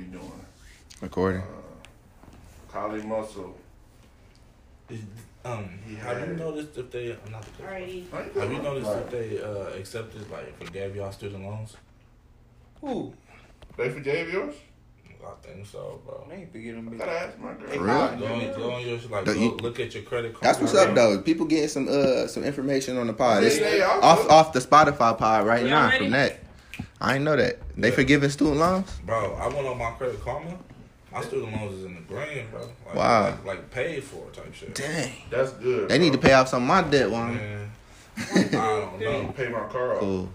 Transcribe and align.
we 0.00 0.06
doing? 0.06 0.32
Recording. 1.00 1.42
Kali 2.72 3.02
Muscle. 3.02 3.54
Is- 4.88 5.00
Um, 5.42 5.64
have 6.04 6.28
you 6.28 6.34
noticed 6.34 6.76
if 6.76 6.90
they 6.90 7.12
I'm 7.24 7.32
not 7.32 7.42
the 7.56 7.62
Alrighty. 7.62 8.10
have 8.38 8.52
you 8.52 8.58
noticed 8.60 8.90
if 8.90 9.10
they 9.10 9.42
uh, 9.42 9.78
accepted 9.80 10.30
like 10.30 10.58
forgave 10.62 10.94
y'all 10.94 11.10
student 11.12 11.44
loans? 11.44 11.76
Who? 12.82 13.14
They 13.78 13.88
forgave 13.88 14.30
yours? 14.30 14.54
I 15.26 15.46
think 15.46 15.66
so, 15.66 16.00
bro. 16.04 16.26
They 16.28 16.36
ain't 16.36 16.52
forget 16.52 16.74
them. 16.74 16.90
I 16.92 16.96
gotta 16.96 17.12
ask 17.12 17.38
my 17.38 17.52
girl. 17.54 17.68
They 17.68 17.78
real? 17.78 17.88
hot, 17.94 18.18
Go 18.18 18.26
on, 18.26 18.40
go 18.54 18.70
on 18.72 18.86
your 18.86 18.98
like 19.10 19.24
go 19.24 19.32
you- 19.32 19.56
look 19.62 19.80
at 19.80 19.94
your 19.94 20.02
credit 20.02 20.32
card. 20.34 20.44
That's 20.44 20.60
what's 20.60 20.74
up 20.74 20.94
though. 20.94 21.20
People 21.22 21.46
getting 21.46 21.68
some 21.68 21.88
uh 21.88 22.26
some 22.26 22.44
information 22.44 22.98
on 22.98 23.06
the 23.06 23.14
pod. 23.14 23.42
It's 23.44 23.58
Yeah, 23.58 23.74
yeah, 23.76 23.86
off 24.02 24.20
I'll- 24.20 24.30
off 24.30 24.52
the 24.52 24.60
Spotify 24.60 25.16
pod 25.16 25.46
right 25.46 25.60
Y'all 25.62 25.70
now 25.70 25.90
from 25.96 26.10
that. 26.10 26.38
I 27.00 27.14
ain't 27.14 27.24
know 27.24 27.36
that. 27.36 27.58
They 27.76 27.88
Yeah. 27.88 27.94
forgiving 27.94 28.30
student 28.30 28.58
loans? 28.58 28.90
Bro, 29.04 29.34
I 29.34 29.48
went 29.48 29.66
on 29.66 29.78
my 29.78 29.90
credit 29.92 30.22
karma. 30.22 30.58
My 31.12 31.22
student 31.22 31.52
loans 31.52 31.74
is 31.78 31.84
in 31.86 31.94
the 31.94 32.00
green, 32.02 32.46
bro. 32.50 32.60
Like, 32.86 32.94
Wow. 32.94 33.22
Like, 33.30 33.44
like 33.44 33.70
paid 33.70 34.04
for 34.04 34.30
type 34.32 34.54
shit. 34.54 34.74
Dang. 34.74 35.12
That's 35.30 35.50
good. 35.52 35.88
They 35.88 35.98
need 35.98 36.12
to 36.12 36.18
pay 36.18 36.34
off 36.34 36.48
some 36.48 36.62
of 36.62 36.68
my 36.68 36.82
debt 36.88 37.10
one. 37.10 37.36
Man, 37.36 37.70
I 38.16 38.44
don't 38.50 39.00
know. 39.00 39.32
pay 39.36 39.48
my 39.48 39.60
car 39.64 39.94
off. 39.94 40.00
Cool. 40.00 40.28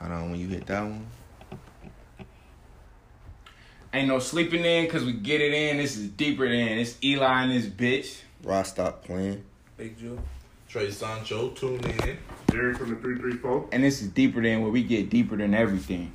Hold 0.00 0.12
on 0.12 0.30
when 0.30 0.40
you 0.40 0.48
hit 0.48 0.66
that 0.66 0.82
one. 0.82 1.06
Ain't 3.92 4.08
no 4.08 4.18
sleeping 4.18 4.64
in 4.64 4.84
because 4.84 5.04
we 5.04 5.12
get 5.12 5.40
it 5.40 5.52
in. 5.54 5.78
This 5.78 5.96
is 5.96 6.08
deeper 6.08 6.48
than. 6.48 6.78
It's 6.78 6.96
Eli 7.02 7.42
and 7.44 7.52
this 7.52 7.66
bitch. 7.66 8.18
Ross 8.42 8.70
stop 8.70 9.04
playing. 9.04 9.44
Big 9.76 9.98
Joe. 9.98 10.18
Trey 10.74 10.90
Sancho, 10.90 11.50
tune 11.50 11.78
in. 11.84 12.18
Jerry 12.50 12.74
from 12.74 12.90
the 12.90 12.96
334. 12.96 13.68
And 13.70 13.84
this 13.84 14.02
is 14.02 14.08
deeper 14.08 14.42
than 14.42 14.60
where 14.60 14.72
we 14.72 14.82
get 14.82 15.08
deeper 15.08 15.36
than 15.36 15.54
everything. 15.54 16.10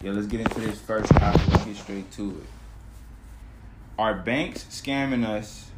Yeah, 0.00 0.12
let's 0.12 0.26
get 0.26 0.40
into 0.40 0.60
this 0.60 0.80
first 0.80 1.10
topic. 1.10 1.46
Let's 1.48 1.66
get 1.66 1.76
straight 1.76 2.10
to 2.12 2.30
it. 2.30 2.46
Are 3.98 4.14
banks 4.14 4.64
scamming 4.70 5.22
us? 5.22 5.68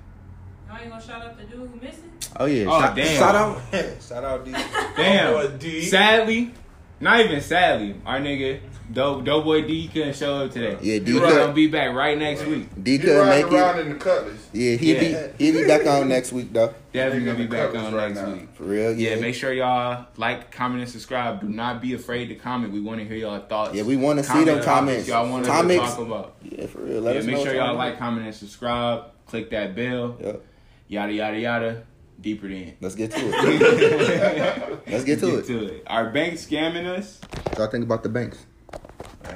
Y'all 0.68 0.78
ain't 0.78 0.88
gonna 0.88 1.02
shout 1.02 1.20
out 1.20 1.36
the 1.36 1.42
dude 1.42 1.68
who 1.68 1.80
missing? 1.80 2.12
Oh 2.36 2.44
yeah. 2.44 2.66
Oh, 2.68 2.80
shout, 2.80 2.94
damn. 2.94 3.18
shout 3.18 3.34
out. 3.34 3.60
Shout 4.00 4.24
out 4.24 4.44
D. 4.44 4.52
Damn. 4.52 5.34
Oh, 5.34 5.48
boy, 5.48 5.56
D. 5.56 5.82
Sadly, 5.82 6.54
not 7.00 7.20
even 7.20 7.40
sadly, 7.40 7.96
our 8.06 8.20
nigga, 8.20 8.60
Dope 8.92 9.24
dope 9.24 9.44
boy 9.44 9.62
D 9.62 9.86
couldn't 9.86 10.16
show 10.16 10.38
up 10.46 10.50
today. 10.50 10.76
Yeah, 10.82 10.98
D 10.98 11.12
He's 11.12 11.20
could- 11.20 11.28
gonna 11.30 11.52
be 11.52 11.68
back 11.68 11.94
right 11.94 12.18
next 12.18 12.44
week. 12.44 12.66
D 12.82 12.92
He 12.92 12.98
couldn't 12.98 13.18
riding 13.18 13.44
make 13.44 13.52
around 13.54 13.78
it. 13.78 13.82
in 13.82 13.88
the 13.90 13.94
Cutlass. 13.94 14.48
Yeah, 14.52 14.74
he'll 14.74 15.00
Yeah. 15.00 15.26
be 15.38 15.44
he'll 15.44 15.62
be 15.62 15.68
back 15.68 15.86
on 15.86 16.08
next 16.08 16.32
week 16.32 16.52
though. 16.52 16.74
Definitely 16.92 17.26
gonna 17.26 17.38
be 17.38 17.46
back 17.46 17.72
on 17.72 17.94
right 17.94 18.08
next 18.08 18.20
now. 18.26 18.32
week. 18.32 18.48
For 18.54 18.64
real. 18.64 18.92
Yeah, 18.98 19.10
Yeah. 19.14 19.20
make 19.20 19.36
sure 19.36 19.52
y'all 19.52 20.06
like, 20.16 20.50
comment, 20.50 20.82
and 20.82 20.90
subscribe. 20.90 21.40
Do 21.40 21.48
not 21.48 21.80
be 21.80 21.94
afraid 21.94 22.30
to 22.30 22.34
comment. 22.34 22.72
We 22.72 22.80
want 22.80 22.98
to 22.98 23.06
hear 23.06 23.16
y'all 23.16 23.38
thoughts. 23.38 23.76
Yeah, 23.76 23.84
we 23.84 23.96
want 23.96 24.18
to 24.18 24.24
see 24.24 24.42
them 24.42 24.60
comments. 24.60 25.06
Y'all 25.06 25.30
want 25.30 25.44
to 25.44 25.50
Comics. 25.52 25.80
talk 25.94 25.98
about. 26.00 26.34
Yeah, 26.42 26.66
for 26.66 26.80
real. 26.80 27.00
Let 27.00 27.14
yeah, 27.14 27.20
us 27.20 27.26
make 27.26 27.36
know 27.36 27.44
sure 27.44 27.54
y'all 27.54 27.76
like, 27.76 27.96
comment, 27.96 28.26
and 28.26 28.34
subscribe. 28.34 29.02
Click 29.28 29.50
that 29.50 29.76
bell. 29.76 30.16
Yep. 30.20 30.42
Yada 30.88 31.12
yada 31.12 31.38
yada. 31.38 31.82
Deeper 32.20 32.48
than. 32.48 32.76
Let's 32.80 32.94
get 32.94 33.10
to 33.12 33.18
it. 33.18 34.82
Let's 34.86 35.04
get 35.04 35.20
to 35.20 35.36
it. 35.76 35.82
Are 35.86 36.10
banks 36.10 36.46
scamming 36.46 36.86
us? 36.86 37.18
So 37.56 37.64
I 37.64 37.68
think 37.70 37.84
about 37.84 38.02
the 38.02 38.08
banks. 38.08 38.44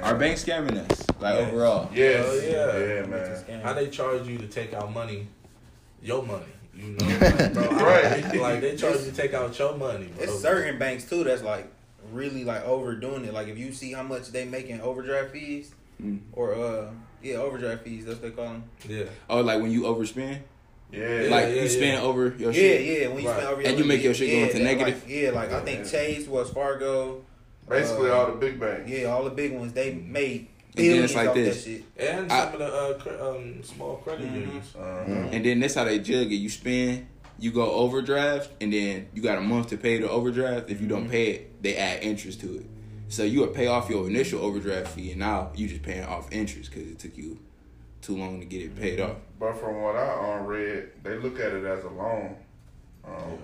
Are 0.03 0.15
banks 0.15 0.43
scamming 0.43 0.77
us? 0.89 1.05
Like 1.19 1.35
Yes. 1.35 1.47
overall? 1.51 1.89
Yes. 1.93 2.25
Hell 2.25 2.77
yeah. 2.77 2.95
Yeah, 3.01 3.05
man. 3.07 3.61
How 3.61 3.73
they 3.73 3.87
charge 3.87 4.27
you 4.27 4.37
to 4.37 4.47
take 4.47 4.73
out 4.73 4.93
money, 4.93 5.27
your 6.03 6.21
money, 6.23 6.45
you 6.75 6.89
know? 6.91 6.97
bro, 7.53 7.69
Right. 7.85 8.05
I- 8.25 8.37
Like 8.39 8.61
they 8.61 8.75
charge 8.75 8.99
you 8.99 9.05
to 9.09 9.15
take 9.15 9.33
out 9.33 9.57
your 9.57 9.75
money, 9.77 10.07
bro. 10.07 10.23
It's 10.23 10.39
certain 10.39 10.77
banks 10.77 11.05
too 11.09 11.23
that's 11.23 11.41
like 11.41 11.67
really 12.11 12.43
like 12.43 12.63
overdoing 12.65 13.25
it. 13.25 13.33
Like 13.33 13.47
if 13.47 13.57
you 13.57 13.71
see 13.71 13.93
how 13.93 14.03
much 14.03 14.27
they 14.31 14.45
making 14.45 14.81
overdraft 14.81 15.31
fees 15.31 15.73
Mm. 16.03 16.19
or 16.33 16.53
uh 16.53 16.91
yeah 17.23 17.35
overdraft 17.37 17.85
fees 17.85 18.03
that's 18.03 18.19
what 18.21 18.29
they 18.29 18.35
call 18.35 18.51
them. 18.51 18.63
Yeah. 18.85 19.05
Oh, 19.29 19.39
like 19.39 19.61
when 19.61 19.71
you 19.71 19.83
overspend? 19.83 20.39
Yeah. 20.91 21.27
like 21.29 21.45
yeah, 21.45 21.47
you 21.49 21.61
yeah. 21.61 21.67
spend 21.67 22.01
over 22.03 22.33
your 22.37 22.53
shit? 22.53 22.81
yeah. 22.85 22.91
Yeah. 23.01 23.07
When 23.09 23.23
you 23.23 23.29
Right. 23.29 23.37
spend 23.37 23.47
over 23.51 23.61
your 23.61 23.69
And 23.71 23.79
you 23.79 23.85
make 23.85 24.03
your 24.03 24.13
shit 24.13 24.29
go 24.31 24.37
into 24.47 24.59
negative? 24.63 25.03
Like, 25.03 25.09
yeah, 25.13 25.29
like 25.31 25.51
I 25.51 25.59
think 25.61 25.79
Yeah. 25.85 25.91
Chase, 25.91 26.27
Wells 26.27 26.51
Fargo, 26.51 27.21
Basically, 27.67 28.11
Uh, 28.11 28.13
all 28.13 28.25
the 28.27 28.37
big 28.37 28.59
banks. 28.59 28.89
yeah, 28.89 29.05
all 29.05 29.23
the 29.23 29.31
big 29.31 29.51
ones 29.51 29.73
they 29.73 29.91
made 29.93 30.47
then 30.75 31.03
it's 31.03 31.15
like 31.15 31.29
off 31.29 31.35
this. 31.35 31.63
that 31.63 31.69
shit. 31.71 31.83
And 31.97 32.31
I- 32.31 32.45
some 32.45 32.53
of 32.53 32.59
the 32.59 32.65
uh, 32.65 32.93
cre- 32.99 33.21
um, 33.23 33.63
small 33.63 33.95
credit 34.03 34.27
Mhm. 34.29 34.35
unions. 34.35 34.65
Uh-huh. 34.77 35.11
And 35.31 35.43
then 35.45 35.59
that's 35.61 35.73
how 35.73 35.85
they 35.85 35.97
jug 35.99 36.31
it. 36.31 36.35
You 36.35 36.49
spend, 36.49 37.07
you 37.39 37.51
go 37.51 37.71
overdraft, 37.71 38.51
and 38.61 38.71
then 38.73 39.07
you 39.15 39.21
got 39.23 39.37
a 39.37 39.41
month 39.41 39.69
to 39.69 39.77
pay 39.77 39.97
the 39.99 40.09
overdraft. 40.09 40.69
If 40.69 40.79
you 40.81 40.87
don't 40.87 41.09
pay 41.09 41.27
it, 41.31 41.63
they 41.63 41.75
add 41.77 42.03
interest 42.03 42.41
to 42.41 42.57
it. 42.57 42.65
So 43.07 43.23
you 43.23 43.39
would 43.39 43.53
pay 43.53 43.67
off 43.67 43.89
your 43.89 44.05
initial 44.07 44.41
overdraft 44.41 44.89
fee, 44.89 45.11
and 45.11 45.19
now 45.19 45.51
you 45.55 45.67
just 45.67 45.81
paying 45.81 46.03
off 46.03 46.27
interest 46.31 46.71
because 46.71 46.91
it 46.91 46.99
took 46.99 47.17
you 47.17 47.39
too 48.05 48.15
long 48.17 48.39
to 48.39 48.45
get 48.45 48.61
it 48.61 48.79
paid 48.79 48.99
off. 48.99 49.17
But 49.39 49.53
from 49.59 49.81
what 49.81 49.95
I 49.95 50.37
um, 50.37 50.45
read, 50.45 50.89
they 51.03 51.15
look 51.17 51.39
at 51.39 51.51
it 51.53 51.65
as 51.65 51.83
a 51.83 51.89
loan. 51.89 52.35
Um, 53.05 53.37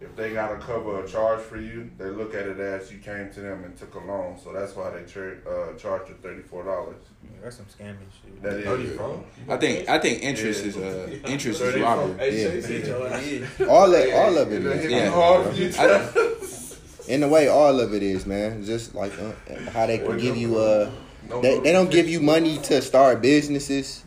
If 0.00 0.14
they 0.14 0.32
got 0.34 0.48
to 0.48 0.58
cover 0.58 1.02
a 1.02 1.08
charge 1.08 1.40
for 1.40 1.56
you, 1.58 1.90
they 1.96 2.10
look 2.10 2.34
at 2.34 2.46
it 2.46 2.58
as 2.60 2.92
you 2.92 2.98
came 2.98 3.30
to 3.32 3.40
them 3.40 3.64
and 3.64 3.74
took 3.78 3.94
a 3.94 3.98
loan. 3.98 4.36
So 4.42 4.52
that's 4.52 4.76
why 4.76 4.90
they 4.90 5.04
char- 5.10 5.38
uh, 5.48 5.72
charge 5.78 6.08
you 6.10 6.16
thirty 6.22 6.42
four 6.42 6.64
dollars. 6.64 6.96
Yeah, 7.24 7.30
that's 7.42 7.56
some 7.56 7.64
scamming 7.66 8.10
shit. 8.16 8.42
That 8.42 8.56
is. 8.60 8.64
Thirty-four. 8.66 9.24
I 9.48 9.56
think 9.56 9.88
I 9.88 9.98
think 9.98 10.22
interest 10.22 10.60
Yeah. 10.64 10.68
is 10.68 10.76
uh 10.76 11.18
interest 11.34 11.60
is 11.62 11.80
robbery. 11.80 12.18
Hey, 12.18 12.42
Yeah. 12.42 12.50
Chase, 12.50 12.66
hit 12.66 12.86
your 12.86 13.06
ass. 13.08 13.24
Yeah. 13.26 13.66
All 13.76 13.94
of, 13.94 14.14
all 14.14 14.38
of 14.38 14.52
it 14.52 14.60
It'll 14.60 14.72
is. 14.72 14.82
hit 14.82 14.90
Yeah. 14.90 15.04
me 15.04 15.10
hard 15.10 15.42
for 15.46 17.10
In 17.12 17.22
a 17.22 17.28
way, 17.28 17.48
all 17.48 17.80
of 17.80 17.94
it 17.94 18.02
is, 18.02 18.26
man. 18.26 18.62
Just 18.64 18.94
like 18.94 19.12
uh, 19.18 19.32
how 19.70 19.86
they 19.86 19.98
can 19.98 20.18
give 20.18 20.34
no- 20.34 20.40
you 20.42 20.58
uh, 20.58 20.90
no 21.28 21.40
they, 21.40 21.58
they 21.60 21.72
don't 21.72 21.90
give 21.90 22.08
you 22.08 22.20
money 22.20 22.58
to 22.58 22.80
start 22.82 23.20
businesses, 23.22 24.04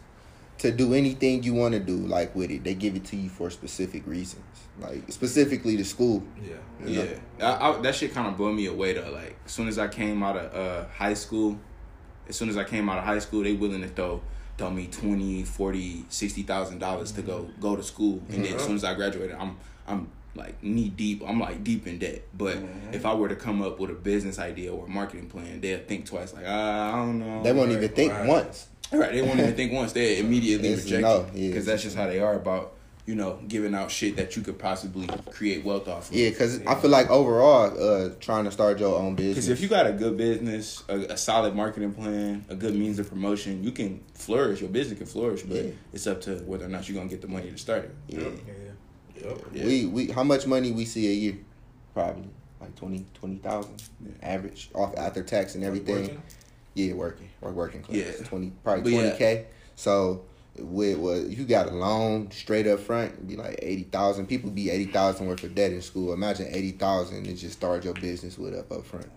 to 0.60 0.72
do 0.72 0.94
anything 0.94 1.44
you 1.44 1.54
want 1.54 1.74
to 1.74 1.80
do, 1.80 1.96
like 1.96 2.36
with 2.36 2.52
it. 2.52 2.64
They 2.64 2.74
give 2.74 2.96
it 2.96 3.06
to 3.06 3.16
you 3.16 3.30
for 3.30 3.50
specific 3.50 4.06
reasons, 4.06 4.44
like 4.80 5.12
specifically 5.12 5.76
the 5.76 5.86
school. 5.86 6.24
Yeah. 6.42 6.56
you 6.86 6.96
know? 6.96 7.10
Yeah, 7.40 7.52
I, 7.52 7.70
I, 7.70 7.82
that 7.82 7.96
shit 7.96 8.14
kind 8.14 8.28
of 8.28 8.38
blew 8.38 8.54
me 8.54 8.68
away 8.68 8.94
though. 8.94 9.12
Like, 9.12 9.38
as 9.46 9.52
soon 9.52 9.68
as 9.68 9.78
I 9.78 9.88
came 9.88 10.22
out 10.24 10.38
of 10.38 10.56
uh, 10.56 10.88
high 10.90 11.14
school, 11.14 11.60
as 12.28 12.36
soon 12.36 12.50
as 12.50 12.58
I 12.58 12.64
came 12.64 12.90
out 12.90 12.98
of 12.98 13.04
high 13.04 13.20
school, 13.20 13.44
they 13.44 13.54
willing 13.54 13.82
to 13.82 13.88
throw 13.88 14.22
throw 14.60 14.70
me 14.70 14.88
20 14.88 15.44
40 15.44 16.06
60 16.10 16.44
thousand 16.44 16.80
dollars 16.80 17.14
to 17.14 17.22
go 17.22 17.50
go 17.62 17.78
to 17.78 17.82
school 17.82 18.22
and 18.28 18.44
then 18.44 18.56
as 18.56 18.62
soon 18.66 18.76
as 18.76 18.84
i 18.84 18.94
graduated 18.94 19.34
i'm 19.40 19.58
i'm 19.88 20.12
like 20.36 20.62
knee 20.64 20.90
deep 20.90 21.22
i'm 21.28 21.40
like 21.40 21.64
deep 21.64 21.88
in 21.88 21.98
debt 22.00 22.22
but 22.38 22.58
if 22.92 23.06
i 23.06 23.14
were 23.14 23.28
to 23.28 23.36
come 23.36 23.62
up 23.62 23.80
with 23.80 23.90
a 23.90 23.94
business 23.94 24.38
idea 24.40 24.72
or 24.74 24.86
a 24.86 24.90
marketing 24.90 25.28
plan 25.28 25.60
they'll 25.60 25.80
think 25.80 26.06
twice 26.06 26.34
like 26.34 26.46
ah, 26.48 26.94
i 26.94 26.96
don't 27.06 27.20
know 27.20 27.44
They 27.44 27.52
won't 27.52 27.72
even 27.72 27.90
think 27.90 28.12
Right. 28.14 28.28
once. 28.28 28.68
right 28.92 29.12
they 29.12 29.22
won't 29.22 29.40
even 29.40 29.56
think 29.56 29.74
once 29.74 29.92
they 29.94 30.20
immediately 30.24 30.70
It's 30.70 30.84
reject 30.84 31.02
no, 31.02 31.16
it 31.22 31.34
yeah, 31.34 31.48
because 31.50 31.66
that's 31.66 31.84
just 31.84 31.96
how 31.98 32.08
they 32.08 32.20
are 32.20 32.36
about 32.36 32.74
you 33.08 33.16
know 33.16 33.40
giving 33.48 33.74
out 33.74 33.90
shit 33.90 34.18
that 34.18 34.36
you 34.36 34.44
could 34.44 34.60
possibly 34.60 35.08
create 35.32 35.66
wealth 35.66 35.88
off 35.88 36.10
of 36.12 36.16
Yeah, 36.16 36.30
because 36.30 36.62
I 36.68 36.76
feel 36.76 36.92
like 36.92 37.10
overall, 37.10 37.66
uh, 37.76 38.10
trying 38.20 38.44
to 38.46 38.52
start 38.52 38.78
your 38.80 39.00
own 39.00 39.16
business. 39.16 39.36
Because 39.46 39.50
if 39.50 39.62
you 39.62 39.68
got 39.68 39.88
a 39.88 39.94
good 39.94 40.16
business, 40.16 40.84
a, 40.88 40.96
a 41.14 41.18
solid 41.18 41.56
marketing 41.56 41.94
plan, 41.94 42.46
a 42.50 42.56
good 42.56 42.76
means 42.76 43.00
of 43.00 43.10
promotion, 43.10 43.64
you 43.64 43.72
can 43.72 44.04
flourish. 44.14 44.62
Your 44.62 44.70
business 44.70 45.00
can 45.00 45.08
flourish, 45.08 45.42
but 45.42 45.58
Yeah. 45.58 45.72
it's 45.92 46.06
up 46.06 46.22
to 46.22 46.36
whether 46.46 46.66
or 46.66 46.70
not 46.70 46.88
you're 46.88 46.98
gonna 46.98 47.10
get 47.10 47.22
the 47.22 47.28
money 47.28 47.50
to 47.50 47.58
start 47.58 47.86
it. 47.86 47.96
yeah. 48.10 48.30
Yeah. 49.20 49.28
Yep. 49.28 49.42
Yeah. 49.54 49.66
we 49.66 49.86
we 49.86 50.08
how 50.12 50.24
much 50.24 50.48
money 50.48 50.72
we 50.72 50.86
see 50.86 51.08
a 51.08 51.14
year? 51.14 51.38
Probably 51.94 52.30
like 52.62 52.76
20 52.76 53.06
20,000 53.14 53.82
average 54.22 54.70
off 54.74 54.96
after 54.98 55.24
tax 55.24 55.56
and 55.56 55.64
everything. 55.64 56.02
Working? 56.02 56.22
Yeah, 56.76 56.94
working 56.94 57.30
or 57.42 57.52
working 57.52 57.82
class. 57.82 57.98
Yeah. 57.98 58.26
twenty 58.26 58.52
probably 58.64 58.92
But 58.92 59.02
twenty 59.02 59.18
k. 59.18 59.46
So 59.76 60.24
with 60.58 60.98
what 60.98 61.30
you 61.30 61.46
got 61.46 61.68
a 61.68 61.72
loan 61.72 62.32
straight 62.32 62.68
up 62.68 62.80
front, 62.80 63.28
be 63.28 63.36
like 63.36 63.60
eighty 63.62 63.84
thousand. 63.84 64.28
People 64.28 64.50
be 64.50 64.70
eighty 64.70 64.86
thousand 64.86 65.28
worth 65.28 65.44
of 65.44 65.56
debt 65.56 65.72
in 65.72 65.82
school. 65.82 66.14
Imagine 66.14 66.48
eighty 66.50 66.72
thousand 66.72 67.28
and 67.28 67.38
just 67.38 67.54
start 67.54 67.84
your 67.84 67.94
business 67.96 68.38
with 68.38 68.54
up 68.58 68.72
up 68.72 68.86
front. 68.86 69.10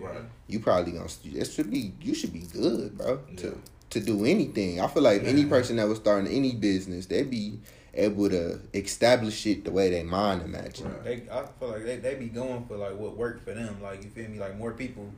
Right. 0.00 0.18
You 0.46 0.60
probably 0.60 0.92
gonna 0.92 1.08
it 1.24 1.44
should 1.46 1.70
be 1.70 1.92
you 2.00 2.14
should 2.14 2.32
be 2.32 2.40
good, 2.52 2.96
bro. 2.98 3.20
Yeah. 3.30 3.36
To 3.36 3.58
to 3.90 4.00
do 4.00 4.24
anything. 4.24 4.80
I 4.80 4.88
feel 4.88 5.02
like 5.02 5.24
any 5.24 5.44
person 5.46 5.76
that 5.76 5.86
was 5.88 5.98
starting 5.98 6.30
any 6.30 6.52
business, 6.54 7.06
they'd 7.06 7.30
be 7.30 7.60
able 7.96 8.28
to 8.30 8.60
establish 8.74 9.46
it 9.46 9.64
the 9.64 9.70
way 9.70 9.90
they 9.90 10.02
mind 10.02 10.42
imagine. 10.42 10.86
Right. 10.92 11.04
They, 11.04 11.14
I 11.30 11.44
feel 11.58 11.68
like 11.68 11.84
they, 11.84 11.96
they 11.96 12.14
be 12.14 12.26
going 12.26 12.64
for 12.66 12.76
like 12.76 12.96
what 12.96 13.16
worked 13.16 13.44
for 13.44 13.54
them. 13.54 13.80
Like 13.82 14.02
you 14.04 14.10
feel 14.10 14.28
me? 14.28 14.38
Like 14.38 14.56
more 14.56 14.72
people 14.72 15.10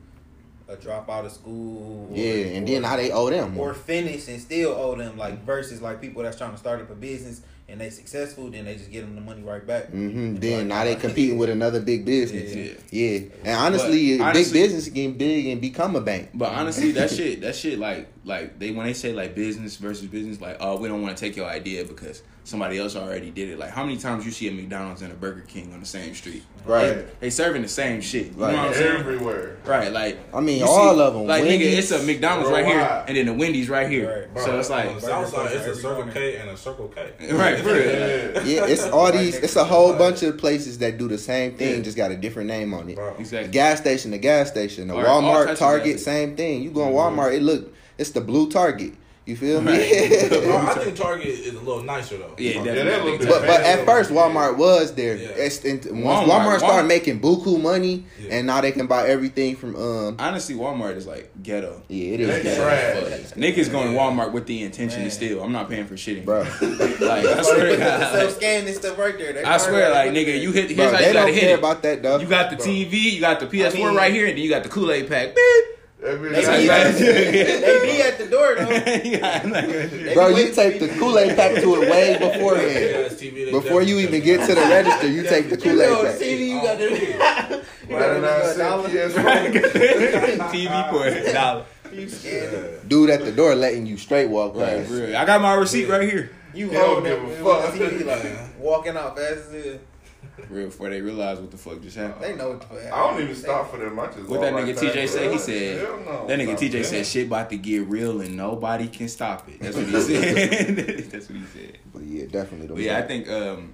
uh, 0.69 0.75
drop 0.75 1.09
out 1.09 1.25
of 1.25 1.31
school. 1.31 2.09
Or, 2.11 2.15
Yeah, 2.17 2.55
and 2.57 2.67
or, 2.67 2.71
then 2.73 2.83
how 2.83 2.95
they 2.95 3.11
owe 3.11 3.29
them 3.29 3.49
or 3.57 3.65
more. 3.65 3.73
finish 3.73 4.27
and 4.27 4.41
still 4.41 4.71
owe 4.73 4.95
them. 4.95 5.17
Like 5.17 5.43
versus 5.43 5.81
like 5.81 6.01
people 6.01 6.23
that's 6.23 6.37
trying 6.37 6.51
to 6.51 6.57
start 6.57 6.81
up 6.81 6.89
a 6.89 6.95
business 6.95 7.41
and 7.67 7.79
they 7.79 7.91
successful, 7.91 8.49
then 8.49 8.65
they 8.65 8.73
just 8.75 8.89
get 8.89 9.01
them 9.01 9.13
the 9.13 9.21
money 9.21 9.43
right 9.43 9.65
back. 9.65 9.91
Mm-hmm. 9.91 10.37
Then 10.37 10.57
like, 10.59 10.67
now 10.67 10.83
they 10.85 10.95
competing 10.95 11.37
with 11.37 11.51
another 11.51 11.79
big 11.79 12.03
business. 12.03 12.55
Yeah. 12.55 12.73
Yeah, 12.89 13.19
and 13.43 13.55
honestly, 13.57 14.17
But 14.17 14.23
a 14.23 14.27
honestly- 14.29 14.43
big 14.43 14.63
business 14.63 14.89
can 14.89 15.13
big 15.13 15.45
and 15.45 15.61
become 15.61 15.95
a 15.95 16.01
bank. 16.01 16.29
But 16.33 16.51
honestly, 16.51 16.91
that 16.93 17.11
shit, 17.11 17.41
that 17.41 17.55
shit, 17.55 17.77
like, 17.77 18.07
like 18.29 18.59
they 18.59 18.71
when 18.71 18.85
they 18.85 18.93
say 18.93 19.11
like 19.11 19.35
business 19.35 19.75
versus 19.75 20.07
business, 20.07 20.39
like 20.39 20.57
oh 20.59 20.77
we 20.77 20.87
don't 20.87 21.01
want 21.01 21.17
to 21.17 21.19
take 21.19 21.35
your 21.35 21.47
idea 21.47 21.83
because 21.83 22.23
somebody 22.43 22.77
else 22.77 22.95
already 22.95 23.31
did 23.31 23.49
it. 23.49 23.59
Like 23.59 23.71
how 23.71 23.83
many 23.83 23.97
times 23.97 24.25
you 24.25 24.31
see 24.31 24.47
a 24.47 24.51
McDonald's 24.51 25.01
and 25.01 25.11
a 25.11 25.15
Burger 25.15 25.41
King 25.41 25.73
on 25.73 25.79
the 25.79 25.85
same 25.85 26.15
street? 26.15 26.43
Right. 26.65 26.95
They, 26.95 27.05
they 27.19 27.29
serving 27.29 27.61
the 27.61 27.67
same 27.67 28.01
shit. 28.01 28.27
You 28.27 28.43
Right. 28.43 28.51
know 28.51 28.57
what 28.57 28.67
I'm 28.67 28.73
saying? 28.73 28.99
Everywhere. 28.99 29.57
Right, 29.65 29.91
like 29.91 30.19
I 30.33 30.39
mean, 30.41 30.59
you 30.59 30.65
of 30.65 31.13
them. 31.13 31.27
Like 31.27 31.43
nigga, 31.43 31.61
it's 31.61 31.91
a 31.91 32.03
McDonald's 32.03 32.51
right 32.51 32.65
here, 32.65 33.03
and 33.07 33.17
then 33.17 33.25
the 33.25 33.33
Wendy's 33.33 33.69
right 33.69 33.89
here. 33.89 34.29
Right. 34.33 34.43
So 34.43 34.59
it's 34.59 34.69
like 34.69 34.89
the 34.89 34.95
it's 34.95 35.67
a 35.67 35.75
Circle. 35.75 36.11
K 36.11 36.37
and 36.37 36.49
a 36.49 36.57
Circle 36.57 36.87
K. 36.89 37.01
right. 37.31 37.63
Yeah. 37.63 38.43
Yeah, 38.43 38.65
it's 38.65 38.87
all 38.87 39.11
these. 39.11 39.35
It's 39.35 39.55
a 39.55 39.63
whole 39.63 39.93
bunch 39.93 40.23
of 40.23 40.37
places 40.37 40.77
that 40.79 40.97
do 40.97 41.07
the 41.07 41.17
same 41.17 41.55
thing, 41.55 41.83
just 41.83 41.97
got 41.97 42.11
a 42.11 42.17
different 42.17 42.47
name 42.47 42.73
on 42.73 42.89
it. 42.89 42.95
Bro. 42.95 43.15
The 43.17 43.47
gas 43.47 43.79
station, 43.79 44.11
the 44.11 44.17
gas 44.17 44.49
station, 44.49 44.87
the 44.87 44.95
all 44.95 45.21
Walmart, 45.21 45.57
Target, 45.57 45.99
same 45.99 46.35
thing. 46.35 46.63
You 46.63 46.71
go 46.71 46.87
in 46.87 46.93
mm-hmm. 46.93 47.19
Walmart, 47.19 47.35
it 47.35 47.41
look, 47.41 47.73
it's 47.99 48.11
the 48.11 48.21
blue 48.21 48.49
Target. 48.49 48.93
You 49.25 49.35
feel 49.35 49.61
me? 49.61 49.73
Bro, 50.29 50.57
I 50.57 50.73
think 50.73 50.95
Target 50.95 51.27
is 51.27 51.53
a 51.53 51.59
little 51.59 51.83
nicer 51.83 52.17
though. 52.17 52.33
Yeah, 52.39 52.51
Yeah, 52.51 52.63
definitely. 52.63 52.83
that 52.89 53.03
little 53.03 53.17
bit 53.19 53.27
But 53.29 53.41
but 53.45 53.61
at 53.61 53.85
first 53.85 54.09
Walmart 54.09 54.57
was 54.57 54.95
there. 54.95 55.17
Yeah. 55.17 55.27
It's, 55.27 55.63
and 55.65 56.03
once 56.03 56.27
Walmart- 56.27 56.45
Walmart, 56.55 56.57
started 56.57 56.85
Walmart- 56.85 56.87
making 56.87 57.19
buku 57.21 57.61
money, 57.61 58.05
Yeah. 58.19 58.37
and 58.37 58.47
now 58.47 58.59
they 58.61 58.71
can 58.71 58.87
buy 58.87 59.07
everything 59.07 59.55
from 59.55 59.75
um. 59.75 60.15
Honestly, 60.17 60.55
Walmart 60.55 60.95
is 60.95 61.05
like 61.05 61.29
ghetto. 61.43 61.83
Yeah, 61.89 62.13
it 62.15 62.17
They 62.17 62.23
is. 62.23 62.43
Ghetto 62.43 62.63
trash. 62.63 62.95
as 63.11 63.29
fuck. 63.29 63.37
Niggas 63.37 63.71
going 63.71 63.91
to 63.93 63.99
Walmart 63.99 64.31
with 64.31 64.47
the 64.47 64.63
intention 64.63 65.01
Man. 65.01 65.09
to 65.09 65.15
steal. 65.15 65.43
I'm 65.43 65.51
not 65.51 65.69
paying 65.69 65.85
for 65.85 65.95
shit 65.95 66.25
Bro, 66.25 66.45
anymore. 66.63 66.87
Like 66.99 67.25
I 67.27 67.41
swear, 67.43 67.69
to 67.69 67.77
God, 67.77 68.11
self 68.15 68.31
scanning 68.35 68.73
stuff 68.73 68.97
right 68.97 69.15
there. 69.15 69.33
They 69.33 69.43
I 69.43 69.57
swear, 69.57 69.91
like 69.91 70.05
probably- 70.05 70.25
nigga, 70.25 70.41
you 70.41 70.51
hit. 70.53 70.71
Here's 70.71 70.75
bro 70.77 70.85
how 70.91 70.97
they 70.97 71.07
you 71.09 71.13
gotta 71.13 71.25
don't 71.27 71.33
hit 71.35 71.41
care 71.41 71.53
it. 71.55 71.59
about 71.59 71.83
that 71.83 72.01
though. 72.01 72.17
You 72.17 72.25
got 72.25 72.49
the 72.49 72.55
TV, 72.55 72.93
you 73.13 73.19
got 73.21 73.39
the 73.39 73.45
PS4 73.45 73.75
I 73.75 73.85
mean- 73.89 73.95
right 73.95 74.11
here, 74.11 74.25
and 74.25 74.35
then 74.35 74.43
you 74.43 74.49
got 74.49 74.63
the 74.63 74.69
Kool 74.69 74.91
Aid 74.91 75.07
pack. 75.07 75.35
Beep. 75.35 75.65
That 76.01 76.21
They 76.21 76.29
That's 76.29 76.47
be, 76.47 76.67
how 76.67 76.73
at, 76.73 76.93
they 76.95 77.79
be 77.83 78.01
at 78.01 78.17
the 78.17 78.27
door 78.27 78.55
though. 78.55 78.69
Yeah, 79.09 79.41
I'm 79.43 79.51
like, 79.51 80.13
Bro, 80.13 80.27
you 80.29 80.33
waiting 80.35 80.53
take 80.55 80.79
the. 80.79 80.87
Kool 80.97 81.19
Aid 81.19 81.35
pack 81.35 81.55
to 81.61 81.75
it 81.81 81.89
way 81.91 82.13
beforehand. 82.17 82.73
Big-ass 82.73 83.13
TV, 83.15 83.45
they 83.45 83.51
Before 83.51 83.81
you 83.81 83.99
even 83.99 84.21
get 84.23 84.47
to 84.47 84.55
the 84.55 84.61
register, 84.61 85.07
you 85.09 85.23
take 85.23 85.49
the 85.49 85.57
Kool 85.57 85.81
Aid 85.81 85.89
the 85.89 86.03
pack. 86.11 86.15
TV, 86.19 86.47
you 86.47 86.61
got 86.61 86.77
the. 86.77 87.65
Ninety 87.89 88.21
nine 88.21 88.53
cent 88.53 89.13
PS4. 89.13 90.49
TV 90.51 90.89
for 90.89 91.05
a 91.07 91.33
dollar. 91.33 91.65
You 91.91 92.07
scared? 92.07 92.87
Dude 92.87 93.09
at 93.09 93.25
the 93.25 93.31
door 93.31 93.55
letting 93.55 93.85
you 93.85 93.97
straight 93.97 94.27
walk 94.29 94.55
Right, 94.55 94.77
past. 94.77 94.89
for 94.89 94.93
real. 94.95 95.15
I 95.17 95.25
got 95.25 95.41
my 95.41 95.55
receipt 95.55 95.89
right 95.89 96.07
here. 96.09 96.31
You 96.53 96.69
don't 96.69 96.85
hold 96.85 97.03
give 97.03 97.19
that 97.21 97.41
a 97.41 97.43
fuck. 97.43 97.73
the 97.73 97.79
TV 97.85 98.05
like 98.05 98.59
walking 98.59 98.95
out 98.95 99.17
fast 99.17 99.49
as 99.49 99.53
it. 99.53 99.81
Real 100.49 100.65
before 100.67 100.89
they 100.89 101.01
realize 101.01 101.39
what 101.39 101.51
the 101.51 101.57
fuck 101.57 101.81
just 101.81 101.97
happened. 101.97 102.23
They 102.23 102.35
know 102.35 102.49
what 102.49 102.61
the 102.61 102.67
fuck. 102.67 102.93
I 102.93 103.11
don't 103.11 103.21
even 103.21 103.35
stop 103.35 103.69
for 103.71 103.77
them. 103.77 103.99
I 103.99 104.07
just 104.07 104.27
What 104.29 104.41
that 104.41 104.53
nigga 104.53 104.73
past 104.73 104.83
TJ 104.83 104.93
them. 104.93 105.07
said? 105.07 105.31
He 105.31 105.37
said 105.37 105.81
no. 106.05 106.27
that 106.27 106.39
nigga 106.39 106.57
TJ 106.57 106.85
said 106.85 107.05
shit 107.05 107.27
about 107.27 107.49
to 107.49 107.57
get 107.57 107.85
real 107.87 108.21
and 108.21 108.35
nobody 108.37 108.87
can 108.87 109.07
stop 109.09 109.47
it. 109.49 109.59
That's 109.59 109.75
what 109.75 109.85
he 109.85 110.01
said. 110.01 110.75
That's 111.11 111.29
what 111.29 111.37
he 111.39 111.45
said. 111.45 111.77
But 111.93 112.03
yeah, 112.03 112.25
definitely. 112.27 112.67
But 112.67 112.77
yeah, 112.83 112.97
I 112.97 113.01
think 113.03 113.29
um, 113.29 113.73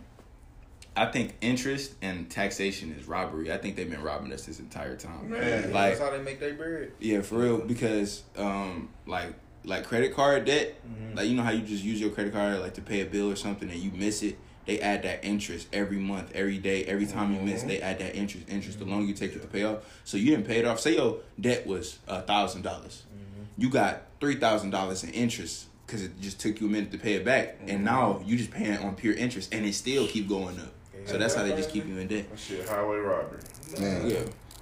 I 0.98 1.06
think 1.08 1.36
interest 1.42 1.94
and 2.02 2.30
taxation 2.30 2.96
is 2.98 3.08
robbery. 3.08 3.52
I 3.52 3.58
think 3.58 3.76
they've 3.76 3.90
been 3.90 4.02
robbing 4.04 4.32
us 4.34 4.46
this 4.46 4.60
entire 4.60 4.96
time. 4.96 5.30
Man. 5.30 5.72
Like 5.72 5.98
That's 5.98 6.00
how 6.00 6.10
they 6.18 6.24
make 6.24 6.40
their 6.40 6.54
bread. 6.54 6.92
yeah, 7.00 7.22
for 7.22 7.36
real. 7.40 7.58
Because 7.60 8.24
um, 8.38 8.90
like 9.06 9.34
like 9.66 9.84
credit 9.86 10.14
card 10.16 10.46
debt, 10.46 10.76
Mm-hmm. 10.86 11.18
like 11.18 11.28
you 11.28 11.36
know 11.36 11.44
how 11.44 11.52
you 11.52 11.62
just 11.62 11.84
use 11.84 12.00
your 12.02 12.10
credit 12.12 12.34
card 12.34 12.60
like 12.60 12.74
to 12.76 12.82
pay 12.82 13.02
a 13.02 13.06
bill 13.06 13.32
or 13.32 13.36
something 13.36 13.70
and 13.70 13.80
you 13.80 13.92
miss 13.92 14.24
it. 14.24 14.38
They 14.66 14.80
add 14.80 15.04
that 15.04 15.24
interest 15.24 15.68
every 15.72 15.98
month, 15.98 16.32
every 16.34 16.58
day, 16.58 16.86
every 16.86 17.06
time 17.06 17.34
you 17.34 17.40
miss. 17.42 17.60
Mm-hmm. 17.60 17.68
They 17.70 17.82
add 17.82 18.00
that 18.00 18.16
interest. 18.16 18.50
Interest. 18.50 18.80
The 18.80 18.86
longer 18.86 19.06
you 19.06 19.14
take 19.14 19.36
it 19.36 19.42
to 19.42 19.48
pay 19.48 19.64
off. 19.64 19.80
So 20.04 20.18
you 20.18 20.32
didn't 20.32 20.48
pay 20.48 20.58
it 20.58 20.66
off. 20.66 20.80
Say 20.80 20.96
your 20.96 21.20
debt 21.40 21.68
was 21.68 22.00
a 22.08 22.22
thousand 22.22 22.64
dollars. 22.64 23.04
Mm-hmm. 23.14 23.62
You 23.62 23.70
got 23.70 24.04
three 24.20 24.36
thousand 24.36 24.72
dollars 24.72 25.04
in 25.04 25.12
interest 25.12 25.68
because 25.86 26.02
it 26.02 26.20
just 26.20 26.40
took 26.40 26.60
you 26.60 26.68
a 26.68 26.70
minute 26.70 26.92
to 26.92 26.98
pay 26.98 27.14
it 27.14 27.24
back, 27.24 27.58
and 27.62 27.70
mm-hmm. 27.70 27.84
now 27.84 28.22
you 28.26 28.38
just 28.38 28.52
paying 28.52 28.78
on 28.80 28.96
pure 28.96 29.14
interest, 29.14 29.54
and 29.54 29.66
it 29.66 29.74
still 29.74 30.08
keep 30.08 30.28
going 30.28 30.60
up. 30.60 30.74
So 31.06 31.20
that's 31.20 31.36
how 31.36 31.44
they 31.44 31.52
just 31.52 31.70
keep 31.70 31.86
you 31.86 31.98
in 31.98 32.08
debt. 32.08 32.26
Shit, 32.36 32.68
highway 32.68 32.98
robbery. 32.98 33.40
Man, 33.80 34.10
Yeah. 34.10 34.20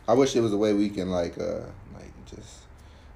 I 0.07 0.13
wish 0.13 0.33
there 0.33 0.43
was 0.43 0.51
a 0.51 0.57
way 0.57 0.73
we 0.73 0.89
can 0.89 1.09
like 1.09 1.39
uh 1.39 1.61
like 1.93 2.11
just 2.25 2.62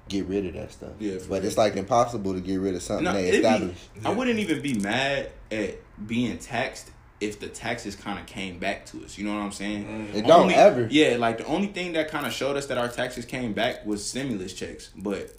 get 0.08 0.26
rid 0.26 0.46
of 0.46 0.54
that 0.54 0.72
stuff. 0.72 0.90
Yeah, 0.98 1.14
but 1.28 1.38
real. 1.40 1.44
it's 1.44 1.56
like 1.58 1.76
impossible 1.76 2.34
to 2.34 2.40
get 2.40 2.56
rid 2.60 2.74
of 2.74 2.82
something 2.82 3.04
No, 3.04 3.12
they 3.12 3.28
it'd 3.28 3.42
be- 3.42 3.46
established. 3.48 3.80
I 4.04 4.10
wouldn't 4.10 4.38
even 4.38 4.60
be 4.62 4.74
mad 4.74 5.30
at 5.50 5.78
being 6.06 6.38
taxed 6.38 6.90
if 7.20 7.40
the 7.40 7.48
taxes 7.48 7.96
kind 7.96 8.18
of 8.18 8.26
came 8.26 8.58
back 8.58 8.86
to 8.86 9.04
us. 9.04 9.18
You 9.18 9.24
know 9.24 9.34
what 9.34 9.40
I'm 9.42 9.52
saying? 9.52 9.84
Mm. 10.12 10.14
It 10.14 10.26
don't 10.26 10.42
Only- 10.42 10.54
ever. 10.54 10.86
Yeah, 10.90 11.16
like 11.18 11.38
the 11.38 11.46
only 11.46 11.68
thing 11.68 11.92
that 11.94 12.08
kind 12.10 12.26
of 12.26 12.32
showed 12.32 12.56
us 12.56 12.66
that 12.66 12.78
our 12.78 12.88
taxes 12.88 13.24
came 13.24 13.52
back 13.52 13.84
was 13.84 14.04
stimulus 14.04 14.52
checks, 14.54 14.90
but 14.96 15.34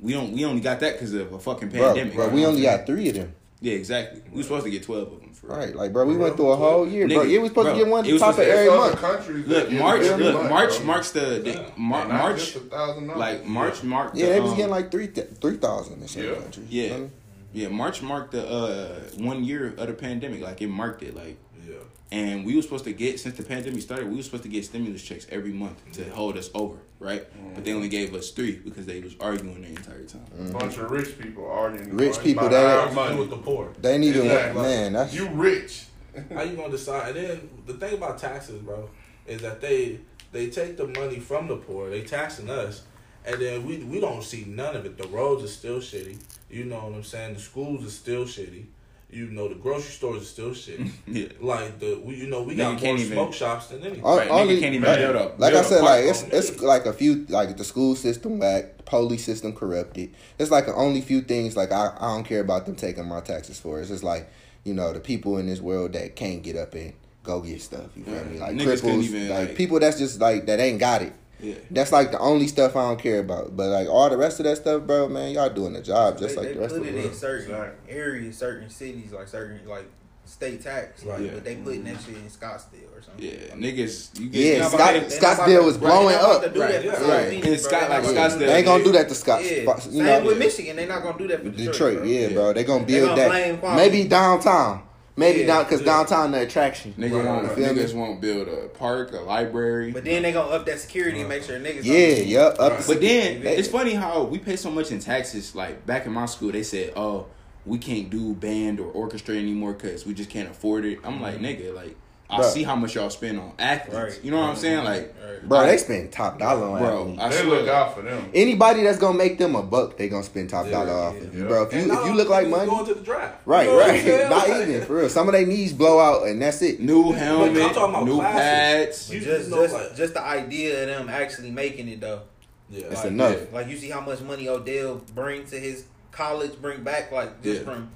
we 0.00 0.12
don't. 0.12 0.32
We 0.32 0.44
only 0.44 0.60
got 0.60 0.78
that 0.80 0.92
because 0.94 1.12
of 1.14 1.32
a 1.32 1.38
fucking 1.38 1.70
pandemic. 1.70 2.14
bro, 2.14 2.26
you 2.28 2.32
we 2.34 2.46
only 2.46 2.62
got 2.62 2.86
three 2.86 3.08
of 3.08 3.14
them. 3.16 3.32
Saying? 3.60 3.72
Yeah, 3.72 3.78
exactly. 3.78 4.22
We 4.30 4.36
were 4.38 4.42
supposed 4.42 4.64
to 4.64 4.70
get 4.70 4.82
twelve 4.84 5.12
of 5.12 5.20
them. 5.20 5.32
For. 5.32 5.46
Right, 5.48 5.74
like 5.74 5.92
bro, 5.92 6.04
we 6.04 6.16
went 6.16 6.36
through 6.36 6.50
a 6.50 6.56
whole 6.56 6.86
year, 6.86 7.06
bro. 7.08 7.18
Nigga, 7.18 7.30
Yeah, 7.30 7.40
we 7.40 7.48
supposed 7.48 7.66
bro, 7.66 7.72
to 7.74 7.78
get 7.84 7.88
one 7.88 8.04
at 8.04 8.08
it 8.10 8.12
the 8.12 8.18
top 8.18 8.30
of 8.30 8.36
to- 8.36 8.42
every 8.42 8.54
There's 8.64 8.76
month. 8.78 8.92
other 9.04 9.16
countries 9.16 9.46
Look, 9.46 9.72
March. 9.72 10.02
Look, 10.02 10.34
month, 10.34 10.50
March 10.50 10.76
bro. 10.76 10.86
marks 10.86 11.10
the, 11.12 11.20
the 11.20 11.72
Mar- 11.80 12.08
Not 12.08 12.18
March. 12.18 12.38
just 12.38 12.56
a 12.56 12.60
thousand 12.60 13.06
dollars. 13.06 13.18
Like 13.20 13.44
March 13.46 13.82
marked. 13.82 14.16
Yeah, 14.16 14.26
the, 14.26 14.32
they 14.32 14.40
was 14.40 14.50
um, 14.52 14.56
getting 14.56 14.70
like 14.72 14.90
three 14.90 15.06
three 15.08 15.56
thousand 15.56 16.02
in 16.02 16.08
some 16.08 16.22
Yeah. 16.24 16.34
countries. 16.34 16.66
Yeah. 16.70 16.82
You 16.82 16.88
know 16.88 16.94
what 16.94 16.98
I 16.98 17.02
mean? 17.02 17.12
Yeah, 17.52 17.68
March 17.68 18.02
marked 18.02 18.32
the 18.32 18.46
uh, 18.48 19.00
one 19.18 19.42
year 19.44 19.68
of 19.78 19.86
the 19.86 19.92
pandemic. 19.94 20.40
Like 20.42 20.60
it 20.60 20.68
marked 20.68 21.02
it. 21.02 21.14
Like 21.16 21.38
Yeah. 21.66 21.74
And 22.10 22.44
we 22.46 22.56
were 22.56 22.62
supposed 22.62 22.84
to 22.84 22.92
get 22.92 23.20
since 23.20 23.36
the 23.36 23.42
pandemic 23.42 23.82
started, 23.82 24.08
we 24.08 24.16
were 24.16 24.22
supposed 24.22 24.44
to 24.44 24.48
get 24.48 24.64
stimulus 24.64 25.02
checks 25.02 25.26
every 25.30 25.52
month 25.52 25.76
to 25.92 26.08
hold 26.10 26.38
us 26.38 26.48
over, 26.54 26.78
right? 27.00 27.26
But 27.54 27.64
they 27.64 27.74
only 27.74 27.90
gave 27.90 28.14
us 28.14 28.30
three 28.30 28.56
because 28.56 28.86
they 28.86 29.00
was 29.00 29.14
arguing 29.20 29.60
the 29.60 29.68
entire 29.68 30.04
time. 30.04 30.24
Mm-hmm. 30.34 30.52
bunch 30.52 30.78
of 30.78 30.90
rich 30.90 31.18
people 31.18 31.46
arguing. 31.50 31.96
Rich 31.96 32.20
people, 32.20 32.44
our 32.44 32.50
they- 32.50 32.64
What 32.86 32.94
money. 32.94 33.16
with 33.18 33.28
the 33.30 33.36
poor? 33.36 33.72
They 33.80 33.94
ain't 33.94 34.04
even 34.04 34.22
Exactly. 34.22 34.62
man. 34.62 34.92
That's 34.94 35.14
You 35.14 35.28
rich. 35.28 35.84
How 36.32 36.42
you 36.42 36.56
gonna 36.56 36.70
decide? 36.70 37.14
And 37.14 37.26
then 37.28 37.50
the 37.66 37.74
thing 37.74 37.94
about 37.94 38.18
taxes, 38.18 38.60
bro, 38.62 38.88
is 39.26 39.42
that 39.42 39.60
they 39.60 40.00
they 40.32 40.48
take 40.48 40.76
the 40.78 40.86
money 40.86 41.18
from 41.20 41.46
the 41.48 41.56
poor, 41.56 41.90
they 41.90 42.02
taxing 42.02 42.48
us, 42.50 42.82
and 43.26 43.40
then 43.40 43.66
we 43.66 43.78
we 43.84 44.00
don't 44.00 44.24
see 44.24 44.44
none 44.46 44.74
of 44.76 44.86
it. 44.86 44.96
The 44.96 45.06
roads 45.08 45.44
are 45.44 45.48
still 45.48 45.78
shitty. 45.78 46.18
You 46.50 46.64
know 46.64 46.76
what 46.86 46.94
I'm 46.94 47.04
saying? 47.04 47.34
The 47.34 47.40
schools 47.40 47.86
are 47.86 47.90
still 47.90 48.24
shitty. 48.24 48.64
You 49.10 49.26
know 49.30 49.48
the 49.48 49.54
grocery 49.54 49.90
stores 49.92 50.22
are 50.22 50.24
still 50.26 50.52
shit. 50.54 50.80
Yeah. 51.06 51.28
like 51.40 51.78
the 51.78 51.98
we 52.04 52.16
you 52.16 52.26
know 52.26 52.42
we 52.42 52.54
Nigga 52.54 52.56
got 52.58 52.70
more 52.72 52.80
can't 52.80 52.98
even- 53.00 53.12
smoke 53.12 53.32
shops 53.32 53.68
than 53.68 53.82
anything. 53.82 54.04
All- 54.04 54.18
Right, 54.18 54.28
nigga 54.28 54.60
can't 54.60 54.74
even 54.74 54.86
like, 54.86 54.98
build 54.98 55.16
up- 55.16 55.38
like 55.40 55.54
I 55.54 55.62
said, 55.62 55.82
like 55.82 56.04
it's 56.04 56.22
it's 56.24 56.50
it. 56.50 56.60
like 56.60 56.84
a 56.84 56.92
few 56.92 57.24
like 57.30 57.56
the 57.56 57.64
school 57.64 57.96
system 57.96 58.38
whack, 58.38 58.76
the 58.76 58.82
police 58.82 59.24
system 59.24 59.54
corrupted. 59.54 60.14
It's 60.38 60.50
like 60.50 60.68
only 60.68 61.00
few 61.00 61.22
things 61.22 61.56
like 61.56 61.72
I, 61.72 61.94
I 61.98 62.14
don't 62.14 62.24
care 62.24 62.40
about 62.40 62.66
them 62.66 62.74
taking 62.76 63.06
my 63.08 63.20
taxes 63.20 63.58
for. 63.58 63.80
It's 63.80 63.88
just 63.88 64.04
like 64.04 64.28
you 64.64 64.74
know 64.74 64.92
the 64.92 65.00
people 65.00 65.38
in 65.38 65.46
this 65.46 65.60
world 65.62 65.94
that 65.94 66.14
can't 66.14 66.42
get 66.42 66.56
up 66.56 66.74
and 66.74 66.92
go 67.22 67.40
get 67.40 67.62
stuff. 67.62 67.86
You 67.96 68.04
feel 68.04 68.24
me? 68.26 68.38
Like 68.38 68.56
Niggas 68.56 68.82
cripples, 68.82 69.02
even, 69.04 69.28
like, 69.30 69.48
like- 69.48 69.56
people 69.56 69.80
that's 69.80 69.96
just 69.98 70.20
like 70.20 70.44
that 70.46 70.60
ain't 70.60 70.78
got 70.80 71.00
it. 71.00 71.14
Yeah. 71.40 71.54
That's 71.70 71.92
like 71.92 72.10
the 72.10 72.18
only 72.18 72.46
stuff 72.48 72.74
I 72.76 72.82
don't 72.88 73.00
care 73.00 73.20
about. 73.20 73.56
But 73.56 73.68
like 73.68 73.88
all 73.88 74.10
the 74.10 74.16
rest 74.16 74.40
of 74.40 74.44
that 74.44 74.56
stuff, 74.56 74.82
bro, 74.82 75.08
man, 75.08 75.32
y'all 75.32 75.48
doing 75.50 75.72
the 75.72 75.82
job 75.82 76.18
just 76.18 76.34
they, 76.34 76.40
like 76.40 76.48
they 76.48 76.54
the 76.54 76.60
rest 76.60 76.74
put 76.74 76.80
of 76.80 76.86
the 76.86 76.92
world. 76.92 77.02
Put 77.04 77.10
it 77.10 77.12
in 77.12 77.18
certain 77.18 77.50
Exactly. 77.54 77.92
areas, 77.94 78.36
certain 78.38 78.70
cities, 78.70 79.12
like 79.12 79.28
certain 79.28 79.60
like 79.68 79.84
state 80.24 80.62
tax, 80.62 81.04
like, 81.06 81.20
Yeah. 81.20 81.30
but 81.34 81.44
they 81.44 81.56
putting 81.56 81.84
that 81.84 81.96
shit 82.04 82.16
in 82.16 82.24
Scottsdale 82.28 82.92
or 82.94 83.00
something. 83.02 83.24
Yeah, 83.24 83.54
niggas, 83.56 84.18
you 84.20 84.28
get 84.28 84.38
Yeah, 84.38 84.44
you 84.44 84.50
They're 84.50 84.58
know, 84.58 84.62
not 84.64 84.70
Scott, 84.72 84.80
about 84.80 84.92
to- 84.92 85.08
they're 85.08 85.20
not 85.22 85.38
Scottsdale 85.38 85.54
about 85.54 85.64
was 85.64 85.76
blowing 85.78 86.06
right, 86.06 86.12
they're 86.12 86.22
not 86.22 86.30
up. 86.30 86.42
about 86.44 86.58
Right, 86.58 86.72
that 86.72 86.80
for 86.80 86.86
yeah. 86.86 86.92
South 86.98 87.08
Right. 87.08 87.32
In. 87.44 87.58
Scott- 87.58 87.80
They're 87.80 87.88
like 87.88 88.04
Scottsdale. 88.04 88.38
They 88.40 88.54
ain't 88.56 88.66
gonna 88.66 88.84
do 88.84 88.92
that 88.92 89.08
to 89.08 89.14
Scott. 89.14 89.44
Yeah, 89.44 89.62
Scott- 89.62 89.86
you 89.86 89.92
same 89.92 90.04
know, 90.04 90.24
with 90.26 90.38
Michigan. 90.38 90.76
They're 90.76 90.86
not 90.88 91.02
gonna 91.02 91.18
do 91.18 91.28
that 91.28 91.38
for 91.38 91.48
Detroit. 91.48 91.72
Detroit, 91.72 91.96
bro. 91.98 92.06
yeah, 92.06 92.28
bro. 92.28 92.52
They 92.52 92.64
gonna 92.64 92.84
They 92.84 92.92
build 92.92 93.16
gonna 93.16 93.56
that. 93.62 93.76
Maybe 93.76 94.04
downtown. 94.04 94.82
Maybe 95.18 95.40
Yeah, 95.40 95.46
down 95.48 95.64
because 95.64 95.80
yeah. 95.80 95.86
downtown 95.86 96.30
the 96.30 96.42
attraction. 96.42 96.94
nigga 96.96 97.16
Right, 97.16 97.24
won't, 97.24 97.48
right. 97.48 97.58
Niggas 97.58 97.92
won't 97.92 98.20
build 98.20 98.46
a 98.46 98.68
park, 98.68 99.12
a 99.12 99.16
library. 99.16 99.90
But 99.90 100.04
then 100.04 100.22
they 100.22 100.30
gonna 100.30 100.48
up 100.54 100.64
that 100.66 100.78
security 100.78 101.18
and 101.18 101.28
make 101.28 101.42
sure 101.42 101.58
niggas. 101.58 101.84
Yeah, 101.84 102.14
don't- 102.14 102.26
yup. 102.28 102.52
Up 102.60 102.70
Right. 102.72 102.80
the 102.82 102.92
But 102.94 103.00
then 103.00 103.42
Yeah. 103.42 103.50
it's 103.50 103.66
funny 103.66 103.94
how 103.94 104.22
we 104.22 104.38
pay 104.38 104.54
so 104.54 104.70
much 104.70 104.92
in 104.92 105.00
taxes. 105.00 105.56
Like 105.56 105.84
back 105.84 106.06
in 106.06 106.12
my 106.12 106.26
school, 106.26 106.52
they 106.52 106.62
said, 106.62 106.92
"Oh, 106.94 107.26
we 107.66 107.78
can't 107.78 108.10
do 108.10 108.32
band 108.34 108.78
or 108.78 108.86
orchestra 108.92 109.34
anymore 109.34 109.72
because 109.72 110.06
we 110.06 110.14
just 110.14 110.30
can't 110.30 110.48
afford 110.48 110.84
it." 110.84 111.00
I'm 111.02 111.20
like, 111.20 111.40
mm-hmm. 111.40 111.46
nigga, 111.46 111.74
like 111.74 111.96
I 112.30 112.40
Bruh. 112.40 112.44
see 112.52 112.62
how 112.62 112.76
much 112.76 112.94
y'all 112.94 113.08
spend 113.08 113.38
on 113.40 113.52
athletes. 113.58 113.96
Right. 114.16 114.20
You 114.24 114.30
know 114.32 114.40
what 114.40 114.50
I'm 114.50 114.56
saying? 114.56 114.84
Like, 114.84 115.14
Right. 115.18 115.48
Bro, 115.48 115.66
they 115.66 115.76
spend 115.78 116.12
top 116.12 116.38
dollar 116.38 116.66
on 116.66 116.78
bro, 116.78 117.00
athletes. 117.00 117.22
I 117.22 117.28
They 117.30 117.36
swear. 117.36 117.60
look 117.60 117.68
out 117.68 117.94
for 117.94 118.02
them. 118.02 118.28
Anybody 118.34 118.82
that's 118.82 118.98
gonna 118.98 119.16
make 119.16 119.38
them 119.38 119.54
a 119.56 119.62
buck, 119.62 119.96
they 119.96 120.08
gonna 120.10 120.22
spend 120.24 120.50
top 120.50 120.66
Yeah, 120.66 120.72
dollar 120.72 120.92
off 120.92 121.14
yeah. 121.14 121.20
of 121.22 121.34
you, 121.34 121.44
bro. 121.46 121.62
If 121.62 121.72
you 121.72 121.80
if 121.92 122.04
you 122.06 122.14
look 122.14 122.28
like 122.28 122.46
niggas 122.46 122.50
money, 122.50 122.70
going 122.70 122.86
to 122.86 122.94
the 122.94 123.00
draft. 123.00 123.36
right, 123.46 123.64
You 123.66 123.72
know 123.72 123.78
right, 123.78 124.02
saying? 124.02 124.30
not 124.30 124.48
Like- 124.48 124.68
even 124.68 124.84
for 124.84 124.94
real. 124.96 125.08
Some 125.08 125.28
of 125.28 125.32
their 125.32 125.46
knees 125.46 125.72
blow 125.72 126.00
out, 126.00 126.26
and 126.26 126.42
that's 126.42 126.60
it. 126.60 126.80
New 126.80 127.12
I'm 127.12 127.14
helmet, 127.14 127.56
talking 127.72 127.82
about 127.94 128.04
new 128.04 128.16
classes. 128.18 128.40
pads. 128.40 129.10
You 129.14 129.20
Just, 129.20 129.50
just, 129.50 129.74
like- 129.74 129.96
just 129.96 130.14
the 130.14 130.22
idea 130.22 130.82
of 130.82 130.88
them 130.88 131.08
actually 131.08 131.50
making 131.50 131.88
it 131.88 132.00
though. 132.00 132.20
Yeah, 132.68 132.84
It's 132.90 132.96
like, 132.96 133.06
enough. 133.06 133.52
Like 133.54 133.68
you 133.68 133.76
see 133.78 133.88
how 133.88 134.00
much 134.02 134.20
money 134.20 134.48
Odell 134.48 135.00
bring 135.14 135.46
to 135.46 135.56
his 135.58 135.84
college, 136.12 136.60
bring 136.60 136.82
back 136.82 137.10
like 137.10 137.42
just 137.42 137.60
Yeah. 137.60 137.64
from 137.64 137.88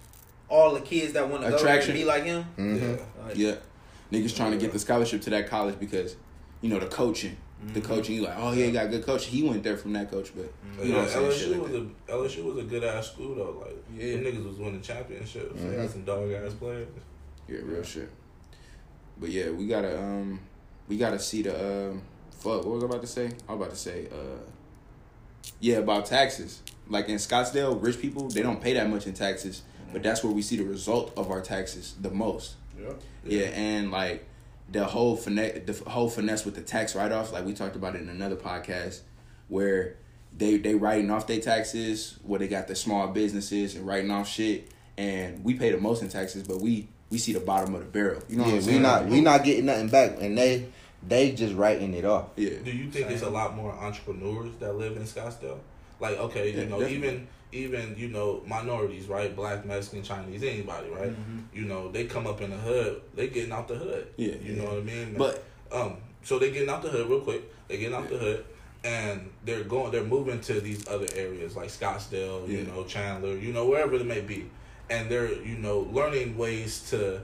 all 0.49 0.73
the 0.73 0.81
kids 0.81 1.13
that 1.15 1.29
want 1.29 1.45
to 1.45 1.51
go 1.51 1.59
there 1.59 1.81
and 1.81 1.93
be 1.93 2.05
like 2.05 2.25
him. 2.25 2.45
hmm 2.57 2.95
yeah. 3.35 3.55
Like, 4.13 4.21
Yeah, 4.23 4.29
niggas 4.29 4.37
trying 4.37 4.53
to 4.53 4.59
get 4.59 4.73
the 4.73 4.79
scholarship 4.79 5.23
to 5.23 5.31
that 5.31 5.49
college 5.49 5.79
because 5.81 6.17
you 6.61 6.69
know 6.69 6.79
the 6.79 6.87
coaching. 6.87 7.37
the 7.75 7.81
coaching. 7.81 8.17
You 8.17 8.23
like, 8.23 8.35
oh 8.37 8.53
yeah, 8.53 8.67
he 8.67 8.73
got 8.73 8.91
good 8.91 9.05
coach. 9.07 9.27
He 9.27 9.43
went 9.43 9.63
there 9.63 9.77
from 9.77 9.93
that 9.95 10.11
coach, 10.11 10.33
but 10.35 10.53
But 10.77 10.87
you 10.87 10.93
know 10.93 10.99
yeah, 10.99 11.05
what 11.07 11.17
I'm 11.17 11.31
saying? 11.33 11.39
Shit 11.39 11.49
LSU 11.49 11.53
like 11.53 11.63
was 11.63 11.73
that. 11.73 12.39
a 12.39 12.41
LSU 12.41 12.45
was 12.45 12.59
a 12.59 12.67
good 12.69 12.85
ass 12.85 13.13
school 13.13 13.35
though. 13.35 13.61
Like 13.65 13.77
Yeah. 13.97 14.13
them 14.15 14.25
niggas 14.25 14.47
was 14.49 14.57
winning 14.59 14.83
championships. 14.83 15.61
They 15.61 15.69
Mhm. 15.69 15.79
had 15.81 15.91
some 15.91 16.05
dog 16.05 16.31
ass 16.33 16.53
players. 16.55 16.89
Yeah, 17.49 17.59
real 17.65 17.83
shit. 17.83 18.09
But 19.19 19.31
yeah, 19.31 19.51
we 19.51 19.67
gotta 19.67 19.99
um, 20.01 20.41
we 20.89 20.97
gotta 20.97 21.19
see 21.19 21.43
the 21.43 21.91
um, 21.91 22.03
fuck. 22.33 22.65
What 22.65 22.75
was 22.75 22.83
I 22.83 22.87
about 22.87 23.01
to 23.03 23.07
say? 23.07 23.27
I 23.49 23.53
was 23.55 23.61
about 23.61 23.71
to 23.71 23.77
say 23.77 24.07
uh, 24.13 24.41
yeah, 25.61 25.77
about 25.77 26.07
taxes. 26.07 26.61
Like 26.89 27.09
in 27.09 27.17
Scottsdale, 27.17 27.81
rich 27.83 28.01
people 28.01 28.29
they 28.29 28.43
don't 28.43 28.61
pay 28.61 28.75
that 28.75 28.91
much 28.91 29.07
in 29.07 29.15
taxes, 29.15 29.63
but 29.93 30.03
that's 30.03 30.23
where 30.25 30.33
we 30.33 30.43
see 30.43 30.57
the 30.57 30.65
result 30.65 31.13
of 31.17 31.31
our 31.31 31.41
taxes 31.41 31.95
the 32.01 32.11
most. 32.11 32.55
Yeah. 32.83 32.93
Yeah, 33.25 33.47
and 33.49 33.91
like 33.91 34.25
the 34.71 34.85
whole 34.85 35.17
finesse, 35.17 35.61
the 35.67 35.91
whole 35.91 36.09
finesse 36.09 36.45
with 36.45 36.55
the 36.55 36.63
tax 36.63 36.95
write 36.95 37.13
offs, 37.13 37.33
like 37.33 37.45
we 37.45 37.53
talked 37.55 37.77
about 37.77 37.95
it 37.95 38.03
in 38.03 38.09
another 38.09 38.37
podcast, 38.37 39.01
where 39.49 39.97
they 40.37 40.57
they 40.59 40.75
writing 40.75 41.11
off 41.11 41.27
their 41.27 41.41
taxes, 41.41 42.19
where 42.23 42.39
they 42.39 42.49
got 42.49 42.69
the 42.69 42.75
small 42.75 43.09
businesses 43.09 43.75
and 43.77 43.87
writing 43.87 44.11
off 44.11 44.29
shit, 44.29 44.71
and 44.97 45.45
we 45.45 45.55
pay 45.55 45.71
the 45.71 45.79
most 45.79 46.03
in 46.03 46.09
taxes, 46.09 46.43
but 46.43 46.61
we 46.61 46.89
we 47.11 47.19
see 47.19 47.33
the 47.33 47.41
bottom 47.41 47.75
of 47.75 47.81
the 47.81 47.87
barrel. 47.87 48.23
You 48.29 48.37
know 48.37 48.45
what 48.45 48.51
I'm 48.51 48.57
we 48.57 48.63
saying? 48.63 48.83
not 48.83 49.07
we 49.07 49.21
not 49.21 49.45
getting 49.45 49.67
nothing 49.67 49.89
back, 49.89 50.17
and 50.21 50.37
they 50.39 50.67
they 51.07 51.33
just 51.33 51.55
writing 51.55 51.93
it 51.95 52.05
off. 52.05 52.27
Yeah, 52.37 52.51
Do 52.65 52.71
you 52.71 52.91
think 52.91 53.11
it's 53.11 53.23
a 53.23 53.31
lot 53.31 53.55
more 53.57 53.73
entrepreneurs 53.73 54.55
that 54.61 54.75
live 54.77 54.97
in 54.97 55.03
Scottsdale? 55.03 55.59
Like, 56.01 56.17
okay, 56.19 56.51
you 56.53 56.61
Yeah, 56.63 56.69
know, 56.69 56.81
definitely. 56.81 57.09
even 57.09 57.29
even 57.53 57.95
you 57.97 58.09
know 58.09 58.43
minorities, 58.47 59.07
right? 59.07 59.35
Black, 59.35 59.65
Mexican, 59.65 60.03
Chinese, 60.03 60.43
anybody, 60.43 60.89
right? 60.91 61.13
You 61.53 61.65
know, 61.67 61.91
they 61.93 62.07
come 62.07 62.27
up 62.27 62.41
in 62.41 62.51
the 62.51 62.57
hood, 62.57 63.03
they 63.15 63.29
getting 63.29 63.53
out 63.53 63.69
the 63.69 63.75
hood. 63.77 64.09
Yeah, 64.17 64.35
you 64.43 64.55
yeah. 64.55 64.63
know 64.63 64.69
what 64.71 64.79
I 64.79 64.81
mean. 64.81 65.15
But- 65.17 65.45
um, 65.71 65.97
so 66.23 66.39
they 66.39 66.51
getting 66.51 66.69
out 66.69 66.83
the 66.83 66.91
hood 66.91 67.09
real 67.09 67.21
quick. 67.21 67.43
They 67.69 67.79
getting 67.79 67.95
out 67.95 68.09
the 68.11 68.19
hood, 68.19 68.45
and 68.85 69.31
they're 69.45 69.65
going, 69.65 69.91
they're 69.91 70.05
moving 70.05 70.41
to 70.43 70.61
these 70.61 70.87
other 70.87 71.07
areas 71.17 71.57
like 71.57 71.69
Scottsdale, 71.69 72.47
you 72.47 72.65
know, 72.65 72.85
Chandler, 72.85 73.37
you 73.39 73.53
know, 73.55 73.67
wherever 73.67 73.95
it 73.95 74.05
may 74.05 74.21
be, 74.21 74.51
and 74.91 75.09
they're 75.11 75.33
you 75.33 75.57
know 75.57 75.81
learning 75.93 76.37
ways 76.37 76.89
to 76.91 77.21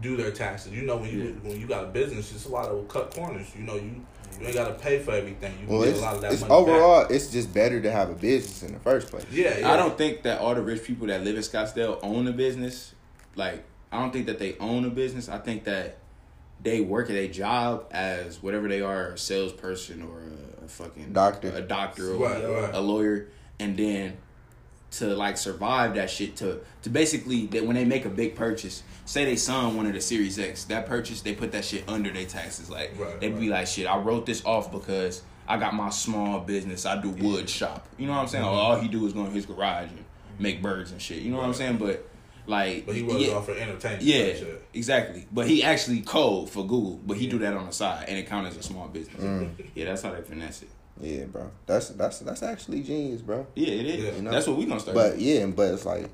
do 0.00 0.16
their 0.16 0.30
taxes. 0.30 0.72
You 0.72 0.82
know, 0.82 0.96
when 0.96 1.10
you 1.10 1.22
Yeah. 1.24 1.48
when 1.50 1.60
you 1.60 1.66
got 1.66 1.84
a 1.84 1.88
business, 1.88 2.32
it's 2.32 2.44
a 2.46 2.48
lot 2.50 2.68
of 2.68 2.86
cut 2.88 3.12
corners. 3.14 3.48
You 3.56 3.64
know, 3.64 3.74
you 3.74 4.04
you 4.40 4.46
ain't 4.46 4.54
got 4.54 4.68
to 4.68 4.74
pay 4.74 4.98
for 5.00 5.12
everything. 5.12 5.52
You 5.62 5.66
Well, 5.68 5.80
get 5.82 5.90
it's, 5.90 5.98
a 5.98 6.02
lot 6.02 6.14
of 6.16 6.20
that 6.22 6.32
it's 6.32 6.42
money 6.42 6.54
overall, 6.54 7.02
Back. 7.02 7.10
it's 7.10 7.30
just 7.30 7.52
better 7.52 7.80
to 7.80 7.90
have 7.90 8.10
a 8.10 8.14
business 8.14 8.62
in 8.62 8.72
the 8.72 8.80
first 8.80 9.08
place. 9.10 9.24
Yeah, 9.32 9.58
yeah. 9.58 9.72
I 9.72 9.76
don't 9.76 9.96
think 9.98 10.22
that 10.22 10.40
all 10.40 10.54
the 10.54 10.62
rich 10.62 10.84
people 10.84 11.06
that 11.08 11.22
live 11.24 11.36
in 11.36 11.42
Scottsdale 11.42 11.98
own 12.02 12.28
a 12.28 12.32
business. 12.32 12.94
Like, 13.36 13.64
I 13.92 13.98
don't 14.00 14.12
think 14.12 14.26
that 14.26 14.38
they 14.38 14.56
own 14.58 14.84
a 14.84 14.90
business. 14.90 15.28
I 15.28 15.38
think 15.38 15.64
that 15.64 15.98
they 16.62 16.80
work 16.80 17.08
at 17.10 17.16
a 17.16 17.28
job 17.28 17.86
as 17.90 18.42
whatever 18.42 18.68
they 18.68 18.80
are, 18.82 19.08
a 19.12 19.18
salesperson 19.18 20.02
or 20.02 20.20
a, 20.60 20.64
a 20.64 20.68
fucking 20.68 21.12
Doctor. 21.12 21.50
a 21.50 21.60
doctor 21.60 22.12
or 22.12 22.16
Right, 22.16 22.44
right. 22.44 22.74
a 22.74 22.80
lawyer, 22.80 23.28
and 23.60 23.76
then 23.76 24.18
to 24.90 25.14
like 25.14 25.36
survive 25.36 25.94
that 25.94 26.08
shit 26.08 26.36
to 26.36 26.60
to 26.82 26.90
basically 26.90 27.46
that 27.48 27.64
when 27.66 27.76
they 27.76 27.84
make 27.84 28.04
a 28.04 28.08
big 28.10 28.34
purchase, 28.34 28.82
say 29.04 29.24
they 29.24 29.36
sign 29.36 29.76
one 29.76 29.86
of 29.86 29.92
the 29.92 30.00
Series 30.00 30.38
X, 30.38 30.64
that 30.64 30.86
purchase 30.86 31.20
they 31.22 31.34
put 31.34 31.52
that 31.52 31.64
shit 31.64 31.84
under 31.88 32.10
their 32.10 32.24
taxes. 32.24 32.70
Like 32.70 32.94
Right, 32.98 33.20
they'd 33.20 33.38
be 33.38 33.48
like, 33.48 33.66
shit, 33.66 33.86
I 33.86 33.98
wrote 33.98 34.24
this 34.26 34.44
off 34.44 34.72
because 34.72 35.22
I 35.46 35.56
got 35.58 35.74
my 35.74 35.90
small 35.90 36.40
business. 36.40 36.86
I 36.86 37.00
do 37.00 37.10
wood 37.10 37.48
shop. 37.48 37.86
You 37.98 38.06
know 38.06 38.12
what 38.12 38.20
I'm 38.20 38.28
saying? 38.28 38.44
Mm-hmm. 38.44 38.54
All 38.54 38.78
he 38.80 38.88
do 38.88 39.06
is 39.06 39.12
go 39.12 39.24
in 39.26 39.32
his 39.32 39.46
garage 39.46 39.88
and 39.90 40.04
make 40.38 40.62
birds 40.62 40.90
and 40.92 41.00
shit. 41.00 41.22
You 41.22 41.30
know 41.32 41.38
what 41.38 41.46
I'm 41.46 41.54
saying? 41.54 41.78
But 41.78 42.08
like, 42.46 42.86
But 42.86 42.94
he 42.94 43.02
was 43.02 43.16
yeah, 43.16 43.34
off 43.34 43.44
for 43.46 43.52
entertainment. 43.52 44.02
yeah, 44.02 44.32
exactly. 44.72 45.26
But 45.30 45.46
he 45.48 45.62
actually 45.62 46.00
code 46.00 46.48
for 46.48 46.66
Google, 46.66 46.98
but 47.06 47.18
he 47.18 47.26
do 47.26 47.38
that 47.40 47.52
on 47.54 47.66
the 47.66 47.72
side, 47.72 48.06
and 48.08 48.16
it 48.18 48.26
counts 48.26 48.50
as 48.50 48.56
a 48.56 48.62
small 48.62 48.88
business. 48.88 49.22
Mm. 49.22 49.50
Yeah, 49.74 49.84
that's 49.86 50.00
how 50.02 50.12
they 50.12 50.22
finesse 50.22 50.62
it. 50.62 50.68
Yeah, 51.00 51.24
bro. 51.26 51.50
That's 51.66 51.90
that's 51.90 52.20
that's 52.20 52.42
actually 52.42 52.82
genius, 52.82 53.22
bro. 53.22 53.46
Yeah, 53.54 53.68
it 53.68 53.86
is. 53.86 54.04
Yeah. 54.04 54.12
You 54.16 54.22
know? 54.22 54.30
That's 54.30 54.46
what 54.46 54.56
we 54.56 54.66
gonna 54.66 54.80
start. 54.80 54.94
But 54.94 55.18
doing. 55.18 55.24
yeah, 55.26 55.46
but 55.46 55.72
it's 55.74 55.86
like 55.86 56.08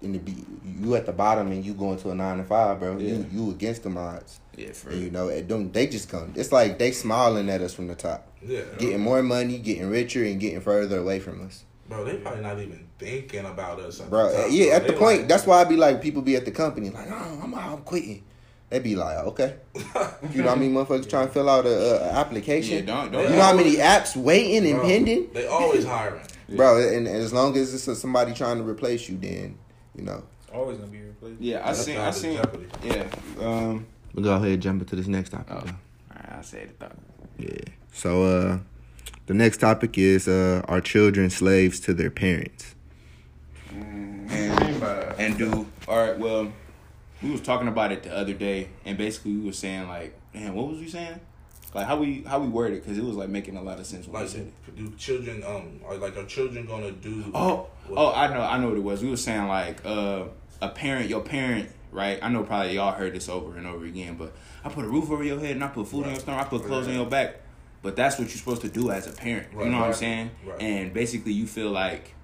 in 0.00 0.12
the 0.12 0.18
be 0.18 0.44
you 0.64 0.94
at 0.96 1.06
the 1.06 1.12
bottom 1.12 1.52
and 1.52 1.64
you 1.64 1.74
going 1.74 1.98
to 1.98 2.10
a 2.10 2.14
nine 2.14 2.38
to 2.38 2.44
five, 2.44 2.78
bro. 2.80 2.98
Yeah. 2.98 3.14
You 3.14 3.26
you 3.30 3.50
against 3.50 3.82
the 3.84 3.90
odds. 3.90 4.40
yeah, 4.56 4.72
for 4.72 4.90
And 4.90 5.00
you 5.02 5.10
know, 5.10 5.28
it 5.28 5.48
don't 5.48 5.72
they 5.72 5.86
just 5.86 6.08
come. 6.08 6.32
It's 6.34 6.52
like 6.52 6.78
they 6.78 6.92
smiling 6.92 7.48
at 7.50 7.60
us 7.60 7.74
from 7.74 7.88
the 7.88 7.94
top, 7.94 8.28
Yeah, 8.44 8.62
getting 8.78 9.00
more 9.00 9.22
money, 9.22 9.58
getting 9.58 9.88
richer, 9.90 10.24
and 10.24 10.40
getting 10.40 10.60
further 10.60 10.98
away 10.98 11.20
from 11.20 11.46
us, 11.46 11.64
bro. 11.88 12.04
They 12.04 12.16
probably 12.16 12.42
not 12.42 12.58
even 12.58 12.88
thinking 12.98 13.44
about 13.44 13.80
us, 13.80 14.00
at 14.00 14.10
bro. 14.10 14.30
The 14.30 14.38
eh, 14.38 14.42
top, 14.42 14.50
yeah, 14.50 14.64
bro. 14.66 14.74
at 14.76 14.86
the 14.86 14.92
They 14.92 14.98
point, 14.98 15.18
like- 15.20 15.28
that's 15.28 15.46
why 15.46 15.60
I 15.60 15.64
be 15.64 15.76
like, 15.76 16.00
people 16.02 16.22
be 16.22 16.36
at 16.36 16.44
the 16.44 16.50
company 16.52 16.90
like, 16.90 17.08
oh, 17.10 17.40
I'm 17.42 17.54
I'm 17.54 17.78
quitting. 17.82 18.24
They 18.72 18.78
be 18.78 18.96
like, 18.96 19.18
okay, 19.26 19.56
you 20.32 20.42
know 20.42 20.48
how 20.48 20.54
many 20.54 20.70
motherfuckers 20.72 21.06
trying 21.10 21.26
to 21.26 21.32
fill 21.34 21.50
out 21.50 21.66
a, 21.66 22.06
a 22.06 22.12
application? 22.12 22.78
Yeah, 22.78 22.94
don't 22.94 23.04
you 23.04 23.10
don't. 23.12 23.30
you 23.30 23.36
know 23.36 23.42
how 23.42 23.54
many 23.54 23.74
apps 23.76 24.16
waiting 24.16 24.64
and 24.64 24.78
Bro, 24.78 24.88
pending, 24.88 25.28
They 25.34 25.46
always 25.46 25.84
hiring. 25.84 26.22
bro. 26.48 26.78
And, 26.80 27.06
and 27.06 27.16
as 27.18 27.34
long 27.34 27.54
as 27.58 27.74
it's 27.74 28.00
somebody 28.00 28.32
trying 28.32 28.56
to 28.56 28.64
replace 28.64 29.10
you, 29.10 29.18
then 29.18 29.58
you 29.94 30.04
know. 30.04 30.22
Always 30.54 30.78
gonna 30.78 30.90
be 30.90 31.02
replaced. 31.02 31.38
Yeah, 31.38 31.58
I 31.60 31.66
That's 31.66 31.84
seen. 31.84 31.98
I 31.98 32.06
the 32.06 32.12
seen. 32.12 32.36
Jeopardy. 32.38 32.66
Yeah. 32.82 33.06
Um. 33.40 33.86
We'll 34.14 34.24
go 34.24 34.34
ahead 34.36 34.48
and 34.52 34.62
jump 34.62 34.80
into 34.80 34.96
this 34.96 35.06
next 35.06 35.30
topic. 35.30 35.48
Oh. 35.50 35.56
All 35.58 35.64
right, 36.16 36.38
I 36.38 36.40
said 36.40 36.62
it. 36.68 36.76
Thought. 36.80 36.96
Yeah. 37.38 37.50
So 37.92 38.24
uh 38.24 38.58
the 39.26 39.34
next 39.34 39.58
topic 39.58 39.98
is 39.98 40.26
uh 40.26 40.62
are 40.66 40.80
children 40.80 41.28
slaves 41.28 41.78
to 41.80 41.92
their 41.92 42.10
parents? 42.10 42.74
Ain't 43.70 44.32
And 44.32 45.20
and 45.20 45.36
do 45.38 45.66
all 45.86 45.98
right. 45.98 46.18
Well, 46.18 46.52
we 47.22 47.30
was 47.30 47.40
talking 47.40 47.68
about 47.68 47.92
it 47.92 48.02
the 48.02 48.14
other 48.14 48.34
day, 48.34 48.68
and 48.84 48.96
basically 48.98 49.32
we 49.36 49.44
were 49.46 49.52
saying 49.52 49.88
like, 49.88 50.14
man, 50.34 50.54
what 50.54 50.68
was 50.68 50.78
we 50.78 50.88
saying? 50.88 51.20
Like 51.74 51.86
how 51.86 51.96
we 51.96 52.22
how 52.22 52.38
we 52.38 52.48
worded 52.48 52.82
because 52.82 52.98
it 52.98 53.04
was 53.04 53.16
like 53.16 53.30
making 53.30 53.56
a 53.56 53.62
lot 53.62 53.78
of 53.80 53.86
sense 53.86 54.06
Like, 54.06 54.28
said 54.28 54.52
it. 54.68 54.76
do 54.76 54.92
children 54.96 55.42
um 55.42 55.80
are 55.86 55.96
like 55.96 56.16
are 56.18 56.26
children 56.26 56.66
gonna 56.66 56.92
do? 56.92 57.24
Oh, 57.34 57.66
what- 57.86 57.98
oh, 57.98 58.12
I 58.12 58.26
know, 58.28 58.42
I 58.42 58.58
know 58.58 58.68
what 58.68 58.76
it 58.76 58.82
was. 58.82 59.02
We 59.02 59.08
were 59.08 59.16
saying 59.16 59.48
like, 59.48 59.84
uh, 59.86 60.24
a 60.60 60.68
parent, 60.68 61.08
your 61.08 61.22
parent, 61.22 61.70
right? 61.90 62.18
I 62.22 62.28
know 62.28 62.42
probably 62.44 62.74
y'all 62.74 62.92
heard 62.92 63.14
this 63.14 63.28
over 63.28 63.56
and 63.56 63.66
over 63.66 63.86
again, 63.86 64.16
but 64.18 64.34
I 64.64 64.68
put 64.68 64.84
a 64.84 64.88
roof 64.88 65.10
over 65.10 65.24
your 65.24 65.40
head 65.40 65.52
and 65.52 65.64
I 65.64 65.68
put 65.68 65.88
food 65.88 66.04
on 66.04 66.10
your 66.10 66.20
stomach, 66.20 66.46
I 66.46 66.48
put 66.48 66.64
clothes 66.64 66.88
on 66.88 66.94
your 66.94 67.06
back. 67.06 67.36
But 67.80 67.96
that's 67.96 68.16
what 68.18 68.28
you're 68.28 68.36
supposed 68.36 68.62
to 68.62 68.68
do 68.68 68.90
as 68.92 69.06
a 69.08 69.12
parent. 69.12 69.48
Right, 69.54 69.64
you 69.64 69.72
know 69.72 69.78
what 69.80 69.88
I'm 69.88 69.94
saying? 69.94 70.30
right. 70.46 70.60
And 70.62 70.92
basically, 70.92 71.32
you 71.32 71.46
feel 71.48 71.70
like 71.70 72.14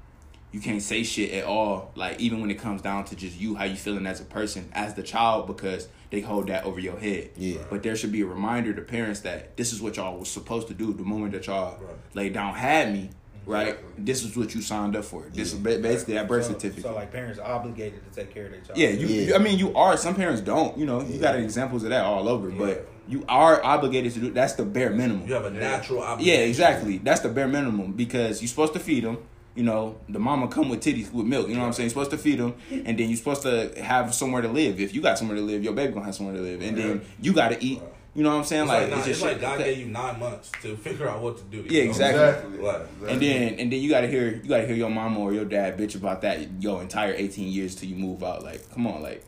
you 0.52 0.60
can't 0.60 0.80
say 0.82 1.02
shit 1.02 1.32
at 1.32 1.44
all. 1.44 1.92
Like 1.94 2.20
even 2.20 2.40
when 2.40 2.50
it 2.50 2.58
comes 2.58 2.82
down 2.82 3.04
to 3.06 3.16
just 3.16 3.38
you, 3.38 3.54
how 3.54 3.64
you 3.64 3.76
feeling 3.76 4.06
as 4.06 4.20
a 4.20 4.24
person, 4.24 4.68
as 4.72 4.94
the 4.94 5.02
child, 5.02 5.46
because 5.46 5.88
they 6.10 6.20
hold 6.20 6.46
that 6.48 6.64
over 6.64 6.80
your 6.80 6.98
head. 6.98 7.30
Yeah. 7.36 7.58
But 7.68 7.82
there 7.82 7.94
should 7.96 8.12
be 8.12 8.22
a 8.22 8.26
reminder 8.26 8.72
to 8.72 8.80
parents 8.80 9.20
that 9.20 9.56
this 9.56 9.72
is 9.72 9.82
what 9.82 9.96
y'all 9.96 10.18
was 10.18 10.30
supposed 10.30 10.68
to 10.68 10.74
do 10.74 10.92
the 10.94 11.02
moment 11.02 11.32
that 11.32 11.46
y'all 11.46 11.78
Right. 11.80 11.96
laid 12.14 12.32
down 12.32 12.54
had 12.54 12.92
me. 12.92 13.10
Right, 13.46 13.68
Exactly. 13.68 14.04
this 14.04 14.24
is 14.24 14.36
what 14.36 14.54
you 14.54 14.60
signed 14.60 14.94
up 14.94 15.06
for. 15.06 15.24
This 15.32 15.54
is 15.54 15.58
basically 15.58 16.14
that 16.14 16.28
birth 16.28 16.44
so, 16.44 16.52
certificate. 16.52 16.82
So 16.84 16.94
like 16.94 17.10
parents 17.10 17.38
are 17.38 17.50
obligated 17.50 18.00
to 18.04 18.14
take 18.14 18.34
care 18.34 18.44
of 18.44 18.50
their 18.52 18.60
child. 18.60 18.76
yeah, 18.78 18.90
you. 18.90 19.06
Yeah. 19.06 19.36
I 19.36 19.38
mean, 19.38 19.58
you 19.58 19.74
are. 19.74 19.96
Some 19.96 20.14
parents 20.14 20.42
don't. 20.42 20.76
You 20.76 20.84
know, 20.84 21.00
you 21.00 21.18
got 21.18 21.34
examples 21.36 21.82
of 21.82 21.88
that 21.88 22.04
all 22.04 22.28
over. 22.28 22.50
But 22.50 22.86
you 23.08 23.24
are 23.26 23.64
obligated 23.64 24.12
to 24.14 24.20
do. 24.20 24.30
That's 24.32 24.52
the 24.52 24.64
bare 24.66 24.90
minimum. 24.90 25.26
You 25.26 25.32
have 25.32 25.46
a 25.46 25.50
natural 25.50 26.02
obligation. 26.02 26.40
Yeah, 26.40 26.46
exactly. 26.46 26.98
That's 26.98 27.20
the 27.20 27.30
bare 27.30 27.48
minimum 27.48 27.92
because 27.92 28.42
you're 28.42 28.48
supposed 28.50 28.74
to 28.74 28.80
feed 28.80 29.04
them. 29.04 29.16
You 29.58 29.64
know, 29.64 29.96
the 30.08 30.20
mama 30.20 30.46
come 30.46 30.68
with 30.68 30.80
titties 30.84 31.12
with 31.12 31.26
milk. 31.26 31.48
You 31.48 31.54
know 31.54 31.62
what 31.62 31.66
I'm 31.66 31.72
saying? 31.72 31.86
You're 31.86 32.04
supposed 32.04 32.12
to 32.12 32.18
feed 32.18 32.38
them, 32.38 32.54
and 32.70 32.96
then 32.96 33.08
you're 33.08 33.16
supposed 33.16 33.42
to 33.42 33.72
have 33.82 34.14
somewhere 34.14 34.40
to 34.42 34.48
live. 34.48 34.80
If 34.80 34.94
you 34.94 35.00
got 35.00 35.18
somewhere 35.18 35.36
to 35.36 35.42
live, 35.42 35.64
your 35.64 35.72
baby 35.72 35.92
gonna 35.94 36.04
have 36.06 36.14
somewhere 36.14 36.36
to 36.36 36.40
live, 36.40 36.62
and 36.62 36.78
then 36.78 37.00
you 37.20 37.32
got 37.32 37.48
to 37.48 37.58
eat. 37.62 37.82
You 38.14 38.22
know 38.22 38.30
what 38.30 38.38
I'm 38.38 38.44
saying? 38.44 38.62
It's 38.62 38.68
like, 38.68 38.80
like, 38.82 38.90
nine, 38.90 38.98
it's 39.00 39.08
it's 39.08 39.18
just 39.18 39.30
like 39.32 39.40
God 39.40 39.58
gave 39.58 39.78
you 39.78 39.86
nine 39.86 40.18
months 40.18 40.50
to 40.62 40.76
figure 40.76 41.08
out 41.08 41.22
what 41.22 41.38
to 41.38 41.44
do. 41.44 41.64
Yeah, 41.68 41.82
exactly. 41.82 42.22
Exactly. 42.22 42.58
Right. 42.58 42.80
Exactly. 42.80 43.12
And 43.12 43.22
then 43.22 43.60
and 43.60 43.72
then 43.72 43.80
you 43.80 43.90
gotta 43.90 44.08
hear 44.08 44.28
you 44.28 44.48
gotta 44.48 44.66
hear 44.66 44.76
your 44.76 44.90
mama 44.90 45.20
or 45.20 45.32
your 45.32 45.44
dad 45.44 45.76
bitch 45.76 45.94
about 45.96 46.22
that 46.22 46.62
your 46.62 46.80
entire 46.80 47.14
eighteen 47.14 47.48
years 47.48 47.74
till 47.74 47.88
you 47.88 47.96
move 47.96 48.22
out. 48.22 48.42
Like, 48.44 48.68
come 48.72 48.86
on, 48.86 49.02
like 49.02 49.24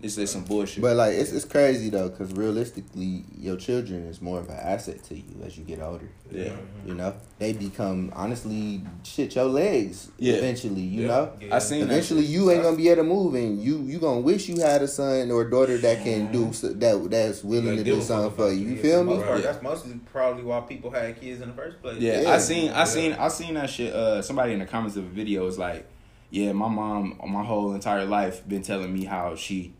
this 0.00 0.18
is 0.18 0.30
some 0.30 0.44
bullshit. 0.44 0.82
But 0.82 0.96
like 0.96 1.14
it's 1.14 1.32
it's 1.32 1.44
crazy 1.44 1.88
though, 1.90 2.08
because 2.10 2.32
realistically, 2.32 3.24
your 3.38 3.56
children 3.56 4.06
is 4.06 4.20
more 4.20 4.40
of 4.40 4.48
an 4.48 4.56
asset 4.56 5.02
to 5.04 5.14
you 5.16 5.24
as 5.44 5.56
you 5.56 5.64
get 5.64 5.80
older. 5.80 6.08
yeah. 6.30 6.52
You 6.84 6.94
know, 6.94 7.14
they 7.38 7.52
become 7.52 8.12
honestly 8.14 8.82
shit 9.02 9.34
your 9.34 9.46
legs 9.46 10.10
Yeah. 10.18 10.34
eventually. 10.34 10.82
You 10.82 11.02
Yeah. 11.02 11.06
know, 11.08 11.32
Yeah. 11.40 11.56
I 11.56 11.58
seen 11.60 11.82
eventually 11.82 12.22
shit. 12.22 12.30
you 12.30 12.50
ain't 12.50 12.62
gonna 12.62 12.76
be 12.76 12.88
able 12.90 13.02
to 13.02 13.08
move, 13.08 13.34
and 13.34 13.62
you 13.62 13.78
you 13.82 13.98
gonna 13.98 14.20
wish 14.20 14.48
you 14.48 14.60
had 14.60 14.82
a 14.82 14.88
son 14.88 15.30
or 15.30 15.44
daughter 15.48 15.78
that 15.78 16.02
can 16.04 16.30
do 16.30 16.50
that 16.50 17.08
that's 17.10 17.42
willing 17.42 17.76
Like, 17.76 17.78
to 17.78 17.84
do 17.84 18.00
something 18.02 18.36
for 18.36 18.52
you. 18.52 18.58
you. 18.60 18.68
You 18.68 18.74
Yeah, 18.76 18.82
feel 18.82 19.04
me? 19.04 19.16
part, 19.16 19.40
Yeah. 19.40 19.46
That's 19.52 19.62
mostly 19.62 19.98
probably 20.12 20.42
why 20.44 20.60
people 20.60 20.90
had 20.90 21.18
kids 21.20 21.40
in 21.40 21.48
the 21.48 21.54
first 21.54 21.80
place. 21.82 21.98
Yeah, 22.00 22.20
Yeah. 22.20 22.34
I 22.34 22.38
seen, 22.38 22.70
I 22.70 22.78
Yeah. 22.80 22.84
seen, 22.84 23.12
I 23.14 23.28
seen 23.28 23.54
that 23.54 23.70
shit. 23.70 23.92
Uh, 23.94 24.20
somebody 24.22 24.52
in 24.52 24.58
the 24.60 24.66
comments 24.66 24.96
of 24.96 25.04
a 25.04 25.08
video 25.08 25.44
was 25.44 25.58
like, 25.58 25.86
"Yeah, 26.30 26.52
my 26.52 26.68
mom, 26.68 27.18
my 27.26 27.42
whole 27.44 27.72
entire 27.72 28.04
life, 28.04 28.46
been 28.46 28.62
telling 28.62 28.92
me 28.92 29.04
how 29.04 29.34
she 29.36 29.72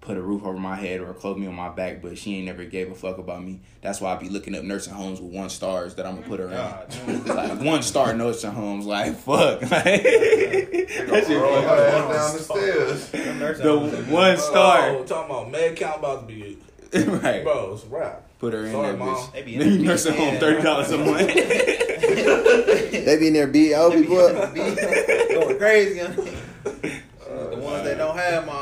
put 0.00 0.16
a 0.16 0.20
roof 0.22 0.44
over 0.44 0.58
my 0.58 0.76
head 0.76 1.00
or 1.00 1.12
clothed 1.12 1.38
me 1.38 1.46
on 1.46 1.54
my 1.54 1.68
back, 1.68 2.00
but 2.00 2.16
she 2.16 2.36
ain't 2.36 2.46
never 2.46 2.64
gave 2.64 2.90
a 2.90 2.94
fuck 2.94 3.18
about 3.18 3.44
me. 3.44 3.60
That's 3.82 4.00
why 4.00 4.12
I 4.14 4.16
be 4.16 4.28
looking 4.30 4.54
up 4.56 4.64
nursing 4.64 4.94
homes 4.94 5.20
with 5.20 5.32
one 5.32 5.50
stars 5.50 5.94
that 5.96 6.06
I'm 6.06 6.16
gonna 6.16 6.26
put 6.26 6.40
her 6.40 6.48
God, 6.48 6.94
in, 7.06 7.24
like 7.26 7.60
one 7.60 7.82
star 7.82 8.14
nursing 8.14 8.52
homes. 8.52 8.86
Like 8.86 9.14
fuck, 9.16 9.60
like 9.70 9.70
that 9.70 11.24
shit 11.26 11.40
roll 11.40 11.60
her 11.60 11.68
ass 11.68 12.16
down 12.16 12.32
the 12.32 12.38
stairs. 12.42 13.10
The 13.58 14.04
one 14.08 14.36
star, 14.38 14.88
Oh, 14.90 15.04
talking 15.04 15.30
about 15.30 15.50
med 15.50 15.76
count 15.76 15.98
about 15.98 16.28
to 16.28 16.34
be 16.34 16.58
right? 17.06 17.44
bro. 17.44 17.74
It's 17.74 17.84
rap. 17.84 18.26
Put 18.40 18.54
her 18.54 18.64
in 18.64 18.72
Sorry, 18.72 18.92
that 18.92 18.98
Mom. 18.98 19.14
bitch. 19.14 19.32
They 19.32 19.42
be 19.42 19.54
in 19.56 19.82
nurse 19.84 20.06
at 20.06 20.16
home 20.16 20.36
thirty 20.38 20.62
dollars 20.62 20.90
a 20.90 20.98
month. 20.98 21.28
They 21.28 23.16
be 23.18 23.26
in 23.28 23.32
there 23.34 23.46
beat 23.46 23.72
They 23.74 23.90
be 23.96 24.02
people 24.02 24.18
up. 24.18 24.54
going 24.54 25.58
crazy. 25.58 26.00
on 26.00 26.14
the 26.16 27.58
ones 27.58 27.84
that 27.84 27.96
don't 27.98 28.16
have 28.16 28.46
moms. 28.46 28.59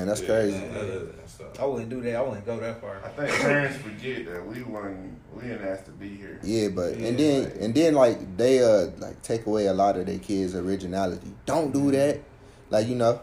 Man, 0.00 0.08
that's 0.08 0.22
crazy. 0.22 0.56
Yeah, 0.56 0.72
that 0.72 0.84
is- 0.84 1.08
that's, 1.14 1.40
uh, 1.58 1.62
I 1.62 1.66
wouldn't 1.66 1.90
do 1.90 2.00
that. 2.00 2.16
I 2.16 2.22
wouldn't 2.22 2.46
go 2.46 2.58
that 2.58 2.80
far. 2.80 2.96
I 3.04 3.08
think 3.10 3.30
parents 3.42 3.76
forget 3.76 4.24
that 4.32 4.46
we 4.46 4.62
weren't 4.62 5.18
we 5.34 5.42
didn't 5.42 5.68
ask 5.68 5.84
to 5.84 5.90
be 5.90 6.08
here. 6.08 6.38
Yeah, 6.42 6.68
but 6.68 6.94
and 6.94 7.18
then 7.18 7.44
like- 7.44 7.56
and 7.60 7.74
then 7.74 7.94
like 7.94 8.36
they 8.38 8.62
uh 8.62 8.86
like 8.98 9.20
take 9.20 9.44
away 9.44 9.66
a 9.66 9.74
lot 9.74 9.98
of 9.98 10.06
their 10.06 10.18
kids' 10.18 10.54
originality. 10.56 11.32
Don't 11.44 11.70
do 11.72 11.90
that. 11.90 12.20
Like 12.70 12.88
you 12.88 12.94
know, 12.94 13.20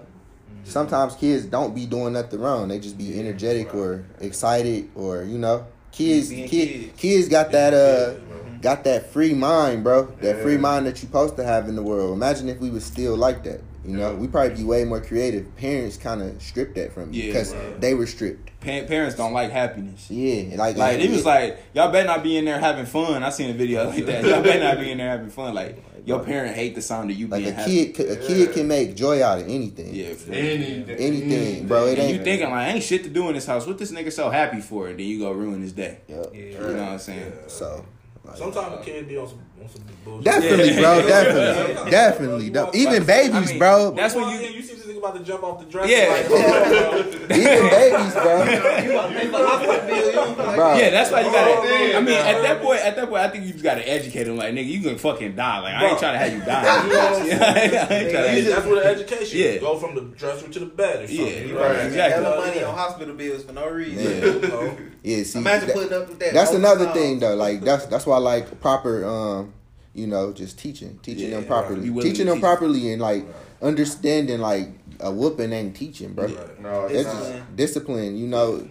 sometimes 0.65 1.15
kids 1.15 1.45
don't 1.45 1.73
be 1.73 1.87
doing 1.87 2.13
nothing 2.13 2.41
wrong. 2.41 2.67
They 2.67 2.77
just 2.79 2.97
be 2.97 3.19
energetic 3.19 3.73
or 3.73 4.03
excited 4.19 4.89
or 4.93 5.23
you 5.23 5.39
know, 5.39 5.65
kids 5.91 6.29
kid, 6.29 6.47
kids. 6.47 6.93
kids 6.95 7.27
got 7.27 7.51
that 7.53 7.73
uh 7.73 8.19
bro. 8.19 8.37
got 8.61 8.83
that 8.83 9.11
free 9.11 9.33
mind, 9.33 9.83
bro. 9.83 10.13
That 10.21 10.43
free 10.43 10.57
mind 10.57 10.85
that 10.85 10.97
you 11.01 11.07
supposed 11.07 11.37
to 11.37 11.43
have 11.43 11.67
in 11.69 11.75
the 11.75 11.83
world. 11.83 12.13
Imagine 12.13 12.49
if 12.49 12.59
we 12.59 12.69
was 12.69 12.83
still 12.85 13.15
like 13.17 13.43
that. 13.45 13.61
You 13.87 13.95
know, 13.95 14.13
we 14.15 14.27
probably 14.27 14.57
be 14.57 14.63
way 14.65 14.83
more 14.83 14.99
creative. 14.99 15.55
Parents 15.55 15.95
kind 15.95 16.21
of 16.21 16.41
stripped 16.41 16.75
that 16.75 16.91
from 16.93 17.13
you 17.13 17.23
Yeah, 17.23 17.27
because 17.29 17.53
right. 17.55 17.79
they 17.79 17.93
were 17.93 18.05
stripped. 18.05 18.51
Pa- 18.59 18.85
Parents 18.85 19.15
don't 19.15 19.31
like 19.31 19.49
happiness. 19.49 20.11
Yeah, 20.11 20.57
like 20.57 20.75
Like 20.75 20.99
it 20.99 21.09
was 21.09 21.25
like 21.25 21.57
y'all 21.73 21.91
better 21.91 22.05
not 22.07 22.21
be 22.21 22.35
in 22.37 22.43
there 22.45 22.59
having 22.59 22.85
fun. 22.85 23.23
I 23.23 23.29
seen 23.29 23.49
a 23.49 23.53
video 23.53 23.87
like 23.89 24.05
that. 24.05 24.25
Y'all 24.25 24.43
better 24.43 24.59
not 24.61 24.79
be 24.79 24.91
in 24.91 24.97
there 24.97 25.09
having 25.09 25.29
fun. 25.29 25.53
Like 25.53 25.81
your 26.05 26.19
parent 26.19 26.55
hate 26.55 26.75
the 26.75 26.81
sound 26.81 27.09
of 27.11 27.17
you 27.17 27.27
like 27.27 27.43
being 27.43 27.53
a 27.53 27.57
happy. 27.57 27.87
kid. 27.93 28.09
A 28.09 28.15
kid 28.17 28.51
can 28.53 28.67
make 28.67 28.95
joy 28.95 29.23
out 29.23 29.39
of 29.39 29.45
anything. 29.47 29.93
Yeah, 29.95 30.13
for 30.15 30.33
Anything, 30.33 30.89
Anything, 30.97 31.67
bro, 31.67 31.85
it 31.85 31.91
And 31.91 31.99
ain't- 31.99 32.17
you 32.17 32.23
thinking 32.25 32.49
like 32.49 32.73
ain't 32.75 32.83
shit 32.83 33.03
to 33.05 33.09
do 33.09 33.29
in 33.29 33.35
this 33.35 33.45
house. 33.45 33.65
What 33.65 33.77
this 33.77 33.91
nigga 33.93 34.11
so 34.11 34.29
happy 34.29 34.59
for? 34.59 34.87
And 34.89 34.99
then 34.99 35.05
you 35.05 35.19
go 35.19 35.31
ruin 35.31 35.61
his 35.61 35.71
day. 35.71 35.99
Yep. 36.09 36.31
Yeah. 36.33 36.39
You 36.41 36.57
know 36.59 36.67
what 36.73 36.79
I'm 36.93 36.99
saying? 36.99 37.33
So. 37.47 37.85
Like, 38.27 38.37
Sometimes 38.37 38.73
a 38.81 38.83
kid 38.83 39.07
be 39.07 39.17
on 39.17 39.27
some, 39.27 39.39
on 39.61 39.69
some 39.69 39.81
bullshit. 40.05 40.25
Definitely, 40.25 40.71
Yeah. 40.71 40.81
bro. 40.81 41.07
Definitely, 41.07 41.91
definitely. 41.91 42.45
Yeah. 42.51 42.69
Even 42.73 43.03
I 43.03 43.05
babies, 43.05 43.49
mean, 43.49 43.59
bro. 43.59 43.91
That's 43.91 44.15
when 44.15 44.29
you- 44.29 44.47
you 44.49 44.61
see 44.61 44.75
this 44.75 44.85
nigga 44.85 44.97
about 44.97 45.15
to 45.17 45.23
jump 45.23 45.43
off 45.43 45.59
the 45.59 45.65
dresser. 45.65 45.89
Yeah. 45.91 46.09
Like, 46.09 46.25
hold. 46.27 47.05
Even 47.31 47.69
babies, 47.69 48.13
bro. 48.13 48.43
You 48.43 48.93
want 48.93 49.13
to 49.13 49.19
pay 49.19 49.27
for 49.27 49.37
hospital 49.37 49.87
bill? 49.87 50.05
You 50.07 50.11
don't 50.11 50.35
feel 50.35 50.45
like 50.45 50.55
Bro. 50.55 50.75
Yeah, 50.77 50.89
that's 50.89 51.11
why 51.11 51.21
you 51.21 51.31
gotta. 51.31 51.51
Oh, 51.51 51.91
I 51.95 51.95
mean, 51.97 52.05
man. 52.05 52.35
at 52.35 52.41
that 52.41 52.61
point, 52.61 52.79
at 52.81 52.95
that 52.95 53.09
point, 53.09 53.21
I 53.21 53.29
think 53.29 53.45
you 53.45 53.51
just 53.51 53.63
gotta 53.63 53.87
educate 53.87 54.23
them. 54.25 54.37
Like, 54.37 54.53
nigga, 54.53 54.67
you 54.67 54.81
can 54.81 54.97
fucking 54.97 55.35
die. 55.35 55.59
Like, 55.59 55.73
I 55.75 55.85
ain't 55.87 55.99
trying 55.99 56.13
to 56.13 56.19
have 56.19 56.33
you 56.33 56.39
die. 56.41 56.83
You 56.83 56.89
know 56.93 57.11
what 57.11 57.27
Yeah, 57.27 57.43
I 57.43 57.59
ain't 57.59 57.71
trying 57.71 58.11
to 58.11 58.29
have 58.29 58.37
you 58.37 58.43
That's 58.49 58.65
where 58.65 58.75
the 58.75 58.85
education. 59.01 59.39
Yeah. 59.39 59.57
Go 59.57 59.77
from 59.77 59.95
the 59.95 60.01
dresser 60.17 60.47
to 60.49 60.59
the 60.59 60.65
bed 60.65 61.03
or 61.03 61.07
something. 61.07 61.25
Yeah, 61.25 61.39
you 61.41 61.59
right. 61.59 61.85
Exactly. 61.85 62.23
hella 62.23 62.37
money 62.45 62.63
on 62.63 62.73
hospital 62.75 63.15
bills 63.15 63.43
for 63.43 63.53
no 63.53 63.69
reason. 63.69 64.91
Yeah. 65.07 65.11
You 65.11 65.15
know? 65.15 65.17
Yeah, 65.19 65.23
see, 65.23 65.39
Imagine 65.39 65.67
that- 65.67 65.75
putting 65.75 65.93
up 65.93 66.09
with 66.09 66.19
that. 66.19 66.33
that's 66.33 66.51
another 66.51 66.85
time. 66.85 66.93
thing 66.93 67.19
though. 67.19 67.35
Like 67.35 67.61
that's 67.61 67.85
that's 67.87 68.05
why 68.05 68.15
I 68.15 68.19
like 68.19 68.59
proper, 68.61 69.05
um, 69.05 69.53
you 69.93 70.07
know, 70.07 70.31
just 70.33 70.59
teaching, 70.59 70.99
teaching 71.01 71.29
Yeah, 71.31 71.37
them 71.37 71.45
properly, 71.45 71.81
be 71.81 71.89
willing 71.89 72.11
teaching 72.11 72.25
them 72.27 72.35
teach. 72.35 72.43
properly, 72.43 72.91
and 72.93 73.01
like 73.01 73.25
understanding 73.61 74.39
like 74.39 74.69
a 74.99 75.11
whooping 75.11 75.51
ain't 75.53 75.75
teaching, 75.75 76.13
bro. 76.13 76.25
Right. 76.25 76.61
No, 76.61 76.85
it's 76.85 77.01
It's 77.01 77.11
just 77.11 77.55
discipline. 77.55 78.17
You 78.17 78.27
know, 78.27 78.67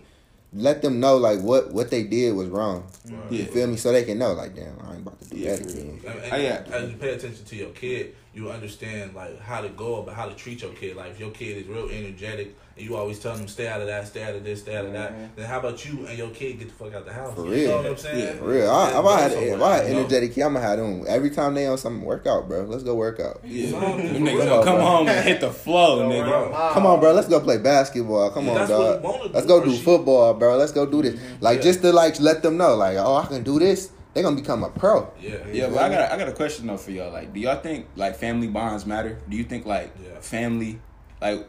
let 0.53 0.83
them 0.83 1.01
know 1.01 1.17
like 1.17 1.41
what 1.41 1.73
what 1.73 1.91
they 1.91 2.03
did 2.05 2.35
was 2.35 2.49
wrong. 2.49 2.87
Yeah. 3.09 3.17
You 3.31 3.45
feel 3.47 3.67
me? 3.67 3.77
So 3.77 3.93
they 3.93 4.05
can 4.05 4.19
know 4.19 4.33
like, 4.33 4.55
damn, 4.57 4.79
I 4.85 4.93
ain't 4.93 5.03
about 5.03 5.21
to 5.23 5.29
do 5.31 5.37
Yeah, 5.37 5.57
that 5.57 5.63
for 5.65 5.71
again. 5.71 6.01
And, 6.07 6.19
and 6.25 6.33
Oh, 6.33 6.37
yeah. 6.37 6.63
as 6.73 6.91
you 6.91 6.97
pay 6.97 7.11
attention 7.11 7.45
to 7.45 7.57
your 7.57 7.71
kid, 7.71 8.15
you 8.37 8.51
understand 8.51 9.15
like 9.15 9.41
how 9.41 9.63
to 9.63 9.69
go 9.71 9.97
about 10.03 10.15
how 10.15 10.27
to 10.27 10.35
treat 10.35 10.61
your 10.61 10.71
kid. 10.73 10.95
Like 10.95 11.13
if 11.13 11.19
your 11.19 11.31
kid 11.31 11.57
is 11.57 11.67
real 11.67 11.89
energetic 11.89 12.55
and 12.77 12.85
you 12.85 12.95
always 12.95 13.19
tell 13.19 13.35
them 13.35 13.49
stay 13.49 13.67
out 13.67 13.81
of 13.81 13.87
that, 13.87 14.07
stay 14.07 14.23
out 14.25 14.35
of 14.35 14.45
this, 14.45 14.61
stay 14.61 14.77
out 14.77 14.85
of 14.85 14.93
that, 14.93 15.13
mm-hmm. 15.13 15.25
then 15.37 15.47
how 15.47 15.59
about 15.59 15.83
you 15.87 16.07
and 16.07 16.19
your 16.19 16.29
kid 16.29 16.59
get 16.59 16.69
the 16.69 16.75
fuck 16.75 16.93
out 16.93 17.07
the 17.07 17.15
house? 17.15 17.35
For 17.35 17.47
you 17.47 17.51
real. 17.53 17.71
know 17.71 17.77
what 17.79 17.87
I'm 17.87 17.97
saying? 17.97 18.19
Yeah, 18.19 18.33
For 18.35 18.45
real, 18.49 18.71
I, 18.71 18.91
if 18.91 18.95
I 18.95 18.99
had 18.99 19.01
Go 19.01 19.07
if 19.07 19.07
I 19.07 19.21
had 19.21 19.31
somewhere, 19.33 19.89
you 19.89 19.95
know? 19.95 20.01
energetic 20.01 20.35
kid, 20.35 20.43
I'm 20.43 20.53
gonna 20.53 20.67
have 20.67 20.79
them 20.79 21.05
every 21.09 21.31
time 21.31 21.55
they 21.55 21.67
on 21.67 21.79
some 21.79 22.03
workout, 22.03 22.47
bro. 22.47 22.65
Let's 22.65 22.83
go 22.83 22.95
work 22.95 23.21
out. 23.21 23.41
Yeah. 23.43 23.71
For 23.71 23.81
Them 23.81 23.97
real. 24.25 24.35
niggas 24.35 24.47
gonna 24.49 24.65
come 24.65 24.81
home 24.81 25.09
and 25.09 25.27
hit 25.27 25.41
the 25.41 25.51
flow, 25.51 26.01
Don't 26.01 26.13
nigga. 26.13 26.29
worry. 26.29 26.73
Come 26.75 26.85
on, 26.85 27.01
bro. 27.01 27.15
Let's 27.15 27.29
go 27.29 27.41
play 27.41 27.57
basketball. 27.57 28.31
Come 28.33 28.45
Yeah, 28.45 28.51
on, 28.53 28.59
that's 28.59 28.71
dog. 28.71 29.03
we 29.03 29.29
Let's 29.31 29.47
do, 29.47 29.49
go 29.49 29.65
do 29.65 29.71
She- 29.75 29.83
football, 29.83 30.35
bro. 30.35 30.59
Let's 30.59 30.73
go 30.73 30.85
do 30.85 31.01
this. 31.01 31.15
Mm-hmm. 31.15 31.37
Like 31.43 31.57
Yeah. 31.57 31.63
just 31.63 31.81
to 31.81 31.93
like 31.95 32.21
let 32.21 32.43
them 32.43 32.59
know, 32.59 32.75
like, 32.77 32.99
oh, 32.99 33.15
I 33.15 33.25
can 33.25 33.43
do 33.43 33.59
this. 33.59 33.93
They 34.17 34.23
gonna 34.23 34.35
become 34.37 34.65
a 34.65 34.71
pro. 34.71 35.13
Yeah. 35.21 35.47
Yeah, 35.53 35.69
but 35.69 35.77
I 35.77 35.89
got 35.91 36.01
a, 36.01 36.15
I 36.15 36.17
got 36.17 36.29
a 36.29 36.33
question 36.33 36.67
though 36.69 36.79
for 36.79 36.91
y'all. 36.91 37.13
Like, 37.13 37.35
do 37.35 37.41
y'all 37.41 37.61
think 37.61 37.87
like 37.97 38.17
family 38.17 38.47
bonds 38.49 38.87
matter? 38.87 39.19
Do 39.29 39.37
you 39.37 39.45
think 39.45 39.67
like 39.67 39.93
Yeah. 40.03 40.19
family, 40.21 40.79
like, 41.21 41.47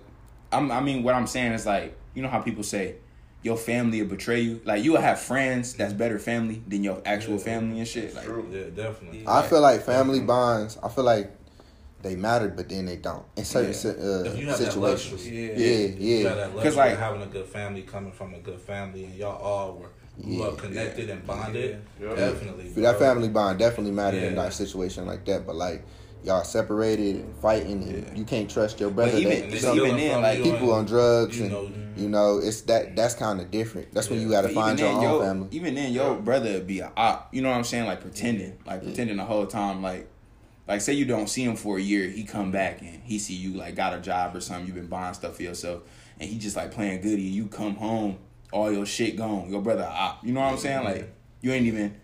I'm, 0.52 0.70
I 0.70 0.82
mean, 0.82 1.02
what 1.02 1.16
I'm 1.16 1.28
saying 1.28 1.54
is 1.54 1.66
like, 1.66 1.96
you 2.14 2.22
know 2.22 2.28
how 2.28 2.42
people 2.42 2.64
say 2.64 2.96
your 3.42 3.56
family 3.56 4.02
will 4.02 4.10
betray 4.10 4.42
you. 4.42 4.60
Like, 4.66 4.84
you 4.84 4.92
will 4.92 5.00
have 5.00 5.18
friends 5.18 5.76
that's 5.76 5.94
better 5.94 6.20
family 6.20 6.62
than 6.68 6.84
your 6.84 7.02
actual 7.06 7.36
Yeah. 7.36 7.44
family 7.44 7.80
and 7.80 7.88
shit. 7.88 8.14
Like, 8.14 8.26
True. 8.26 8.46
Yeah, 8.52 8.64
definitely. 8.84 9.24
I 9.26 9.44
feel 9.44 9.62
like 9.62 9.84
family 9.84 10.20
bonds. 10.20 10.78
I 10.84 10.90
feel 10.90 11.06
like 11.06 11.32
they 12.02 12.18
matter, 12.18 12.50
but 12.50 12.68
then 12.68 12.86
they 12.86 12.98
don't 12.98 13.24
in 13.38 13.46
certain 13.46 13.72
Yeah. 13.72 14.06
uh, 14.06 14.24
If 14.26 14.38
you 14.40 14.48
have 14.50 14.60
that 14.60 14.74
situations. 14.74 15.14
luxury. 15.14 15.48
Yeah. 15.48 15.54
Yeah, 15.56 15.88
You 15.88 16.18
yeah. 16.18 16.24
got 16.24 16.36
that 16.36 16.46
'Cause, 16.48 16.56
luxury 16.66 16.76
like- 16.76 16.98
having 17.00 17.22
a 17.22 17.28
good 17.28 17.46
family 17.46 17.84
coming 17.84 18.12
from 18.12 18.34
a 18.34 18.40
good 18.40 18.60
family, 18.60 19.06
and 19.06 19.16
y'all 19.16 19.42
all 19.42 19.72
were 19.76 19.78
grew 19.80 19.90
Yeah. 20.20 20.46
up 20.46 20.58
connected 20.58 21.10
and 21.10 21.26
bonded. 21.26 21.82
Yeah. 22.02 22.16
Definitely, 22.16 22.70
For 22.70 22.80
that 22.82 23.00
family 23.00 23.30
bond 23.30 23.60
definitely 23.60 23.92
mattered 23.92 24.24
in 24.24 24.36
that 24.36 24.54
situation 24.54 25.06
like 25.06 25.26
that. 25.26 25.46
But 25.46 25.56
like 25.56 25.86
y'all 26.24 26.44
separated 26.44 27.18
and 27.18 27.36
fighting, 27.38 27.84
and 27.84 28.08
Yeah. 28.08 28.16
you 28.16 28.24
can't 28.26 28.50
trust 28.50 28.80
your 28.80 28.90
brother. 28.90 29.18
even- 29.18 29.30
that, 29.30 29.44
And 29.44 29.54
they 29.54 29.60
some 29.60 29.78
even 29.78 29.98
then, 29.98 30.22
like, 30.22 30.44
people 30.44 30.74
on 30.74 30.86
drugs 30.86 31.38
you 31.38 31.46
and 31.46 31.54
know, 31.54 31.72
you 31.96 32.10
know 32.10 32.40
it's 32.40 32.62
that 32.62 32.96
that's 32.96 33.14
kind 33.14 33.40
of 33.40 33.52
different. 33.52 33.94
That's 33.94 34.10
when 34.10 34.22
you 34.22 34.30
got 34.30 34.42
to 34.42 34.48
But 34.48 34.56
find 34.56 34.80
your 34.80 34.88
even 34.88 34.98
own 34.98 35.04
then, 35.04 35.14
your, 35.14 35.24
family. 35.24 35.48
Even 35.52 35.76
then, 35.76 35.94
your 35.94 36.16
brother 36.16 36.54
would 36.54 36.68
be 36.68 36.80
a 36.80 36.92
op. 36.98 37.34
You 37.34 37.42
know 37.42 37.50
what 37.50 37.58
I'm 37.58 37.64
saying? 37.64 37.86
Like 37.86 38.02
pretending, 38.02 38.54
like 38.66 38.84
pretending 38.84 39.18
the 39.18 39.26
whole 39.26 39.46
time. 39.46 39.82
Like, 39.82 40.08
like 40.68 40.82
say 40.82 40.94
you 40.94 41.06
don't 41.06 41.30
see 41.30 41.44
him 41.44 41.56
for 41.56 41.78
a 41.78 41.82
year, 41.82 42.10
he 42.10 42.24
come 42.24 42.44
mm-hmm. 42.44 42.52
back 42.52 42.82
and 42.82 43.02
he 43.04 43.20
see 43.20 43.36
you 43.36 43.54
like 43.54 43.76
got 43.76 43.94
a 43.94 44.00
job 44.00 44.36
or 44.36 44.42
something. 44.42 44.66
You've 44.66 44.76
been 44.76 44.88
buying 44.88 45.14
stuff 45.14 45.36
for 45.38 45.44
yourself, 45.44 45.84
and 46.20 46.30
he 46.30 46.38
just 46.38 46.56
like 46.56 46.72
playing 46.72 47.02
goody. 47.02 47.22
You 47.22 47.48
come 47.48 47.76
home, 47.76 48.18
all 48.52 48.72
your 48.72 48.86
shit 48.86 49.16
gone. 49.16 49.50
Your 49.50 49.62
brother 49.62 49.88
op. 49.90 50.26
You 50.26 50.34
know 50.34 50.42
what 50.42 50.54
I'm 50.54 50.58
saying? 50.58 50.84
Like 50.84 51.10
you 51.42 51.52
ain't 51.52 51.66
even 51.66 51.96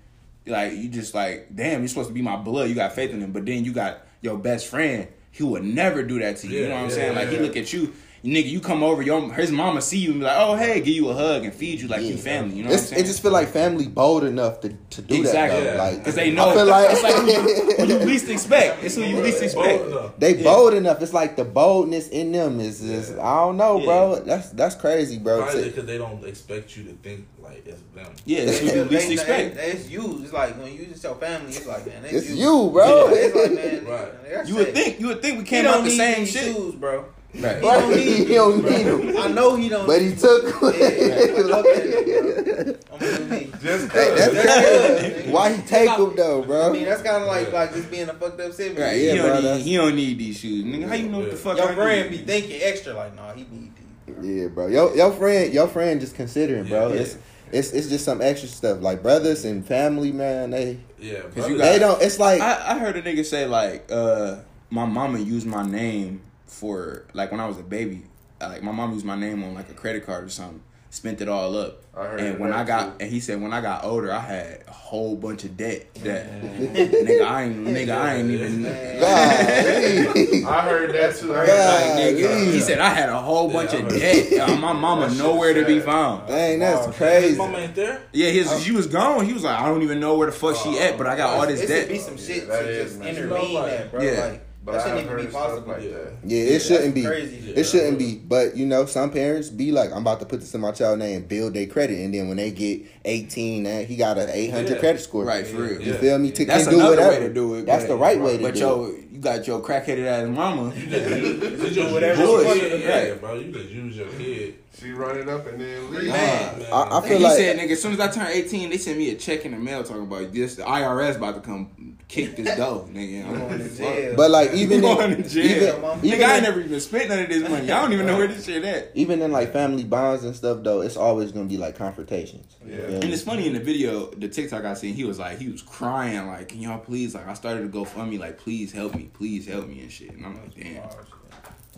like 0.45 0.73
you 0.73 0.89
just 0.89 1.13
like 1.13 1.55
damn. 1.55 1.81
You're 1.81 1.87
supposed 1.87 2.09
to 2.09 2.13
be 2.13 2.21
my 2.21 2.35
blood. 2.35 2.69
You 2.69 2.75
got 2.75 2.93
faith 2.93 3.11
in 3.11 3.21
him, 3.21 3.31
but 3.31 3.45
then 3.45 3.65
you 3.65 3.73
got 3.73 4.05
your 4.21 4.37
best 4.37 4.67
friend. 4.67 5.07
He 5.31 5.43
would 5.43 5.63
never 5.63 6.03
do 6.03 6.19
that 6.19 6.37
to 6.37 6.47
you. 6.47 6.59
you 6.59 6.67
know 6.67 6.75
what 6.75 6.83
I'm 6.83 6.89
yeah, 6.89 6.95
saying? 6.95 7.15
Like 7.15 7.29
he 7.29 7.37
look 7.37 7.57
at 7.57 7.73
you. 7.73 7.93
Nigga, 8.23 8.49
you 8.49 8.61
come 8.61 8.83
over, 8.83 9.01
your 9.01 9.33
his 9.33 9.51
mama 9.51 9.81
see 9.81 9.97
you 9.97 10.11
and 10.11 10.21
be 10.21 10.25
like, 10.25 10.37
"Oh, 10.39 10.55
hey," 10.55 10.79
give 10.79 10.95
you 10.95 11.09
a 11.09 11.13
hug 11.13 11.43
and 11.43 11.53
feed 11.53 11.81
you 11.81 11.89
like 11.89 12.03
you 12.03 12.15
family. 12.15 12.55
You 12.55 12.63
know 12.63 12.69
It's, 12.69 12.83
what 12.83 12.83
I'm 12.83 12.87
saying? 12.91 13.01
it 13.03 13.07
just 13.07 13.21
feel 13.21 13.31
like 13.33 13.49
family 13.49 13.85
bold 13.85 14.23
enough 14.23 14.61
to, 14.61 14.69
to 14.69 15.01
do 15.01 15.15
exactly 15.19 15.61
that 15.61 15.73
though. 15.75 15.83
Like 15.83 15.97
because 15.97 16.15
they 16.15 16.31
know 16.31 16.51
I 16.51 16.53
feel 16.53 16.65
like 16.65 16.87
it's 16.91 17.03
like 17.03 17.15
who 17.15 17.25
you, 17.29 17.75
who 17.75 17.85
you 17.85 17.99
least 18.09 18.29
expect. 18.37 18.81
It's 18.81 18.95
who 18.95 19.03
you 19.03 19.17
least 19.19 19.43
expect. 19.43 19.89
Bold 19.89 20.13
they 20.19 20.37
Yeah. 20.37 20.43
bold 20.43 20.73
enough. 20.73 21.01
It's 21.01 21.11
like 21.11 21.35
the 21.35 21.43
boldness 21.43 22.07
in 22.07 22.31
them 22.31 22.61
is 22.61 22.79
just 22.79 23.11
I 23.19 23.35
don't 23.43 23.57
know, 23.57 23.79
bro. 23.83 24.21
That's 24.23 24.51
that's 24.51 24.75
crazy, 24.75 25.17
bro. 25.19 25.41
Probably 25.43 25.63
because 25.65 25.85
they 25.85 25.97
don't 25.97 26.23
expect 26.25 26.77
you 26.77 26.85
to 26.85 26.93
think 26.93 27.27
like 27.41 27.67
it's 27.67 27.81
them. 27.93 28.07
Yeah, 28.23 28.45
that's 28.45 28.59
who 28.59 28.67
you 28.67 28.83
least 28.85 29.07
they- 29.07 29.13
expect. 29.15 29.55
they- 29.57 29.61
It's 29.71 29.89
you. 29.89 30.21
It's 30.23 30.31
like 30.31 30.57
when 30.57 30.73
you 30.73 30.85
just 30.85 31.01
tell 31.01 31.15
family, 31.15 31.49
it's 31.49 31.67
like 31.67 31.85
man, 31.85 32.03
that's 32.03 32.13
It's 32.13 32.29
you, 32.29 32.69
bro. 32.71 33.09
Yeah, 33.09 33.15
it's 33.17 33.35
like 33.35 33.51
man, 33.51 33.85
Right. 34.33 34.47
You 34.47 34.55
would 34.55 34.73
think 34.73 35.01
you 35.01 35.07
would 35.07 35.21
think 35.21 35.39
we 35.39 35.43
came 35.43 35.65
don't 35.65 35.79
out 35.79 35.83
the 35.83 35.89
same 35.89 36.19
these 36.19 36.31
shit. 36.31 36.55
shoes, 36.55 36.75
bro. 36.75 37.03
Right. 37.35 37.55
He 37.57 37.61
don't 37.61 37.89
need. 37.95 38.27
he 38.27 38.33
don't 38.35 38.63
need 38.63 38.83
them, 38.83 39.17
I 39.17 39.27
know 39.29 39.55
he 39.55 39.67
don't. 39.69 39.87
but 39.87 40.01
he 40.01 40.13
took. 40.15 40.43
Yeah, 40.77 42.73
I'm 42.91 42.99
gonna 42.99 43.17
do 43.17 43.25
me. 43.25 43.51
Just 43.61 43.91
Hey, 43.91 44.15
that's 44.15 45.11
crazy. 45.11 45.31
Why 45.31 45.53
he 45.53 45.61
take 45.63 45.89
them 45.97 46.13
though, 46.15 46.43
bro. 46.43 46.69
I 46.69 46.71
mean, 46.71 46.85
that's 46.85 47.01
kind 47.01 47.23
of 47.23 47.27
like 47.27 47.47
Yeah. 47.47 47.53
like 47.59 47.73
just 47.73 47.89
being 47.89 48.07
a 48.09 48.13
fucked 48.13 48.39
up 48.39 48.53
sibling. 48.53 48.81
Right. 48.83 48.97
Yeah, 48.99 49.13
he, 49.13 49.19
bro, 49.19 49.41
don't 49.41 49.57
need, 49.57 49.61
he 49.63 49.75
don't 49.77 49.95
need 49.95 50.19
these 50.19 50.37
shoes. 50.39 50.63
Nigga, 50.63 50.87
how 50.87 50.93
you 50.95 51.09
know 51.09 51.19
what 51.21 51.31
the 51.31 51.37
fuck 51.37 51.57
Your 51.57 51.69
I 51.69 51.75
friend 51.75 52.09
be 52.11 52.17
thinking 52.17 52.61
extra, 52.61 52.93
like, 52.93 53.15
nah, 53.15 53.33
he 53.33 53.45
need 53.49 53.71
these. 53.75 54.15
Yeah, 54.41 54.47
bro. 54.49 54.67
Your 54.67 54.95
your 54.95 55.11
friend, 55.11 55.51
your 55.53 55.67
friend 55.67 55.99
just 55.99 56.15
considering, 56.15 56.65
bro. 56.67 56.89
Yeah. 56.93 57.01
It's 57.01 57.17
it's 57.51 57.71
it's 57.71 57.87
just 57.89 58.05
some 58.05 58.21
extra 58.21 58.47
stuff 58.49 58.81
like 58.81 59.01
brothers 59.01 59.43
and 59.45 59.65
family, 59.65 60.11
man. 60.11 60.51
They 60.51 60.77
Yeah, 60.99 61.21
Cause 61.35 61.49
you 61.49 61.57
got- 61.57 61.63
they 61.63 61.79
don't. 61.79 61.99
It's 62.01 62.19
like 62.19 62.41
I, 62.41 62.75
I 62.75 62.77
heard 62.79 62.95
a 62.95 63.01
nigga 63.01 63.25
say 63.25 63.47
like, 63.47 63.87
uh, 63.91 64.37
my 64.69 64.85
mama 64.85 65.17
used 65.19 65.47
my 65.47 65.63
name 65.65 66.21
for 66.53 67.05
like 67.13 67.31
when 67.31 67.39
I 67.39 67.47
was 67.47 67.57
a 67.57 67.63
baby. 67.63 68.03
Like 68.41 68.61
my 68.63 68.71
mom 68.71 68.93
used 68.93 69.05
my 69.05 69.15
name 69.15 69.43
on 69.43 69.53
like 69.53 69.69
a 69.69 69.73
credit 69.73 70.05
card 70.05 70.23
or 70.25 70.29
something. 70.29 70.61
Spent 70.89 71.21
it 71.21 71.27
all 71.29 71.57
up. 71.57 71.81
I 71.97 72.05
heard 72.05 72.19
and 72.19 72.39
when 72.39 72.53
I 72.53 72.63
got 72.63 72.99
too. 72.99 73.05
and 73.05 73.11
he 73.11 73.19
said 73.19 73.41
when 73.41 73.51
I 73.53 73.61
got 73.61 73.83
older 73.83 74.11
I 74.11 74.19
had 74.19 74.63
a 74.67 74.71
whole 74.71 75.15
bunch 75.15 75.43
of 75.43 75.55
debt 75.57 75.91
that 76.03 76.29
nigga 76.43 77.25
I 77.25 77.43
ain't 77.43 77.65
nigga 77.65 77.95
I 77.97 78.15
ain't 78.15 78.29
even 78.29 78.63
God, 78.63 78.71
I 80.47 80.61
heard 80.61 80.93
that 80.93 81.15
too. 81.15 81.33
I 81.33 81.37
heard 81.37 81.47
God. 81.47 81.97
that. 81.97 81.97
nigga, 82.15 82.51
he 82.51 82.59
said 82.59 82.79
I 82.79 82.89
had 82.89 83.09
a 83.09 83.19
whole 83.19 83.49
bunch 83.51 83.73
I 83.73 83.77
of 83.77 83.89
debt. 83.89 84.33
Uh, 84.49 84.55
my 84.57 84.73
mama 84.73 85.13
nowhere 85.15 85.53
to 85.55 85.65
be 85.65 85.79
found. 85.79 86.27
dang, 86.27 86.59
that's 86.59 86.85
His 86.85 86.95
crazy. 86.95 87.37
mama 87.37 87.57
ain't 87.59 87.75
there. 87.75 88.03
Yeah, 88.11 88.29
his 88.29 88.61
she 88.63 88.71
was 88.71 88.85
gone. 88.87 89.25
He 89.25 89.33
was 89.33 89.43
like, 89.43 89.59
I 89.59 89.65
don't 89.67 89.81
even 89.81 89.99
know 89.99 90.15
where 90.17 90.27
the 90.27 90.33
fuck 90.33 90.55
she 90.57 90.77
at, 90.79 90.97
but 90.97 91.07
I 91.07 91.15
got 91.15 91.39
all 91.39 91.47
this 91.47 91.61
It 91.61 91.67
should 91.69 91.87
be 91.89 91.95
debt. 91.95 92.03
some 92.05 92.17
Yeah, 92.17 92.23
shit 92.23 92.47
that 92.47 92.61
to 92.63 92.83
just 92.83 92.99
nice. 92.99 93.17
intervene 93.17 93.41
You 93.47 93.53
know, 93.53 93.59
like- 93.61 93.71
that, 93.71 93.91
bro. 93.91 94.01
Yeah. 94.03 94.25
Like, 94.25 94.45
But 94.65 94.73
That 94.73 94.83
shouldn't 94.83 95.09
have 95.09 95.19
even 95.19 95.25
be 95.25 95.31
possible. 95.31 95.73
like 95.73 95.83
Yeah. 95.83 95.89
that. 95.89 96.13
Yeah, 96.25 96.39
it 96.39 96.51
Yeah, 96.53 96.57
shouldn't 96.59 96.95
be. 96.95 97.03
crazy. 97.03 97.37
Yeah. 97.47 97.53
It 97.59 97.63
shouldn't 97.65 97.99
be. 97.99 98.15
But 98.15 98.55
you 98.55 98.65
know, 98.65 98.85
some 98.85 99.11
parents 99.11 99.49
be 99.49 99.73
like, 99.73 99.91
I'm 99.91 99.97
about 100.03 100.21
to 100.21 100.25
put 100.25 100.39
this 100.39 100.53
in 100.55 100.61
my 100.61 100.71
child 100.71 100.99
name, 100.99 101.23
build 101.23 101.53
their 101.53 101.65
credit, 101.65 101.99
and 101.99 102.13
then 102.13 102.29
when 102.29 102.37
they 102.37 102.49
get 102.51 102.81
18, 103.03 103.65
eh, 103.65 103.83
he 103.83 103.97
got 103.97 104.17
an 104.17 104.29
800 104.31 104.69
Yeah. 104.75 104.77
credit 104.79 105.01
score. 105.01 105.25
Right, 105.25 105.45
for 105.45 105.57
real. 105.63 105.81
You 105.81 105.91
Yeah. 105.91 105.97
feel 105.99 106.17
me? 106.17 106.31
To 106.31 106.45
That's 106.45 106.63
can 106.63 106.73
do 106.73 106.79
another 106.79 106.95
whatever. 106.95 107.11
way 107.21 107.27
to 107.27 107.33
do 107.33 107.55
it. 107.55 107.65
That's 107.65 107.85
the 107.85 107.95
right 107.97 108.21
way 108.21 108.37
to 108.37 108.43
But 108.43 108.53
do 108.53 108.59
yo, 108.61 108.85
it. 108.85 108.95
you 109.11 109.19
got 109.19 109.45
your 109.45 109.59
crackheaded 109.59 110.05
ass 110.05 110.29
mama. 110.29 110.71
You 110.77 110.87
just, 110.89 111.09
you 111.23 111.57
just 111.57 111.75
use 111.75 111.91
whatever 111.91 112.23
your 112.23 112.39
you 112.41 112.47
want 112.47 112.59
kid, 112.61 112.69
to 112.69 112.79
yeah, 112.79 113.13
bro. 113.15 113.35
You 113.35 113.51
just 113.51 113.69
use 113.69 113.97
your 113.97 114.07
kid. 114.17 114.53
She 114.79 114.91
run 114.91 115.17
it 115.17 115.29
up 115.29 115.45
and 115.47 115.61
then 115.61 115.91
leave. 115.91 116.09
Man. 116.09 116.65
I, 116.73 116.97
I 116.97 117.01
He 117.01 117.09
feel 117.09 117.19
like 117.21 117.37
said, 117.37 117.57
nigga, 117.59 117.71
as 117.71 117.81
soon 117.81 117.93
as 117.93 117.99
I 117.99 118.07
turn 118.09 118.27
18, 118.27 118.69
they 118.71 118.77
sent 118.77 118.97
me 118.97 119.11
a 119.11 119.15
check 119.15 119.45
in 119.45 119.51
the 119.51 119.57
mail 119.59 119.83
talking 119.83 120.03
about 120.03 120.33
this. 120.33 120.55
The 120.55 120.63
IRS 120.63 121.15
about 121.17 121.35
to 121.35 121.41
come 121.41 121.97
kick 122.07 122.35
this 122.35 122.57
dough, 122.57 122.89
nigga. 122.91 123.25
I'm 123.25 123.37
Going 123.39 123.59
to 123.59 123.69
jail. 123.75 124.13
But 124.17 124.31
like 124.31 124.53
even 124.53 124.81
going 124.81 125.11
in, 125.13 125.23
to 125.23 125.29
jail. 125.29 125.45
even, 125.45 125.81
Mama. 125.81 126.01
even 126.03 126.19
nigga, 126.19 126.25
I 126.27 126.33
ain't 126.35 126.43
never 126.43 126.59
even 126.61 126.79
spent 126.79 127.09
none 127.09 127.19
of 127.19 127.29
this 127.29 127.47
money. 127.47 127.71
I 127.71 127.81
don't 127.81 127.93
even 127.93 128.05
know 128.07 128.17
where 128.17 128.27
this 128.27 128.45
shit 128.45 128.63
at. 128.65 128.91
even 128.95 129.21
in 129.21 129.31
like 129.31 129.53
family 129.53 129.83
bonds 129.83 130.23
and 130.23 130.35
stuff 130.35 130.63
though, 130.63 130.81
it's 130.81 130.97
always 130.97 131.31
gonna 131.31 131.45
be 131.45 131.57
like 131.57 131.75
confrontations. 131.77 132.55
You 132.65 132.73
Yeah. 132.73 132.79
And 132.95 133.05
it's 133.05 133.21
funny 133.21 133.45
in 133.47 133.53
the 133.53 133.59
video, 133.59 134.07
the 134.11 134.27
TikTok 134.27 134.65
I 134.65 134.73
seen, 134.73 134.95
he 134.95 135.03
was 135.03 135.19
like, 135.19 135.37
he 135.39 135.49
was 135.49 135.61
crying, 135.61 136.25
like, 136.27 136.49
can 136.49 136.59
y'all 136.61 136.79
please, 136.79 137.13
like, 137.13 137.27
I 137.27 137.33
started 137.35 137.61
to 137.61 137.67
go 137.67 137.85
fund 137.85 138.09
me, 138.09 138.17
like, 138.17 138.37
please 138.39 138.71
help 138.71 138.95
me, 138.95 139.09
please 139.13 139.47
help 139.47 139.67
me 139.67 139.81
and 139.81 139.91
shit. 139.91 140.11
And 140.11 140.25
I'm 140.25 140.35
like, 140.35 140.55
damn. 140.55 140.83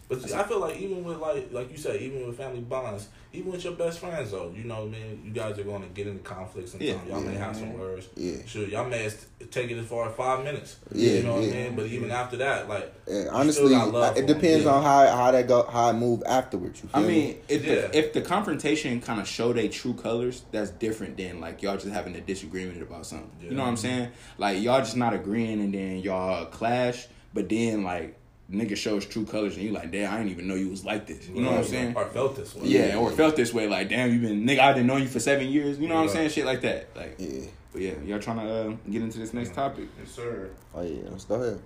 But 0.08 0.32
I 0.34 0.44
feel 0.44 0.60
like 0.60 0.78
even 0.78 1.04
with 1.04 1.18
like 1.18 1.52
like 1.52 1.72
you 1.72 1.78
said, 1.78 2.00
even 2.02 2.28
with 2.28 2.38
family 2.38 2.60
bonds, 2.62 3.08
even 3.34 3.52
with 3.52 3.64
your 3.64 3.74
best 3.74 4.00
friends 4.00 4.32
though, 4.32 4.54
you 4.56 4.64
know, 4.64 4.84
I 4.84 4.86
man, 4.86 5.22
you 5.26 5.32
guys 5.32 5.58
are 5.58 5.64
going 5.64 5.82
to 5.82 5.88
get 5.90 6.06
into 6.06 6.22
conflicts 6.22 6.74
and 6.74 6.82
Yeah. 6.84 6.98
y'all 7.10 7.22
may 7.22 7.34
have 7.34 7.56
some 7.56 7.74
words. 7.74 8.08
Yeah. 8.16 8.38
Sure, 8.46 8.68
y'all 8.68 8.88
may 8.88 9.10
take 9.50 9.72
it 9.72 9.78
as 9.80 9.88
far 9.88 10.08
as 10.08 10.16
five 10.16 10.44
minutes. 10.44 10.78
Yeah, 10.94 11.12
you 11.14 11.24
know 11.24 11.36
what. 11.36 11.44
I 11.46 11.48
mean. 11.48 11.76
But 11.76 11.88
even 11.88 12.12
after 12.12 12.38
that, 12.38 12.70
like 12.70 12.94
And 13.08 13.24
you 13.26 13.30
honestly, 13.32 13.66
still 13.68 13.70
got 13.80 13.92
love 13.94 14.18
it 14.18 14.28
depends 14.28 14.66
yeah. 14.66 14.72
on 14.74 14.84
how 14.84 15.08
how 15.08 15.32
that 15.32 15.48
go 15.48 15.64
how 15.66 15.90
it 15.90 15.94
move 15.94 16.22
afterwards. 16.28 16.84
You 16.84 16.90
feel 16.90 17.02
I 17.02 17.08
me? 17.08 17.08
mean, 17.08 17.38
if 17.50 17.66
Yeah. 17.66 17.76
the 17.88 17.98
if 17.98 18.14
the 18.14 18.22
confrontation 18.22 19.02
kind 19.02 19.20
of 19.20 19.28
show 19.28 19.54
they 19.54 19.70
true 19.70 19.96
colors, 19.96 20.44
that's 20.52 20.70
different 20.70 21.18
than 21.18 21.42
like 21.42 21.64
y'all 21.64 21.78
just 21.78 21.88
having 21.88 22.16
a 22.16 22.22
disagreement 22.22 22.80
about 22.82 23.08
something. 23.08 23.32
You 23.42 23.52
know 23.56 23.64
what 23.64 23.70
I'm 23.70 23.78
saying? 23.78 24.10
Like 24.38 24.62
y'all 24.62 24.82
just 24.82 24.98
not 24.98 25.16
agreeing 25.16 25.60
and 25.62 25.74
then 25.74 25.98
y'all 25.98 26.46
clash, 26.46 27.08
but 27.34 27.50
then 27.50 27.84
like 27.84 28.20
nigga 28.52 28.78
shows 28.78 29.06
true 29.06 29.26
colors 29.26 29.56
and 29.56 29.66
you 29.66 29.72
like, 29.72 29.92
damn, 29.92 30.14
I 30.14 30.18
didn't 30.18 30.32
even 30.32 30.48
know 30.48 30.56
you 30.56 30.70
was 30.70 30.86
like 30.86 31.08
this. 31.08 31.28
You 31.28 31.42
know 31.42 31.52
what 31.52 31.60
I'm 31.60 31.66
saying? 31.66 31.96
Or 31.96 32.06
felt 32.06 32.36
this 32.36 32.56
way. 32.56 32.68
Yeah, 32.68 32.96
or 32.98 33.12
felt 33.12 33.36
this 33.36 33.54
way, 33.54 33.68
like 33.68 33.90
damn, 33.90 34.12
you 34.12 34.20
been 34.20 34.46
nigga, 34.46 34.60
I 34.60 34.74
didn't 34.74 34.88
know 34.88 34.98
you 34.98 35.08
for 35.08 35.20
seven 35.20 35.48
years. 35.48 35.80
You 35.80 35.88
know 35.88 35.96
what 35.96 36.04
I'm 36.04 36.10
saying? 36.10 36.30
Shit 36.30 36.46
like 36.46 36.62
that. 36.62 36.96
Like, 36.96 37.16
yeah. 37.18 37.46
but 37.72 37.82
yeah, 37.82 37.94
y'all 38.06 38.20
trying 38.20 38.40
to 38.40 38.70
uh, 38.70 38.76
get 38.90 39.02
into 39.02 39.20
this 39.20 39.34
next 39.34 39.54
topic? 39.54 39.88
Yes, 40.00 40.12
sir. 40.12 40.50
Oh 40.74 40.82
yeah, 40.82 41.10
let's 41.10 41.26
go 41.26 41.36
ahead. 41.36 41.60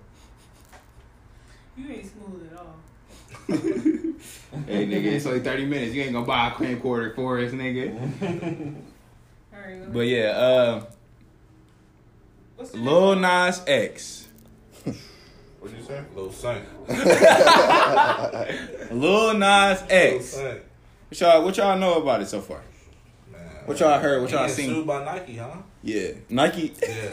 You 1.76 1.88
ain't 1.88 2.06
smooth 2.06 2.50
at 2.52 2.58
all. 2.58 2.76
hey 3.46 4.86
nigga, 4.86 5.04
it's 5.04 5.26
only 5.26 5.40
thirty 5.40 5.64
minutes. 5.64 5.94
You 5.94 6.02
ain't 6.02 6.12
gonna 6.12 6.26
buy 6.26 6.48
a 6.48 6.50
camcorder 6.50 7.14
for 7.14 7.38
us, 7.38 7.52
nigga. 7.52 7.94
All 9.52 9.60
right, 9.60 9.86
go 9.86 9.92
But 9.92 10.00
yeah, 10.00 10.30
uh, 10.30 10.84
What's 12.60 12.72
the 12.72 12.78
Lil 12.78 13.16
next 13.16 13.60
Nas 13.60 13.68
X. 13.68 14.19
What'd 15.60 15.76
you 15.76 15.84
say? 15.84 16.00
Little 16.14 16.32
Saint. 16.32 16.64
Lil 18.90 19.34
Nas 19.34 19.82
Little 19.82 20.16
X. 20.16 20.24
Saint. 20.24 20.60
What 21.08 21.20
y'all, 21.20 21.44
what 21.44 21.54
y'all 21.58 21.78
know 21.78 22.00
about 22.00 22.22
it 22.22 22.28
so 22.28 22.40
far? 22.40 22.62
Man. 23.30 23.40
What 23.66 23.78
y'all 23.78 24.00
heard? 24.00 24.22
What 24.22 24.30
y'all 24.30 24.48
seen? 24.48 24.70
Sued 24.70 24.86
by 24.86 25.04
Nike, 25.04 25.36
huh? 25.36 25.54
Yeah, 25.82 26.12
Nike. 26.30 26.72
Yeah. 26.80 26.88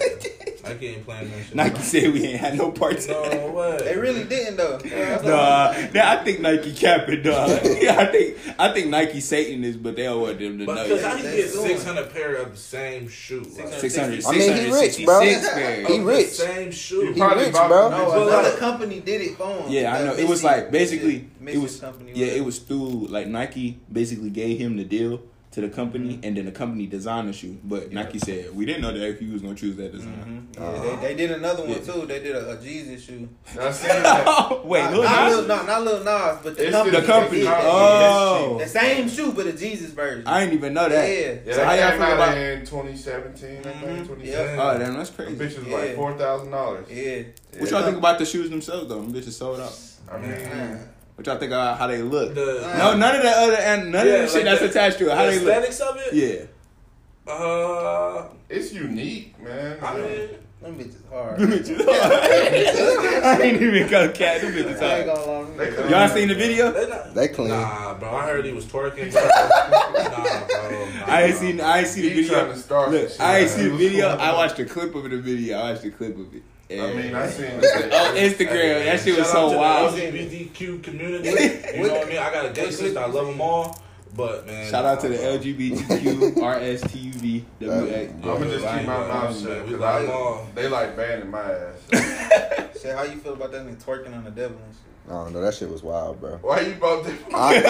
Nike 0.70 0.88
ain't 0.88 1.06
playing 1.06 1.30
that 1.32 1.46
shit. 1.46 1.56
Nike 1.56 1.82
said 1.82 2.14
we 2.14 2.24
ain't 2.26 2.40
had 2.40 2.58
no 2.58 2.72
parts. 2.72 3.06
in. 3.08 3.14
No 3.14 3.52
way. 3.52 3.78
They 3.84 3.98
really 3.98 4.24
didn't 4.24 4.58
though. 4.58 4.78
Nah, 5.24 5.74
nah, 5.94 6.12
I 6.12 6.24
think 6.24 6.42
Nike 6.42 6.74
capping, 6.74 7.24
dog. 7.24 7.50
yeah, 7.64 7.96
I 8.00 8.06
think 8.06 8.38
I 8.60 8.74
think 8.74 8.88
Nike 8.88 9.20
Satanist, 9.20 9.82
but 9.82 9.96
they 9.96 10.04
don't 10.04 10.22
want 10.22 10.40
them 10.40 10.60
to 10.60 10.66
But 10.66 10.76
know. 10.76 10.84
because 10.84 11.04
how 11.04 11.16
that. 11.16 11.24
you 11.24 11.42
get 11.44 11.50
six 11.50 11.84
hundred 11.84 12.12
pair 12.12 12.36
of 12.36 12.52
the 12.52 12.58
same 12.58 13.08
shoe? 13.08 13.44
600, 13.46 14.26
I 14.26 14.32
mean, 14.32 14.54
he 14.54 14.72
rich, 14.72 15.06
bro. 15.06 15.22
He 15.22 16.00
rich. 16.00 16.28
The 16.28 16.34
same 16.34 16.72
shoe. 16.72 17.14
He 17.14 17.20
probably 17.20 17.46
rich, 17.46 17.54
bro. 17.54 17.90
them 17.90 17.92
No, 18.00 18.06
bitches. 18.12 18.28
another 18.28 18.58
company 18.58 19.00
did 19.00 19.22
it 19.22 19.38
for 19.38 19.48
him. 19.48 19.72
Yeah, 19.72 19.96
I 19.96 20.04
know. 20.04 20.14
It 20.14 20.28
was 20.28 20.44
like 20.44 20.72
basically 20.72 21.30
it 21.46 21.58
was 21.58 21.80
company. 21.80 22.12
yeah, 22.16 22.28
it 22.28 22.44
was 22.44 22.60
through 22.60 23.08
like 23.08 23.28
Nike 23.28 23.80
basically 23.92 24.30
gave 24.30 24.58
him 24.60 24.78
the 24.78 24.84
deal 24.84 25.22
to 25.58 25.62
the 25.62 25.70
company, 25.70 26.20
and 26.22 26.38
then 26.38 26.46
the 26.46 26.52
company 26.52 26.86
designed 26.86 27.28
the 27.28 27.34
shoe. 27.34 27.58
But 27.64 27.92
Nike 27.92 28.20
said 28.20 28.56
we 28.56 28.64
didn't 28.64 28.84
know 28.84 28.96
that 28.96 29.18
he 29.20 29.26
was 29.28 29.42
gonna 29.42 29.56
choose 29.56 29.76
that 29.78 29.92
design. 29.92 30.48
Mhm. 30.56 30.60
Yeah, 30.60 30.96
they, 31.02 31.08
they 31.08 31.16
did 31.16 31.32
another 31.32 31.64
one 31.64 31.72
Yeah. 31.72 31.78
too. 31.80 32.06
They 32.06 32.20
did 32.22 32.36
a, 32.36 32.52
a 32.52 32.62
Jesus 32.62 33.04
shoe. 33.04 33.28
I 33.60 33.72
seen 33.72 33.90
that. 34.04 34.62
Wait, 34.66 34.82
not, 34.84 34.94
Lil 34.94 35.02
not 35.04 35.26
Nas? 35.30 35.36
Lil, 35.36 35.48
no, 35.48 35.66
not 35.66 35.84
Lil 35.84 36.04
Nas, 36.04 36.38
but 36.44 36.58
the 36.58 36.64
It's 36.68 36.72
company. 36.76 37.00
the 37.00 37.06
company. 37.08 37.40
did. 37.42 37.48
Oh. 37.50 38.58
the 38.60 38.68
same 38.68 39.10
shoe, 39.10 39.32
but 39.32 39.48
a 39.48 39.54
Jesus 39.54 39.92
version. 39.94 40.28
I 40.28 40.42
didn't 40.42 40.54
even 40.54 40.76
know 40.76 40.88
that. 40.90 41.10
Yeah. 41.10 41.34
Yeah, 41.44 41.54
So 41.56 41.64
how 41.66 41.72
y'all 41.72 41.78
that 41.78 41.90
feel 41.98 42.00
came 42.08 42.08
out 42.20 42.28
about? 42.30 42.38
in 42.38 42.60
2017, 42.60 43.50
I 43.58 43.62
think, 43.64 43.76
Mhm. 43.76 44.08
2017. 44.08 44.32
Yeah. 44.32 44.58
Oh 44.76 44.78
damn, 44.78 44.94
that's 44.96 45.10
crazy. 45.10 45.34
The 45.34 45.44
bitches 45.44 45.68
Yeah. 45.68 45.76
like 45.78 45.96
four 45.96 46.14
thousand 46.16 46.52
dollars. 46.52 46.86
yeah. 46.92 47.24
What 47.58 47.72
y'all 47.72 47.84
think 47.84 47.98
about 47.98 48.20
the 48.20 48.26
shoes 48.26 48.52
themselves 48.52 48.88
though? 48.90 49.02
Them 49.02 49.12
bitches 49.12 49.32
sold 49.34 49.60
out. 49.60 49.76
I 50.12 50.20
mean, 50.20 50.80
What 51.18 51.26
y'all 51.26 51.38
think 51.38 51.52
about 51.52 51.80
how 51.80 51.88
they 51.88 52.04
look? 52.04 52.36
The, 52.36 52.74
no, 52.78 52.96
none 52.96 53.16
of 53.16 53.24
the 53.24 53.30
other 53.30 53.54
and 53.56 53.92
none 53.92 54.06
Yeah, 54.06 54.14
of 54.14 54.22
the 54.22 54.28
shit 54.28 54.36
like 54.36 54.46
that's 54.46 54.60
the- 54.62 54.70
attached 54.70 54.98
to 55.00 55.10
it. 55.12 55.18
How 55.18 55.26
the 55.26 55.32
they 55.32 55.40
look? 55.40 55.48
aesthetics 55.50 55.80
of 55.80 55.98
it. 55.98 56.14
Yeah. 56.14 57.32
Uh, 57.34 58.28
it's 58.48 58.72
unique, 58.72 59.38
man. 59.42 59.78
I 59.82 59.98
mean, 59.98 60.30
Them 60.62 60.76
bitches 60.78 61.10
hard. 61.10 61.40
Them 61.40 61.52
bitches 61.52 61.84
hard. 61.84 63.24
I 63.26 63.42
ain't 63.42 63.62
even 63.62 63.88
gonna 63.90 64.12
cat. 64.14 64.42
Them 64.42 64.54
bitches 64.54 64.80
I 64.82 65.04
hard. 65.04 65.06
gonna 65.08 65.32
lie. 65.50 65.58
They 65.58 65.72
could- 65.76 65.90
Y'all 65.90 66.08
seen 66.08 66.28
the 66.28 66.36
video? 66.36 66.72
they 66.72 66.88
not. 66.88 67.14
They 67.16 67.28
clean. 67.30 67.50
Nah, 67.50 67.96
bro. 67.96 68.16
I 68.16 68.26
heard 68.28 68.46
he 68.46 68.54
was 68.54 68.66
twerking. 68.66 69.12
Nah, 69.68 70.46
bro. 70.70 70.86
Nah, 70.86 71.06
I 71.08 71.24
ain't 71.24 71.36
seen. 71.36 71.60
I 71.62 71.80
ain't 71.80 71.88
see 71.88 72.02
the 72.04 72.10
He 72.10 72.22
video. 72.22 72.40
trying 72.40 72.54
to 72.54 72.58
start 72.60 72.92
Look, 72.92 73.10
shit, 73.10 73.20
I 73.22 73.40
ain't 73.40 73.50
man. 73.50 73.58
see 73.60 73.70
the 73.70 73.76
video. 73.76 74.08
I 74.10 74.34
watched 74.34 74.60
a 74.60 74.66
clip 74.66 74.94
of 74.96 75.04
the 75.10 75.18
video. 75.18 75.58
I 75.58 75.72
watched 75.72 75.84
a 75.86 75.92
clip 75.92 76.16
of 76.18 76.34
it. 76.34 76.44
I 76.70 76.94
mean, 76.94 77.16
I 77.16 77.28
seen 77.30 77.46
on. 77.52 77.60
Oh, 77.64 78.14
Instagram. 78.18 78.86
that 78.86 79.00
shit 79.00 79.18
was 79.18 79.28
Shout 79.28 79.36
out 79.38 79.50
so 79.50 79.52
to 79.52 79.58
wild. 79.58 79.94
The 79.96 80.02
LGBTQ 80.02 80.84
community. 80.84 81.30
you 81.78 81.84
know 81.84 81.94
what 81.94 82.06
I 82.06 82.10
mean? 82.10 82.18
I 82.18 82.32
got 82.34 82.46
a 82.46 82.50
gay 82.50 82.72
sister. 82.72 83.00
I 83.00 83.06
love 83.06 83.28
them 83.28 83.40
all. 83.42 83.82
But 84.16 84.48
man, 84.48 84.70
Shout 84.72 84.84
out 84.84 85.00
to 85.02 85.10
the. 85.10 85.16
LGBTQ 85.18 86.34
RSTUV 86.36 87.44
WX. 87.62 88.14
I'm 88.14 88.22
gonna 88.22 88.46
just 88.50 88.66
keep 88.66 88.86
my 88.88 89.08
mouth 89.08 89.40
shut 89.42 89.66
because 89.66 89.80
love 89.80 90.02
them 90.02 90.12
all. 90.12 90.48
I 90.52 90.56
they 90.56 90.68
like 90.68 90.98
banning 90.98 91.30
my 91.30 91.44
ass. 91.52 92.72
Say, 92.82 92.94
how 92.94 93.04
you 93.04 93.18
feel 93.18 93.34
about 93.34 93.52
that 93.52 93.66
nigga 93.66 93.82
twerking 93.84 94.16
on 94.16 94.24
the 94.24 94.32
devil 94.32 94.58
and 94.58 94.74
shit? 94.74 94.84
I 95.10 95.12
don't 95.24 95.34
know. 95.34 95.42
That 95.42 95.54
shit 95.54 95.70
was 95.70 95.84
wild, 95.84 96.20
bro. 96.20 96.38
Why 96.42 96.62
you 96.62 96.74
bought 96.76 97.04
that? 97.06 97.14
I, 97.34 97.56
I, 97.58 97.62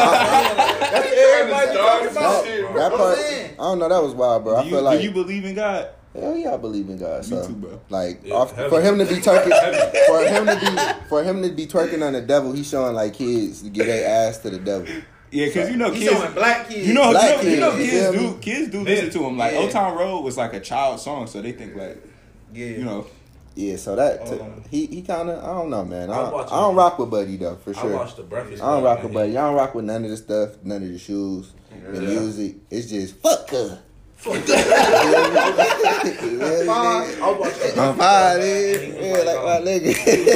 That's 0.91 1.13
everybody 1.17 1.77
talking 1.77 2.05
That 2.05 2.11
about. 2.11 2.45
shit, 2.45 2.61
bro. 2.65 2.73
that 2.73 2.91
I'm 2.91 2.97
part, 2.97 3.17
I 3.19 3.55
don't 3.57 3.79
know. 3.79 3.89
That 3.89 4.03
was 4.03 4.13
wild, 4.15 4.43
bro. 4.43 4.55
I 4.57 4.69
feel 4.69 4.81
like 4.81 4.99
do 4.99 5.05
you 5.05 5.11
believe 5.11 5.45
in 5.45 5.55
God? 5.55 5.89
Hell 6.21 6.35
yeah, 6.37 6.53
I 6.53 6.57
believe 6.57 6.89
in 6.89 6.97
God. 6.97 7.21
Me 7.23 7.27
So 7.37 7.47
too, 7.47 7.53
bro. 7.53 7.79
like 7.89 8.21
Yeah, 8.23 8.35
off, 8.35 8.55
for 8.55 8.81
him 8.81 8.97
to 8.99 9.05
be 9.05 9.15
twerking, 9.15 10.05
for 10.07 10.19
him 10.25 10.45
to 10.45 10.55
be 11.01 11.07
for 11.09 11.23
him 11.23 11.41
to 11.43 11.49
be 11.49 11.67
twerking 11.67 12.05
on 12.05 12.13
the 12.13 12.21
devil, 12.21 12.51
he's 12.53 12.69
showing 12.69 12.93
like 12.95 13.13
kids 13.13 13.61
to 13.63 13.69
get 13.69 13.85
their 13.87 14.07
ass 14.29 14.37
to 14.39 14.49
the 14.49 14.59
devil. 14.59 14.87
Yeah, 15.29 15.47
because 15.47 15.69
you 15.69 15.77
know 15.77 15.91
He 15.91 16.07
kids. 16.07 16.33
black 16.33 16.69
kids. 16.69 16.87
You 16.87 16.93
know, 16.93 17.11
Black 17.11 17.43
you 17.43 17.49
know, 17.49 17.53
you 17.55 17.59
know 17.59 17.71
kids, 17.75 17.89
kids 17.91 18.11
do 18.11 18.17
feel 18.19 18.31
me? 18.33 18.39
kids 18.41 18.69
do 18.69 18.81
listen 18.81 19.09
to 19.11 19.25
him. 19.25 19.37
Like 19.37 19.51
Yeah. 19.53 19.59
Old 19.59 19.71
Town 19.71 19.97
Road 19.97 20.21
was 20.21 20.37
like 20.37 20.53
a 20.53 20.59
child 20.61 20.99
song, 21.01 21.27
so 21.27 21.41
they 21.41 21.51
think 21.51 21.75
like 21.75 22.01
Yeah. 22.53 22.67
you 22.67 22.83
know. 22.85 23.05
Yeah, 23.55 23.75
so 23.75 23.95
that 23.95 24.19
Hold 24.27 24.41
on. 24.41 24.63
he 24.69 24.85
he 24.85 25.01
kind 25.01 25.29
of 25.31 25.43
I 25.43 25.47
don't 25.47 25.69
know, 25.71 25.83
man. 25.83 26.11
I, 26.11 26.13
I'm 26.25 26.31
don't- 26.31 26.45
I 26.45 26.59
don't 26.61 26.75
it. 26.75 26.77
rock 26.77 26.99
with 26.99 27.09
Buddy 27.09 27.37
though, 27.37 27.55
for 27.55 27.71
I 27.71 27.81
sure. 27.81 27.91
watched 27.95 28.15
the 28.17 28.23
Breakfast. 28.23 28.61
I 28.63 28.71
don't 28.75 28.83
rock 28.83 29.01
with 29.03 29.13
Buddy. 29.13 29.35
I 29.35 29.41
don't 29.47 29.55
rock 29.55 29.73
with 29.75 29.85
none 29.85 30.03
of 30.05 30.11
the 30.11 30.17
stuff, 30.17 30.51
none 30.63 30.83
of 30.83 30.89
the 30.89 30.99
shoes, 30.99 31.53
the 31.91 32.01
music. 32.01 32.57
It's 32.69 32.87
just 32.87 33.15
fuck 33.15 33.49
her. 33.49 33.81
I 34.25 34.29
was 37.21 37.39
watching 37.39 37.75
the 37.75 37.81
I'm 37.81 37.95
fine, 37.97 37.97
Club, 37.97 38.41
nigga. 38.41 38.73
and 38.75 38.83
he 38.83 38.91
was 38.91 39.01
Yeah, 39.05 39.17
like 39.23 39.43
my 39.43 39.57
um, 39.57 39.63
nigga. 39.65 39.87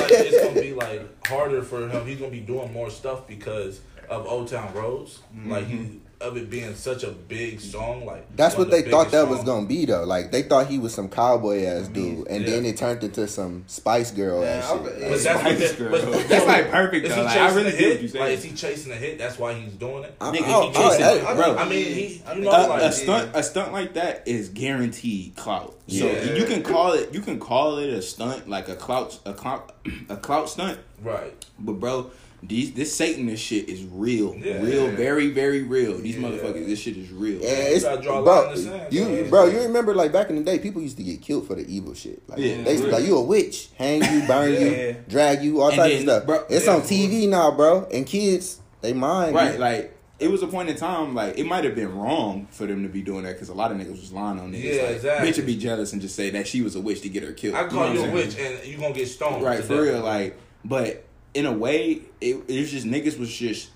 like, 0.01 0.11
it's 0.11 0.43
gonna 0.45 0.61
be 0.61 0.73
like 0.73 1.27
harder 1.27 1.61
for 1.63 1.87
him. 1.89 2.05
He's 2.05 2.17
gonna 2.19 2.31
be 2.31 2.39
doing 2.41 2.71
more 2.73 2.89
stuff 2.89 3.27
because 3.27 3.81
of 4.09 4.25
Old 4.27 4.47
Town 4.49 4.73
Roads. 4.73 5.19
Like 5.45 5.65
he 5.67 6.00
of 6.21 6.38
it 6.38 6.49
being 6.49 6.75
such 6.75 7.03
a 7.03 7.12
big 7.12 7.60
song. 7.60 8.05
Like 8.05 8.36
That's 8.36 8.55
what 8.57 8.69
they 8.71 8.81
the 8.84 8.91
thought 8.91 9.07
biggest 9.12 9.12
that 9.12 9.27
was 9.29 9.43
gonna 9.43 9.65
be 9.67 9.86
though. 9.86 10.03
Like 10.05 10.31
they 10.31 10.43
thought 10.43 10.67
he 10.67 10.77
was 10.79 10.93
some 10.93 11.10
cowboy 11.10 11.63
ass 11.65 11.84
mm-hmm. 11.84 11.93
dude, 11.93 12.27
and 12.27 12.45
then 12.45 12.65
it 12.65 12.77
turned 12.77 13.03
into 13.03 13.27
some 13.27 13.63
Spice 13.67 14.12
Girl 14.12 14.41
Man, 14.41 14.60
ass 14.60 14.69
I- 14.71 14.77
shit. 14.84 14.84
yeah. 14.99 15.10
But 15.10 15.23
that's 15.23 15.25
what 15.25 15.41
Spice 15.57 15.71
they- 15.71 15.77
Girl. 15.77 15.91
but- 15.91 16.29
That's 16.29 16.45
like 16.45 16.71
perfect 16.71 17.05
Is 17.05 17.10
though. 17.12 17.15
he 17.17 17.21
Like, 17.23 17.34
chasing 17.34 17.43
I 17.51 17.55
really 17.55 17.67
a 17.69 17.75
hit? 17.75 18.01
you 18.01 18.19
Like, 18.19 18.31
is 18.31 18.43
he 18.43 18.51
chasing 18.55 18.91
a 18.91 18.95
hit? 18.95 19.17
That's 19.17 19.38
why 19.39 19.53
he's 19.53 19.73
doing 19.73 20.03
it. 20.03 20.15
I- 20.21 20.31
Nigga, 20.31 20.41
I- 20.43 20.45
he 20.45 20.69
I- 20.69 20.71
chasing- 20.73 21.25
I- 21.27 21.34
bro. 21.36 21.55
I 21.57 21.67
mean, 21.69 21.86
he, 21.86 22.21
you 22.36 22.41
know, 22.41 22.49
a, 22.51 22.67
like 22.67 22.81
a 22.84 22.91
stunt 22.91 23.31
a 23.34 23.43
stunt 23.43 23.73
like 23.73 23.93
that 23.95 24.23
is 24.27 24.49
guaranteed 24.49 25.36
clout. 25.36 25.75
So 25.88 26.05
Yeah. 26.05 26.34
you 26.36 26.45
can 26.45 26.63
call 26.63 26.93
it 26.93 27.13
you 27.13 27.21
can 27.21 27.39
call 27.39 27.77
it 27.77 27.89
a 27.89 28.01
stunt 28.01 28.47
like 28.47 28.69
a 28.69 28.75
clout 28.75 29.19
a 29.25 29.34
clout 29.34 29.73
a 30.10 30.15
clout 30.15 30.49
stunt, 30.49 30.77
Right. 31.03 31.34
But 31.60 31.73
bro, 31.73 32.12
these 32.43 32.73
this 32.73 32.93
Satanist 32.95 33.43
shit 33.43 33.69
is 33.69 33.84
real, 33.91 34.36
Yeah. 34.36 34.62
real, 34.62 34.86
Yeah. 34.89 34.95
very, 34.95 35.27
very 35.30 35.62
real. 35.63 35.97
These 35.99 36.15
Yeah. 36.17 36.23
motherfuckers, 36.23 36.65
this 36.65 36.80
shit 36.80 36.97
is 36.97 37.12
real. 37.12 37.39
Yeah, 37.39 37.49
it's, 37.49 37.84
gotta 37.84 38.01
draw 38.01 38.23
bro, 38.23 38.56
the 38.56 38.62
sand, 38.62 38.82
you, 38.93 39.06
man. 39.06 39.30
bro, 39.30 39.45
you 39.45 39.60
remember 39.60 39.93
like 39.93 40.12
back 40.12 40.30
in 40.30 40.36
the 40.38 40.41
day, 40.43 40.58
people 40.60 40.82
used 40.82 40.97
to 40.97 41.04
get 41.04 41.21
killed 41.21 41.45
for 41.47 41.56
the 41.56 41.65
evil 41.67 41.93
shit. 41.93 42.21
Like 42.27 42.39
Yeah. 42.39 42.63
they 42.63 42.71
used 42.73 42.86
like, 42.86 43.06
you 43.06 43.15
a 43.17 43.21
witch, 43.21 43.69
hang 43.77 44.01
you, 44.01 44.27
burn 44.27 44.54
Yeah. 44.54 44.60
you, 44.60 44.95
drag 45.08 45.43
you, 45.43 45.62
all 45.62 45.67
And 45.69 45.77
types 45.77 45.89
then, 45.99 46.10
of 46.10 46.13
stuff. 46.15 46.25
bro, 46.25 46.43
it's 46.49 46.65
yeah. 46.65 46.73
on 46.75 46.82
TV 46.82 47.27
now, 47.27 47.51
bro, 47.51 47.88
and 47.91 48.06
kids, 48.06 48.58
they 48.82 48.93
mind. 48.93 49.36
Right, 49.36 49.51
get- 49.51 49.60
like 49.60 49.97
it 50.19 50.30
was 50.30 50.43
a 50.43 50.47
point 50.47 50.69
in 50.69 50.75
time, 50.75 51.13
like 51.15 51.38
it 51.38 51.45
might 51.45 51.63
have 51.63 51.73
been 51.75 51.95
wrong 51.95 52.47
for 52.51 52.65
them 52.67 52.84
to 52.84 52.89
be 52.89 53.01
doing 53.01 53.23
that 53.23 53.34
because 53.34 53.49
a 53.49 53.54
lot 53.56 53.71
of 53.71 53.77
niggas 53.77 53.99
was 53.99 54.12
lying 54.12 54.39
on 54.39 54.51
niggas. 54.51 54.75
Yeah, 54.75 54.82
like, 54.84 54.95
exactly. 54.97 55.30
Bitch 55.32 55.36
would 55.38 55.45
be 55.47 55.56
jealous 55.58 55.93
and 55.93 56.01
just 56.01 56.15
say 56.15 56.30
that 56.32 56.47
she 56.47 56.62
was 56.62 56.75
a 56.75 56.80
witch 56.82 57.01
to 57.01 57.10
get 57.10 57.23
her 57.23 57.32
killed. 57.34 57.56
I 57.56 57.63
call 57.67 57.86
you 57.86 57.89
I'm 57.91 57.97
a 57.97 57.99
saying? 58.01 58.13
witch 58.13 58.36
and 58.39 58.65
you 58.71 58.77
gonna 58.77 58.93
get 58.93 59.08
stoned. 59.08 59.43
right 59.43 59.63
for 59.63 59.75
death. 59.75 59.84
real. 59.84 59.99
Like, 60.01 60.38
but 60.63 61.04
in 61.33 61.45
a 61.45 61.51
way, 61.51 62.01
it, 62.19 62.43
it 62.47 62.59
was 62.59 62.71
just 62.71 62.85
niggas 62.85 63.17
was 63.17 63.33
just 63.33 63.69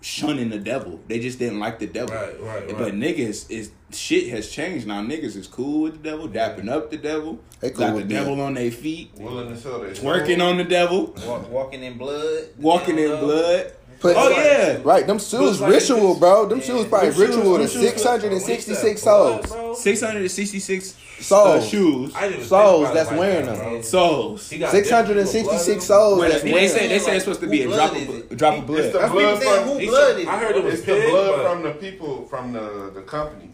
shunning 0.00 0.48
the 0.48 0.58
devil. 0.58 1.00
They 1.08 1.18
just 1.18 1.38
didn't 1.38 1.58
like 1.58 1.78
the 1.78 1.86
devil. 1.86 2.14
Right, 2.14 2.40
right, 2.40 2.66
right. 2.66 2.78
But 2.78 2.94
niggas 2.94 3.50
is 3.50 3.72
shit 3.90 4.28
has 4.30 4.50
changed 4.50 4.86
now. 4.86 5.02
Niggas 5.02 5.36
is 5.36 5.46
cool 5.46 5.82
with 5.82 6.02
the 6.02 6.10
devil, 6.10 6.28
dapping 6.28 6.68
up 6.68 6.90
the 6.90 6.96
devil, 6.96 7.40
They 7.60 7.70
cool 7.70 7.78
got 7.78 7.90
the 7.90 7.96
with 7.96 8.08
devil 8.08 8.40
on 8.40 8.54
their 8.54 8.70
feet, 8.70 9.10
Willing 9.16 9.48
to 9.48 9.56
sell 9.56 9.80
their 9.80 9.90
twerking 9.90 10.42
on 10.42 10.56
the 10.58 10.64
devil, 10.64 11.14
Walk, 11.26 11.50
walking 11.50 11.82
in 11.82 11.98
blood. 11.98 12.44
walking 12.58 12.98
in 12.98 13.10
blood. 13.18 13.72
Put- 14.00 14.14
oh 14.16 14.28
yeah, 14.30 14.78
Right, 14.84 15.06
them 15.06 15.18
shoes 15.18 15.60
like 15.60 15.72
ritual, 15.72 16.10
this. 16.10 16.18
bro. 16.20 16.46
Them 16.46 16.58
Yeah. 16.60 16.64
shoes 16.66 16.86
probably 16.86 17.10
Them 17.10 17.20
ritual 17.20 17.42
to 17.42 17.58
them 17.58 17.68
shoes- 17.68 17.80
six 17.90 18.02
hundred 18.04 18.32
and 18.32 18.32
When 18.32 18.40
he 18.40 18.46
said 18.46 18.54
sixty-six 18.64 19.02
blood, 19.02 19.46
souls. 19.48 19.82
six 19.82 20.00
hundred 20.00 20.20
and 20.22 20.30
sixty-six 20.30 20.94
Souls. 21.20 21.64
uh, 21.64 21.66
shoes. 21.66 22.12
I 22.14 22.20
didn't 22.22 22.34
even 22.36 22.46
Souls 22.48 22.92
that's 22.94 23.10
wearing 23.10 23.46
that, 23.46 23.58
them. 23.58 23.82
Souls. 23.82 24.48
He 24.50 24.58
got 24.58 24.70
Six 24.70 24.88
hundred 24.88 25.16
and 25.16 25.26
different 25.26 25.46
people 25.46 25.58
sixty-six 25.58 25.86
blood 25.88 25.96
in 25.96 26.02
souls. 26.02 26.18
Well, 26.20 26.30
that's 26.30 26.42
they 26.44 26.52
wearing 26.52 26.68
say 26.68 26.86
they 26.88 26.98
say 27.00 27.16
it's 27.16 27.24
supposed 27.24 27.40
to 27.40 27.46
be 27.48 27.62
a 27.62 27.66
drop 27.66 27.96
of 27.96 28.36
drop 28.36 28.54
of 28.54 28.58
It's 28.58 28.66
blood. 28.68 28.78
the 28.92 28.98
That's 28.98 29.02
what 29.02 29.10
blood 29.10 29.38
people 29.40 29.40
saying. 29.52 29.64
from- 29.64 29.72
Who 29.72 29.78
He 29.78 29.86
blood 29.88 30.18
is 30.20 30.26
I 30.28 30.38
heard 30.38 30.56
it 30.56 30.64
was 30.64 30.74
It's 30.74 30.82
the 30.86 31.06
blood 31.10 31.42
from 31.50 31.62
the 31.64 31.70
people 31.72 32.26
from 32.30 32.52
the 32.52 32.90
the 32.94 33.00
company 33.02 33.50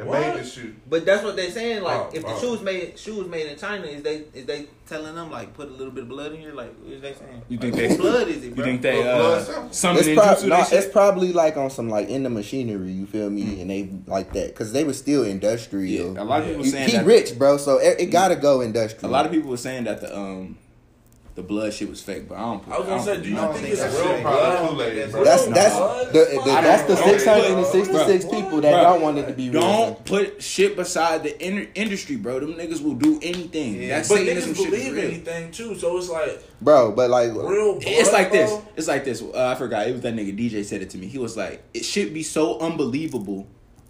that 0.00 0.06
What? 0.08 0.20
made 0.20 0.42
the 0.42 0.44
shoe. 0.48 0.74
But 0.88 1.04
that's 1.06 1.22
what 1.22 1.36
they're 1.36 1.50
saying. 1.50 1.82
Like, 1.82 2.00
Oh, 2.00 2.10
if 2.12 2.22
the 2.22 2.28
oh. 2.32 2.40
shoes 2.40 2.60
made 2.62 2.98
shoes 2.98 3.26
made 3.28 3.46
in 3.46 3.56
China, 3.58 3.84
is 3.86 4.02
they 4.02 4.24
is 4.34 4.46
they 4.46 4.66
telling 4.88 5.14
them 5.14 5.30
like 5.30 5.54
put 5.54 5.68
a 5.68 5.72
little 5.72 5.92
bit 5.92 6.02
of 6.04 6.08
blood 6.08 6.32
in 6.32 6.40
here? 6.40 6.52
Like, 6.52 6.74
what 6.82 6.92
is 6.92 7.00
they 7.02 7.14
saying? 7.14 7.42
You 7.48 7.58
think 7.58 7.74
Like, 7.74 7.82
they- 7.82 7.88
whose 7.88 7.96
blood 7.98 8.28
is 8.28 8.44
it? 8.44 8.56
You 8.56 8.64
think 8.64 8.82
they 8.82 9.02
Blood 9.02 9.20
uh, 9.38 9.44
sample. 9.44 9.72
summoned 9.72 10.06
It's, 10.06 10.20
prob- 10.20 10.38
jutsu? 10.38 10.48
no, 10.48 10.66
it's 10.78 10.88
probably 10.92 11.32
like 11.32 11.56
on 11.56 11.70
some 11.70 11.88
like 11.88 12.08
in 12.08 12.22
the 12.22 12.30
machinery. 12.30 12.90
You 12.92 13.06
feel 13.06 13.30
me? 13.30 13.60
And 13.60 13.70
they 13.70 13.90
like 14.06 14.32
that 14.32 14.48
because 14.48 14.72
they 14.72 14.84
were 14.84 14.92
still 14.94 15.24
industrial. 15.24 16.14
Yeah, 16.14 16.22
a 16.22 16.24
lot 16.24 16.40
of 16.42 16.48
people 16.48 16.64
You- 16.64 16.70
saying 16.72 16.88
he 16.88 16.96
that 16.96 17.06
rich, 17.06 17.38
bro. 17.38 17.56
So 17.58 17.78
it, 17.78 18.00
it 18.00 18.06
gotta 18.06 18.36
go 18.36 18.60
industrial. 18.62 19.10
A 19.10 19.12
lot 19.12 19.26
of 19.26 19.32
people 19.32 19.50
were 19.50 19.56
saying 19.56 19.84
that 19.84 20.00
the 20.00 20.16
um 20.16 20.58
the 21.36 21.42
blood 21.42 21.72
shit 21.72 21.88
was 21.88 22.02
fake, 22.02 22.28
but 22.28 22.36
I 22.36 22.40
don't. 22.40 22.68
I 22.68 22.78
was 22.78 22.86
gonna 22.88 23.00
I 23.00 23.04
say, 23.04 23.14
don't- 23.14 23.24
you 23.24 23.36
think 23.36 23.54
think 23.54 23.68
it's 23.68 23.80
real 24.00 24.20
blood? 24.20 24.68
Kool-Aid, 24.70 25.10
bro. 25.12 25.24
That's 25.24 25.46
that's 25.46 25.76
the, 26.12 26.40
the 26.44 26.44
that's 26.44 26.82
the 26.84 26.96
six 26.96 27.24
hundred 27.24 27.50
and 27.56 27.66
sixty-six 27.66 28.24
people 28.24 28.60
that 28.60 28.72
Bruh. 28.74 28.82
don't 28.82 29.00
want 29.02 29.18
it 29.18 29.26
to 29.26 29.32
be 29.32 29.48
real. 29.50 29.60
Don't 29.60 30.04
put 30.04 30.42
shit 30.42 30.76
beside 30.76 31.22
the 31.22 31.40
in- 31.40 31.68
industry, 31.74 32.16
bro. 32.16 32.40
Them 32.40 32.54
niggas 32.54 32.82
will 32.82 32.94
do 32.94 33.18
anything. 33.22 33.80
Yeah. 33.80 34.00
That 34.00 34.08
But 34.08 34.18
Satanism 34.18 34.52
niggas 34.52 34.56
shit 34.56 34.70
believe 34.70 34.98
anything 34.98 35.50
too, 35.52 35.74
so 35.76 35.96
it's 35.98 36.08
like 36.10 36.42
bro. 36.60 36.90
But 36.92 37.10
like, 37.10 37.28
real. 37.30 37.74
Blood, 37.74 37.84
It's 37.86 38.12
like 38.12 38.32
this. 38.32 38.52
It's 38.76 38.88
like 38.88 39.04
this. 39.04 39.22
Uh, 39.22 39.46
I 39.46 39.54
forgot. 39.54 39.86
It 39.86 39.92
was 39.92 40.00
that 40.02 40.14
nigga 40.14 40.36
DJ 40.36 40.64
said 40.64 40.82
it 40.82 40.90
to 40.90 40.98
me. 40.98 41.06
He 41.06 41.18
was 41.18 41.36
like, 41.36 41.62
"It 41.72 41.84
should 41.84 42.12
be 42.12 42.22
so 42.24 42.58
unbelievable, 42.58 43.46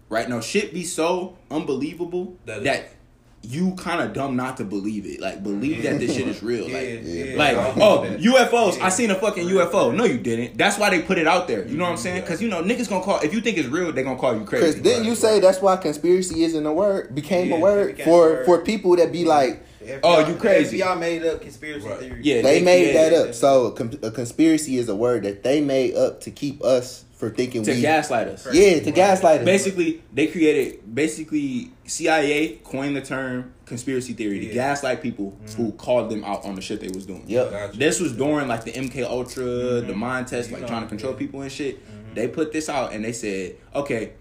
right? 0.09 0.29
No, 0.29 0.41
shit 0.41 0.73
be 0.75 0.85
so 0.85 1.37
unbelievable 1.51 2.37
That 2.47 2.65
that, 2.65 2.77
it- 2.77 2.97
you 3.43 3.75
kind 3.77 4.03
of 4.03 4.13
dumb 4.13 4.37
not 4.37 4.59
to 4.59 4.65
believe 4.65 5.07
it. 5.07 5.21
Like, 5.21 5.43
believe 5.43 5.83
that 5.85 5.99
this 5.99 6.15
shit 6.15 6.29
is 6.29 6.43
real. 6.43 6.69
Yeah, 6.69 6.79
like, 6.79 7.01
yeah. 7.05 7.33
Oh, 7.33 7.37
like, 7.37 7.57
I 7.57 7.81
oh. 7.81 8.17
UFOs. 8.19 8.77
Yeah. 8.77 8.85
I 8.85 8.89
seen 8.91 9.11
a 9.11 9.15
fucking 9.15 9.47
UFO. 9.49 9.95
No, 9.95 10.05
you 10.05 10.19
didn't. 10.19 10.59
That's 10.59 10.79
why 10.79 10.91
they 10.91 11.01
put 11.01 11.17
it 11.17 11.27
out 11.27 11.49
there. 11.49 11.67
You 11.67 11.79
know 11.79 11.85
what 11.85 11.91
I'm 11.91 11.95
mm-hmm. 11.97 12.03
saying? 12.03 12.21
Because, 12.21 12.43
you 12.43 12.49
know, 12.49 12.63
niggas 12.63 12.89
gonna 12.91 13.03
call, 13.03 13.21
if 13.21 13.33
you 13.33 13.41
think 13.41 13.57
it's 13.57 13.69
real, 13.69 13.93
they 13.93 14.03
gonna 14.03 14.19
call 14.19 14.37
you 14.37 14.45
Chris, 14.45 14.61
crazy. 14.61 14.83
didn't 14.83 15.07
you 15.07 15.15
say 15.15 15.41
that's 15.41 15.61
why 15.63 15.77
conspiracy 15.79 16.45
isn't 16.45 16.67
a 16.67 16.73
word? 16.73 17.15
Became 17.15 17.49
Yeah, 17.49 17.57
a 17.57 17.61
word 17.61 17.97
became 17.97 18.03
a 18.03 18.11
for 18.11 18.21
word. 18.21 18.47
for 18.47 18.59
people 18.63 18.97
that 18.97 19.11
be 19.11 19.25
like 19.25 19.65
The 19.81 20.01
Oh, 20.03 20.29
you 20.29 20.35
crazy. 20.35 20.79
Y'all 20.79 20.99
made 20.99 21.25
up 21.25 21.41
conspiracy 21.41 21.89
Right. 21.89 21.99
theory. 21.99 22.21
Yeah, 22.23 22.43
they, 22.43 22.59
they 22.59 22.65
made 22.65 22.95
that 22.95 23.09
created 23.09 23.29
up. 23.31 23.35
So 23.35 23.67
a, 23.67 23.73
con- 23.73 23.99
a 24.03 24.11
conspiracy 24.11 24.77
is 24.77 24.91
a 24.91 24.97
word 24.97 25.23
that 25.23 25.43
they 25.43 25.63
made 25.63 25.95
up 25.95 26.21
to 26.23 26.31
keep 26.31 26.63
us 26.63 27.05
for 27.21 27.29
thinking 27.29 27.63
To 27.63 27.71
we 27.71 27.83
gaslight 27.83 28.29
us. 28.29 28.49
yeah 28.51 28.81
to 28.81 28.91
gaslight 28.91 29.41
us. 29.41 29.45
Basically, 29.45 30.03
they 30.13 30.27
created, 30.27 30.93
basically, 30.93 31.71
CIA 31.85 32.57
coined 32.65 32.97
the 32.97 33.03
term 33.03 33.53
conspiracy 33.67 34.15
theory 34.15 34.41
to 34.41 34.47
gaslight 34.47 35.03
people 35.03 35.33
mm-hmm. 35.33 35.63
who 35.63 35.73
called 35.73 36.11
them 36.11 36.25
out 36.25 36.47
on 36.47 36.55
the 36.55 36.63
shit 36.63 36.81
they 36.81 36.89
was 36.89 37.05
doing. 37.05 37.25
Yep. 37.27 37.51
Gotcha. 37.51 37.79
This 37.79 38.01
was 38.01 38.17
during 38.17 38.49
like 38.49 38.65
the 38.65 38.73
MK 38.73 39.05
Ultra, 39.05 39.45
mm-hmm. 39.45 39.87
the 39.87 39.95
mind 39.95 40.29
test, 40.29 40.49
You 40.49 40.55
like 40.55 40.63
know, 40.63 40.69
trying 40.69 40.83
to 40.83 40.89
control 40.89 41.13
yeah. 41.13 41.19
people 41.19 41.43
and 41.43 41.53
shit. 41.53 41.87
Mm-hmm. 41.87 42.15
They 42.15 42.27
put 42.27 42.53
this 42.53 42.71
out 42.71 42.95
and 42.95 43.05
they 43.05 43.13
said, 43.13 43.57
okay, 43.75 44.15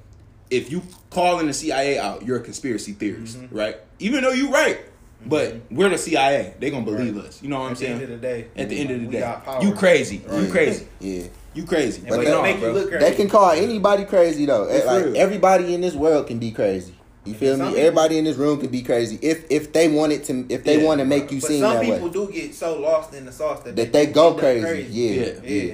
if 0.50 0.70
you 0.70 0.84
calling 1.10 1.48
the 1.48 1.54
CIA 1.54 2.00
out, 2.00 2.26
you're 2.26 2.38
a 2.38 2.44
conspiracy 2.44 2.92
theorist, 2.92 3.40
right? 3.50 3.78
Even 4.00 4.24
though 4.24 4.32
you're 4.32 4.52
right, 4.52 4.78
but 5.26 5.56
we're 5.72 5.90
the 5.90 5.98
CIA. 5.98 6.54
They 6.60 6.70
gonna 6.70 6.86
believe 6.86 7.16
Right. 7.16 7.26
us. 7.26 7.42
You 7.42 7.50
know 7.50 7.60
what 7.60 7.70
I'm 7.70 7.76
saying? 7.76 7.94
At 7.94 8.00
the 8.00 8.04
end 8.04 8.10
saying? 8.10 8.14
of 8.14 8.22
the 8.22 8.28
day. 8.28 8.62
At 8.62 8.70
the 8.70 8.80
end 8.80 8.92
of 8.92 9.02
the 9.02 9.62
day, 9.62 9.68
you 9.68 9.74
crazy. 9.74 10.22
You 10.32 10.52
crazy. 10.52 10.88
Yeah. 11.00 11.24
You 11.54 11.64
crazy. 11.64 12.02
And 12.02 12.10
But 12.10 12.20
they- 12.20 12.26
gonna 12.26 12.44
make 12.44 12.60
you 12.62 12.68
look 12.70 12.90
crazy. 12.90 13.06
They 13.06 13.16
can 13.16 13.30
call 13.30 13.52
anybody 13.52 14.06
crazy 14.06 14.46
though. 14.46 14.64
It's 14.66 14.86
like 14.86 15.06
real. 15.06 15.18
everybody 15.18 15.74
in 15.74 15.82
this 15.82 15.96
world 15.96 16.28
can 16.28 16.40
be 16.40 16.52
crazy. 16.52 16.94
You 17.26 17.34
feel 17.34 17.58
me? 17.58 17.66
people- 17.66 17.80
Everybody 17.80 18.18
in 18.18 18.24
this 18.26 18.38
room 18.38 18.60
can 18.60 18.70
be 18.70 18.82
crazy 18.82 19.20
if 19.22 19.44
if 19.50 19.74
they 19.74 19.88
wanted 19.90 20.24
to 20.26 20.46
if 20.50 20.64
they 20.64 20.80
Yeah. 20.80 20.86
want 20.86 21.00
to 21.00 21.06
make 21.06 21.32
you 21.32 21.42
But 21.42 21.48
seem 21.48 21.60
some 21.62 21.74
that 21.76 21.84
people 21.84 22.08
way. 22.08 22.14
do 22.14 22.30
get 22.32 22.56
so 22.56 22.80
lost 22.80 23.14
in 23.14 23.26
the 23.26 23.32
sauce 23.32 23.60
that, 23.66 23.76
That 23.76 23.92
they 23.94 24.06
go 24.08 24.28
end 24.28 24.36
up 24.36 24.40
crazy. 24.40 24.88
Yeah, 24.92 25.26
Yeah. 25.44 25.64
yeah. 25.66 25.74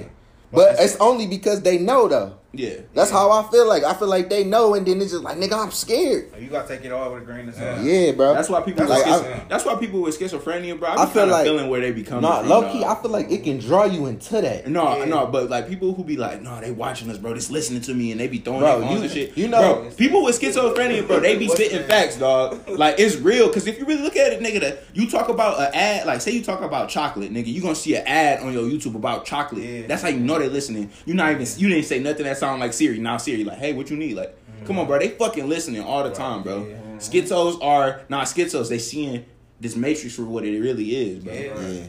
But 0.52 0.76
it's 0.80 0.96
only 0.98 1.26
because 1.26 1.60
they 1.62 1.78
know 1.78 2.08
though. 2.08 2.32
Yeah. 2.52 2.76
That's 2.94 3.10
how 3.10 3.30
I 3.30 3.46
feel 3.50 3.68
like. 3.68 3.84
I 3.84 3.92
feel 3.92 4.08
like 4.08 4.30
they 4.30 4.42
know, 4.44 4.74
and 4.74 4.86
then 4.86 5.00
it's 5.02 5.10
just 5.12 5.22
like, 5.22 5.36
nigga, 5.36 5.62
I'm 5.62 5.70
scared. 5.70 6.30
Oh, 6.34 6.38
you 6.38 6.48
gotta 6.48 6.66
take 6.66 6.84
it 6.86 6.92
all 6.92 7.12
with 7.12 7.22
a 7.22 7.26
grain 7.26 7.46
of 7.48 7.54
salt. 7.54 7.80
Yeah, 7.82 8.12
bro. 8.12 8.32
That's 8.32 8.48
why 8.48 8.62
people. 8.62 8.86
Like, 8.86 9.04
with 9.04 9.14
I- 9.26 9.44
that's 9.48 9.64
why 9.66 9.74
people 9.76 10.00
with 10.00 10.18
schizophrenia, 10.18 10.78
bro. 10.78 10.88
I, 10.88 11.02
I 11.02 11.06
feel 11.06 11.26
like- 11.26 11.44
feeling 11.44 11.68
where 11.68 11.80
they 11.82 11.92
be 11.92 12.02
coming 12.02 12.22
Nah, 12.22 12.40
from. 12.40 12.48
low 12.48 12.62
dog. 12.62 12.72
key, 12.72 12.84
I 12.84 12.94
feel 13.02 13.10
like 13.10 13.30
it 13.30 13.44
can 13.44 13.58
draw 13.58 13.84
you 13.84 14.06
into 14.06 14.40
that. 14.40 14.66
No, 14.68 14.96
Yeah. 14.98 15.04
no, 15.04 15.26
but 15.26 15.50
like 15.50 15.68
people 15.68 15.92
who 15.92 16.02
be 16.02 16.16
like, 16.16 16.40
no, 16.40 16.58
they 16.60 16.70
watching 16.70 17.10
us, 17.10 17.18
bro. 17.18 17.34
Just 17.34 17.50
listening 17.50 17.82
to 17.82 17.94
me 17.94 18.10
and 18.12 18.18
they 18.20 18.26
be 18.28 18.38
throwing 18.38 18.60
Bro, 18.60 18.80
their 18.80 18.88
phones 18.88 18.98
you- 18.98 19.02
and 19.04 19.12
shit. 19.12 19.36
you 19.38 19.48
know- 19.48 19.74
bro, 19.82 19.90
people 19.90 20.24
with 20.24 20.40
schizophrenia, 20.40 21.06
bro, 21.06 21.20
they 21.20 21.36
be 21.36 21.48
spitting 21.48 21.78
that? 21.78 21.88
facts, 21.88 22.16
dog. 22.16 22.58
Like 22.68 22.98
it's 22.98 23.16
real. 23.16 23.50
Cause 23.52 23.66
if 23.66 23.78
you 23.78 23.84
really 23.84 24.02
look 24.02 24.16
at 24.16 24.32
it, 24.32 24.40
nigga, 24.40 24.60
that 24.60 24.84
you 24.94 25.10
talk 25.10 25.28
about 25.28 25.60
an 25.60 25.74
ad, 25.74 26.06
like 26.06 26.20
say 26.22 26.30
you 26.30 26.42
talk 26.42 26.62
about 26.62 26.88
chocolate, 26.88 27.32
nigga, 27.32 27.46
you 27.46 27.60
gonna 27.60 27.74
see 27.74 27.96
an 27.96 28.06
ad 28.06 28.40
on 28.40 28.52
your 28.54 28.62
YouTube 28.64 28.94
about 28.94 29.24
chocolate. 29.26 29.62
Yeah. 29.62 29.86
That's 29.86 30.00
how 30.02 30.08
you 30.08 30.20
know 30.20 30.38
they 30.38 30.48
listening. 30.48 30.90
You 31.04 31.12
not 31.14 31.32
even 31.32 31.46
you 31.58 31.68
didn't 31.68 31.84
say 31.84 31.98
nothing 31.98 32.26
that 32.40 32.46
sound 32.46 32.60
like 32.60 32.72
Siri. 32.72 32.98
Now 32.98 33.16
Siri, 33.16 33.44
like, 33.44 33.58
hey, 33.58 33.72
what 33.72 33.90
you 33.90 33.96
need? 33.96 34.16
Like, 34.16 34.36
come 34.66 34.78
on, 34.78 34.86
bro. 34.86 34.98
They 34.98 35.08
fucking 35.08 35.48
listening 35.48 35.82
all 35.82 36.02
the 36.04 36.10
time, 36.14 36.42
bro. 36.42 36.66
yeah. 36.66 36.76
Schizos 36.98 37.62
are 37.62 38.02
not 38.08 38.26
schizos. 38.26 38.68
They 38.68 38.78
seeing 38.78 39.24
this 39.60 39.76
matrix 39.76 40.14
for 40.16 40.24
what 40.24 40.44
it 40.44 40.58
really 40.60 40.96
is, 40.96 41.24
bro. 41.24 41.32
Yeah. 41.32 41.60
Yeah. 41.60 41.84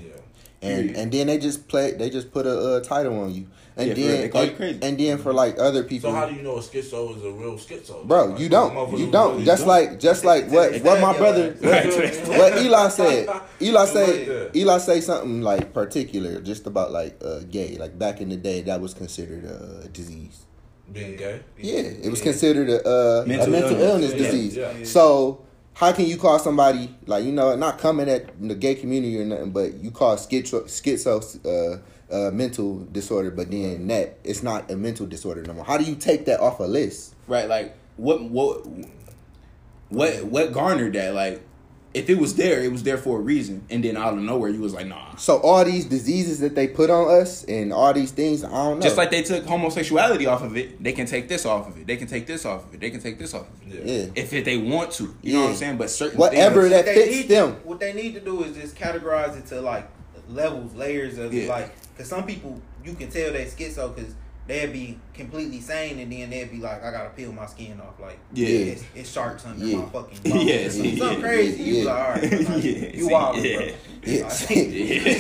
And 0.62 0.96
and 0.96 1.12
then 1.12 1.28
they 1.28 1.38
just 1.38 1.68
play. 1.68 1.92
They 1.94 2.10
just 2.10 2.32
put 2.32 2.46
a 2.48 2.58
uh, 2.58 2.80
title 2.82 3.20
on 3.20 3.34
you. 3.34 3.48
And 3.78 3.88
Yeah, 3.90 3.94
then 3.94 4.22
They 4.22 4.30
call 4.30 4.42
you 4.44 4.48
and, 4.50 4.58
crazy. 4.58 4.80
and 4.82 4.98
then 5.00 5.18
for 5.20 5.34
like 5.34 5.60
other 5.60 5.84
people, 5.84 6.10
So 6.10 6.16
how 6.16 6.26
do 6.28 6.36
you 6.36 6.42
know 6.42 6.56
a 6.58 6.62
schizo 6.62 7.16
is 7.16 7.24
a 7.24 7.32
real 7.32 7.56
schizo? 7.58 8.06
bro, 8.08 8.26
Like, 8.26 8.40
you 8.40 8.50
don't. 8.50 8.98
You 9.00 9.12
don't. 9.12 9.34
really 9.34 9.46
Just 9.46 9.62
don't. 9.66 9.68
like 9.70 10.00
just 10.00 10.26
like 10.26 10.50
what 10.50 10.82
what 10.82 11.00
my 11.00 11.16
brother 11.18 11.56
Right. 11.62 11.86
what 12.28 12.58
Eli 12.62 12.90
said. 12.90 13.30
Eli 13.62 13.86
said 13.86 14.52
Eli 14.56 14.78
say 14.80 15.02
something 15.02 15.42
like 15.42 15.74
particular 15.74 16.42
just 16.42 16.66
about 16.68 16.92
like 16.92 17.22
uh, 17.24 17.40
gay. 17.52 17.78
Like 17.78 17.98
back 18.00 18.20
in 18.22 18.30
the 18.30 18.38
day, 18.38 18.62
that 18.62 18.82
was 18.82 18.94
considered 18.94 19.44
a 19.46 19.88
disease. 19.90 20.46
being 20.92 21.16
gay. 21.18 21.42
Yeah, 21.58 21.82
it 22.06 22.10
was 22.10 22.22
considered 22.22 22.70
a, 22.70 22.80
uh, 22.88 23.24
Mental 23.28 23.48
a 23.48 23.50
mental 23.52 23.72
illness. 23.82 24.12
illness, 24.12 24.12
Yeah, 24.14 24.32
disease. 24.32 24.56
yeah. 24.56 24.74
So 24.86 25.42
how 25.74 25.92
can 25.92 26.06
you 26.06 26.18
call 26.18 26.40
somebody 26.40 26.96
like 27.06 27.24
you 27.26 27.32
know 27.32 27.56
not 27.56 27.78
coming 27.78 28.10
at 28.10 28.24
the 28.42 28.56
gay 28.56 28.74
community 28.76 29.20
or 29.22 29.26
nothing, 29.26 29.52
but 29.52 29.74
you 29.84 29.92
call 29.92 30.16
schizo 30.16 30.64
schizo 30.66 31.16
uh, 31.46 31.78
uh, 32.12 32.32
mental 32.32 32.80
disorder, 32.92 33.32
but 33.32 33.52
then 33.52 33.88
that 33.88 34.18
it's 34.24 34.44
not 34.44 34.70
a 34.72 34.76
mental 34.76 35.06
disorder 35.06 35.44
no 35.44 35.54
more. 35.54 35.66
How 35.66 35.78
do 35.78 35.84
you 35.84 35.96
take 35.96 36.26
that 36.26 36.40
off 36.40 36.60
a 36.60 36.64
list? 36.64 37.16
Right, 37.28 37.48
like 37.48 37.76
what 37.98 38.22
what 38.24 38.66
what 39.90 40.24
what 40.26 40.54
garnered 40.54 40.94
that? 40.94 41.14
Like 41.14 41.42
if 41.94 42.10
it 42.10 42.18
was 42.18 42.36
there, 42.36 42.62
it 42.64 42.72
was 42.72 42.84
there 42.84 42.98
for 42.98 43.18
a 43.18 43.22
reason. 43.22 43.66
And 43.70 43.84
then 43.84 43.98
out 43.98 44.14
of 44.14 44.20
nowhere 44.20 44.50
you 44.50 44.62
was 44.62 44.74
like, 44.74 44.86
nah. 44.88 45.16
So 45.16 45.38
all 45.40 45.66
these 45.66 45.86
diseases 45.86 46.40
that 46.40 46.54
they 46.54 46.68
put 46.68 46.90
on 46.90 47.10
us 47.22 47.44
and 47.46 47.74
all 47.74 47.92
these 47.94 48.12
things, 48.12 48.44
I 48.44 48.50
don't 48.50 48.78
know. 48.78 48.84
Just 48.84 48.98
like 48.98 49.10
they 49.10 49.24
took 49.24 49.46
homosexuality 49.46 50.28
off 50.28 50.44
of 50.44 50.56
it, 50.58 50.82
they 50.84 50.92
can 50.94 51.08
take 51.08 51.28
this 51.28 51.46
off 51.46 51.68
of 51.68 51.78
it. 51.80 51.88
They 51.88 51.98
can 51.98 52.08
take 52.08 52.28
this 52.28 52.46
off 52.46 52.68
of 52.68 52.74
it. 52.74 52.80
They 52.82 52.92
can 52.92 53.00
take 53.02 53.18
this 53.18 53.34
off 53.34 53.48
of 53.50 53.74
it. 53.74 53.84
Yeah. 53.86 53.94
yeah, 53.94 54.12
If 54.16 54.32
it, 54.34 54.46
they 54.46 54.58
want 54.58 54.92
to. 54.94 55.16
You 55.24 55.34
know 55.34 55.42
what 55.44 55.50
I'm 55.52 55.56
saying? 55.56 55.78
But 55.78 55.90
certain 55.90 56.20
Whatever 56.20 56.62
things, 56.70 56.74
that 56.74 56.86
they 56.86 56.94
fits 56.94 57.12
need 57.12 57.28
them. 57.30 57.56
To, 57.56 57.68
what 57.68 57.80
they 57.80 57.94
need 57.94 58.14
to 58.14 58.20
do 58.20 58.44
is 58.44 58.56
just 58.56 58.76
categorize 58.76 59.38
it 59.38 59.48
to 59.48 59.62
like 59.62 59.90
levels, 60.30 60.74
layers 60.76 61.18
of 61.18 61.34
Yeah. 61.34 61.50
like, 61.50 61.74
because 61.98 62.10
some 62.10 62.26
people 62.26 62.62
you 62.86 62.94
can 62.94 63.10
tell 63.10 63.32
they 63.34 63.46
schizo 63.46 63.94
because 63.96 64.14
they'd 64.46 64.72
be 64.72 64.98
completely 65.14 65.60
sane, 65.60 66.00
and 66.00 66.10
then 66.10 66.30
they'd 66.30 66.50
be 66.50 66.58
like, 66.60 66.82
I 66.82 66.90
gotta 66.92 67.10
peel 67.10 67.34
my 67.34 67.46
skin 67.48 67.82
off. 67.82 68.00
Like, 68.00 68.18
Yeah. 68.34 68.48
it's, 68.48 68.84
it's 68.96 69.12
sharks 69.12 69.46
under 69.46 69.66
Yeah. 69.66 69.78
my 69.80 69.86
fucking 69.88 70.20
bones. 70.32 70.44
Yeah, 70.46 70.70
something, 70.70 70.86
yeah, 70.94 71.00
something 71.00 71.20
yeah, 71.20 71.28
crazy. 71.28 71.64
You 71.64 71.74
yeah. 71.74 71.82
be 71.82 71.86
like, 71.86 71.98
all 71.98 72.12
right, 72.12 72.22
like, 72.32 72.64
Yeah, 72.64 72.72
you 72.72 73.04
see, 73.08 73.14
wild, 73.14 73.38
yeah. 73.44 73.58
bro. 73.58 73.66
Yeah. 74.04 74.30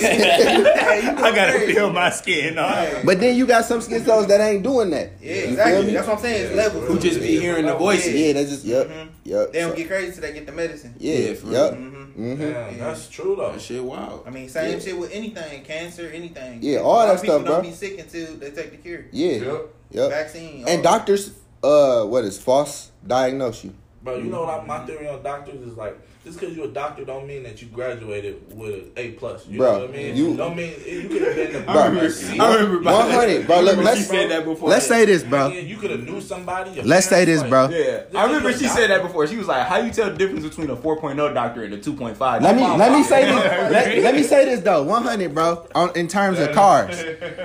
Hey, 0.07 1.07
I 1.07 1.35
gotta 1.35 1.51
crazy. 1.57 1.73
peel 1.73 1.91
my 1.91 2.09
skin 2.09 2.57
off. 2.57 2.71
Right. 2.93 3.05
but 3.05 3.19
then 3.19 3.35
you 3.35 3.45
got 3.45 3.65
some 3.65 3.79
schizoids 3.79 4.27
that 4.29 4.39
ain't 4.39 4.63
doing 4.63 4.89
that. 4.91 5.11
Yeah, 5.21 5.33
exactly. 5.33 5.91
That's 5.93 6.07
what 6.07 6.15
I'm 6.17 6.21
saying. 6.21 6.45
It's 6.47 6.55
levels. 6.55 6.87
Who 6.87 6.99
just 6.99 7.19
be 7.19 7.37
hearing 7.39 7.65
the 7.65 7.75
voices. 7.75 8.13
Yeah, 8.13 8.33
they 8.33 8.45
just 8.45 8.63
yep, 8.63 8.87
Mhm. 8.87 9.09
yep. 9.25 9.51
They 9.51 9.59
don't 9.59 9.75
get 9.75 9.87
crazy 9.87 10.11
till 10.13 10.21
they 10.21 10.33
get 10.33 10.45
the 10.45 10.51
medicine. 10.53 10.95
yeah, 10.99 11.15
Yeah, 11.17 11.33
for 11.33 11.47
yep. 11.47 11.73
real. 11.73 11.81
Hmm 12.17 12.33
Mm-hmm. 12.33 12.41
Damn, 12.41 12.77
that's 12.79 13.09
true 13.09 13.35
though. 13.37 13.51
That 13.51 13.61
shit 13.61 13.83
wild. 13.83 14.23
I 14.25 14.31
mean, 14.31 14.49
same 14.49 14.73
Yeah. 14.73 14.79
shit 14.79 14.97
with 14.97 15.11
anything, 15.13 15.63
cancer, 15.63 16.09
anything. 16.11 16.59
Yeah, 16.63 16.79
all 16.79 17.05
that 17.05 17.15
of 17.15 17.21
people 17.21 17.35
stuff, 17.41 17.47
don't 17.47 17.61
bro. 17.61 17.69
be 17.69 17.75
sick 17.75 17.99
until 17.99 18.35
they 18.37 18.49
take 18.51 18.71
the 18.71 18.77
cure. 18.77 19.05
Yeah, 19.11 19.31
Yep. 19.33 19.67
yep. 19.91 20.09
Vaccine. 20.09 20.67
And 20.67 20.81
doctors, 20.81 21.31
uh, 21.63 22.03
what 22.05 22.23
is 22.25 22.39
false 22.39 22.91
diagnose 23.05 23.63
you? 23.65 23.73
Bro, 24.03 24.17
you 24.17 24.31
know 24.31 24.41
what 24.45 24.61
I, 24.61 24.65
my 24.65 24.79
theory 24.85 25.07
on 25.07 25.21
doctors 25.21 25.61
is 25.61 25.77
like 25.77 25.95
just 26.27 26.39
because 26.39 26.55
you're 26.55 26.65
a 26.65 26.69
doctor 26.69 27.05
don't 27.05 27.25
mean 27.25 27.43
that 27.43 27.61
you 27.61 27.67
graduated 27.69 28.35
with 28.53 28.73
an 28.75 28.91
A 28.97 29.11
plus. 29.11 29.47
You 29.47 29.59
Bro, 29.59 29.71
know 29.73 29.79
what 29.85 29.89
I 29.89 29.93
mean? 29.97 30.15
you- 30.15 30.35
don't 30.37 30.55
mean 30.57 30.73
you 30.85 31.07
could 31.07 31.21
have 31.21 31.35
been 31.35 31.53
the 31.53 31.59
Bro, 31.71 31.73
I 31.73 31.85
remember, 31.87 32.41
I 32.41 32.55
remember 32.55 32.91
100, 32.91 33.47
bro, 33.47 33.55
I 33.55 33.61
look, 33.61 33.77
let's- 33.77 33.97
she 33.99 34.03
said 34.03 34.29
that 34.31 34.43
before. 34.45 34.69
Let's 34.69 34.85
say 34.87 35.05
this, 35.05 35.23
bro. 35.23 35.47
You 35.47 35.77
could 35.77 35.91
have 35.91 36.03
knew 36.03 36.19
somebody. 36.19 36.81
Let's 36.81 37.07
say 37.07 37.23
this, 37.25 37.43
bro. 37.43 37.69
Yeah, 37.69 38.03
I 38.17 38.25
remember 38.25 38.51
she 38.53 38.67
said 38.67 38.89
that 38.89 39.01
before. 39.01 39.25
She 39.27 39.37
was 39.37 39.47
like, 39.47 39.65
"How 39.67 39.77
you 39.77 39.91
tell 39.91 40.09
the 40.09 40.17
difference 40.17 40.43
between 40.45 40.69
a 40.69 40.75
4.0 40.75 41.33
doctor 41.33 41.63
and 41.63 41.73
a 41.73 41.77
2.5?" 41.77 42.41
Let 42.41 42.55
me 42.55 42.61
let 42.63 42.91
me 42.91 43.03
say 43.03 43.25
this. 43.25 43.35
let, 43.71 43.97
let 44.03 44.15
me 44.15 44.23
say 44.23 44.45
this 44.45 44.59
though. 44.61 44.83
One 44.83 45.03
hundred, 45.03 45.33
bro. 45.33 45.65
On 45.75 45.95
in 45.95 46.07
terms 46.07 46.39
of 46.39 46.51
cars, 46.53 46.99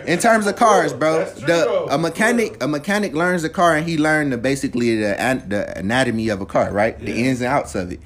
in 0.06 0.18
terms 0.18 0.46
of 0.46 0.56
cars, 0.56 0.92
bro. 0.92 1.18
That's 1.18 1.38
true, 1.38 1.46
The 1.46 1.86
a 1.94 1.98
mechanic 1.98 2.62
a 2.62 2.66
mechanic 2.68 3.14
learns 3.14 3.44
a 3.44 3.48
car 3.48 3.76
and 3.76 3.86
he 3.88 3.96
learned 3.98 4.32
the, 4.32 4.38
basically 4.38 4.96
the 5.00 5.20
an- 5.20 5.48
the 5.48 5.78
anatomy 5.78 6.28
of 6.30 6.40
a 6.40 6.46
car, 6.46 6.72
right? 6.72 6.98
The 6.98 7.12
ins 7.24 7.40
and 7.40 7.48
outs 7.52 7.74
of 7.74 7.92
it, 7.92 8.00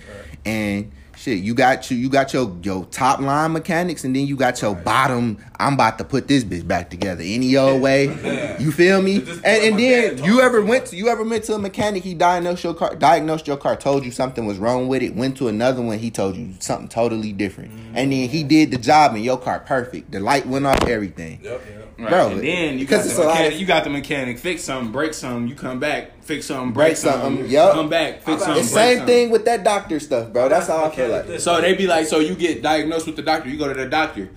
and. 0.46 0.92
Shit, 1.18 1.38
you 1.38 1.54
got 1.54 1.90
you, 1.90 1.96
you 1.96 2.10
got 2.10 2.34
your 2.34 2.54
your 2.62 2.84
top 2.84 3.20
line 3.20 3.54
mechanics, 3.54 4.04
and 4.04 4.14
then 4.14 4.26
you 4.26 4.36
got 4.36 4.60
your 4.60 4.74
bottom. 4.74 5.38
I'm 5.58 5.72
about 5.72 5.96
to 5.96 6.04
put 6.04 6.28
this 6.28 6.44
bitch 6.44 6.68
back 6.68 6.90
together 6.90 7.22
any 7.24 7.56
old 7.56 7.80
way. 7.80 8.08
You 8.60 8.70
feel 8.70 9.00
me? 9.00 9.16
And, 9.16 9.44
and 9.44 9.78
then 9.78 10.22
you 10.22 10.40
ever 10.42 10.60
went 10.62 10.86
to 10.86 10.96
you 10.96 11.08
ever 11.08 11.24
went 11.24 11.44
to 11.44 11.54
a 11.54 11.58
mechanic? 11.58 12.02
He 12.04 12.12
diagnosed 12.12 12.62
your 12.64 12.74
car, 12.74 12.94
diagnosed 12.96 13.46
your 13.46 13.56
car, 13.56 13.76
told 13.76 14.04
you 14.04 14.10
something 14.10 14.44
was 14.44 14.58
wrong 14.58 14.88
with 14.88 15.02
it. 15.02 15.14
Went 15.14 15.38
to 15.38 15.48
another 15.48 15.80
one, 15.80 15.98
he 15.98 16.10
told 16.10 16.36
you 16.36 16.52
something 16.60 16.88
totally 16.88 17.32
different, 17.32 17.70
and 17.94 18.12
then 18.12 18.28
he 18.28 18.42
did 18.44 18.70
the 18.70 18.76
job, 18.78 19.14
and 19.14 19.24
your 19.24 19.38
car 19.38 19.60
perfect. 19.60 20.10
The 20.12 20.20
light 20.20 20.46
went 20.46 20.66
off, 20.66 20.82
everything. 20.86 21.40
Yep. 21.42 21.62
Right. 21.98 22.10
Bro, 22.10 22.28
and 22.32 22.40
then 22.42 22.74
you 22.78 22.80
because 22.80 23.04
got, 23.04 23.06
it's 23.06 23.16
the 23.16 23.22
a 23.22 23.24
lot 23.24 23.32
mechanic, 23.36 23.54
of- 23.54 23.60
you 23.60 23.66
got 23.66 23.84
the 23.84 23.90
mechanic 23.90 24.38
fix 24.38 24.62
something, 24.64 24.92
break 24.92 25.14
something, 25.14 25.48
you 25.48 25.54
come 25.54 25.80
back, 25.80 26.15
fix 26.26 26.46
something, 26.46 26.72
Break 26.72 26.88
break, 26.88 26.96
something, 26.96 27.20
something, 27.36 27.46
yup. 27.50 27.72
come 27.74 27.88
back, 27.88 28.22
fix 28.22 28.28
I 28.28 28.30
got- 28.32 28.40
something. 28.40 28.54
The 28.54 28.60
break 28.60 28.84
same 28.84 28.96
something. 28.98 29.06
thing 29.14 29.30
with 29.30 29.44
that 29.46 29.64
doctor 29.64 30.00
stuff, 30.00 30.32
bro. 30.32 30.48
That's 30.48 30.66
how 30.66 30.84
I 30.84 30.90
feel 30.94 31.08
like. 31.08 31.40
So 31.40 31.60
they 31.60 31.74
be 31.74 31.86
like, 31.86 32.06
so 32.06 32.18
you 32.20 32.34
get 32.34 32.62
diagnosed 32.62 33.06
with 33.06 33.16
the 33.16 33.22
doctor, 33.22 33.48
you 33.48 33.56
go 33.58 33.68
to 33.68 33.74
the 33.74 33.86
doctor. 33.88 34.28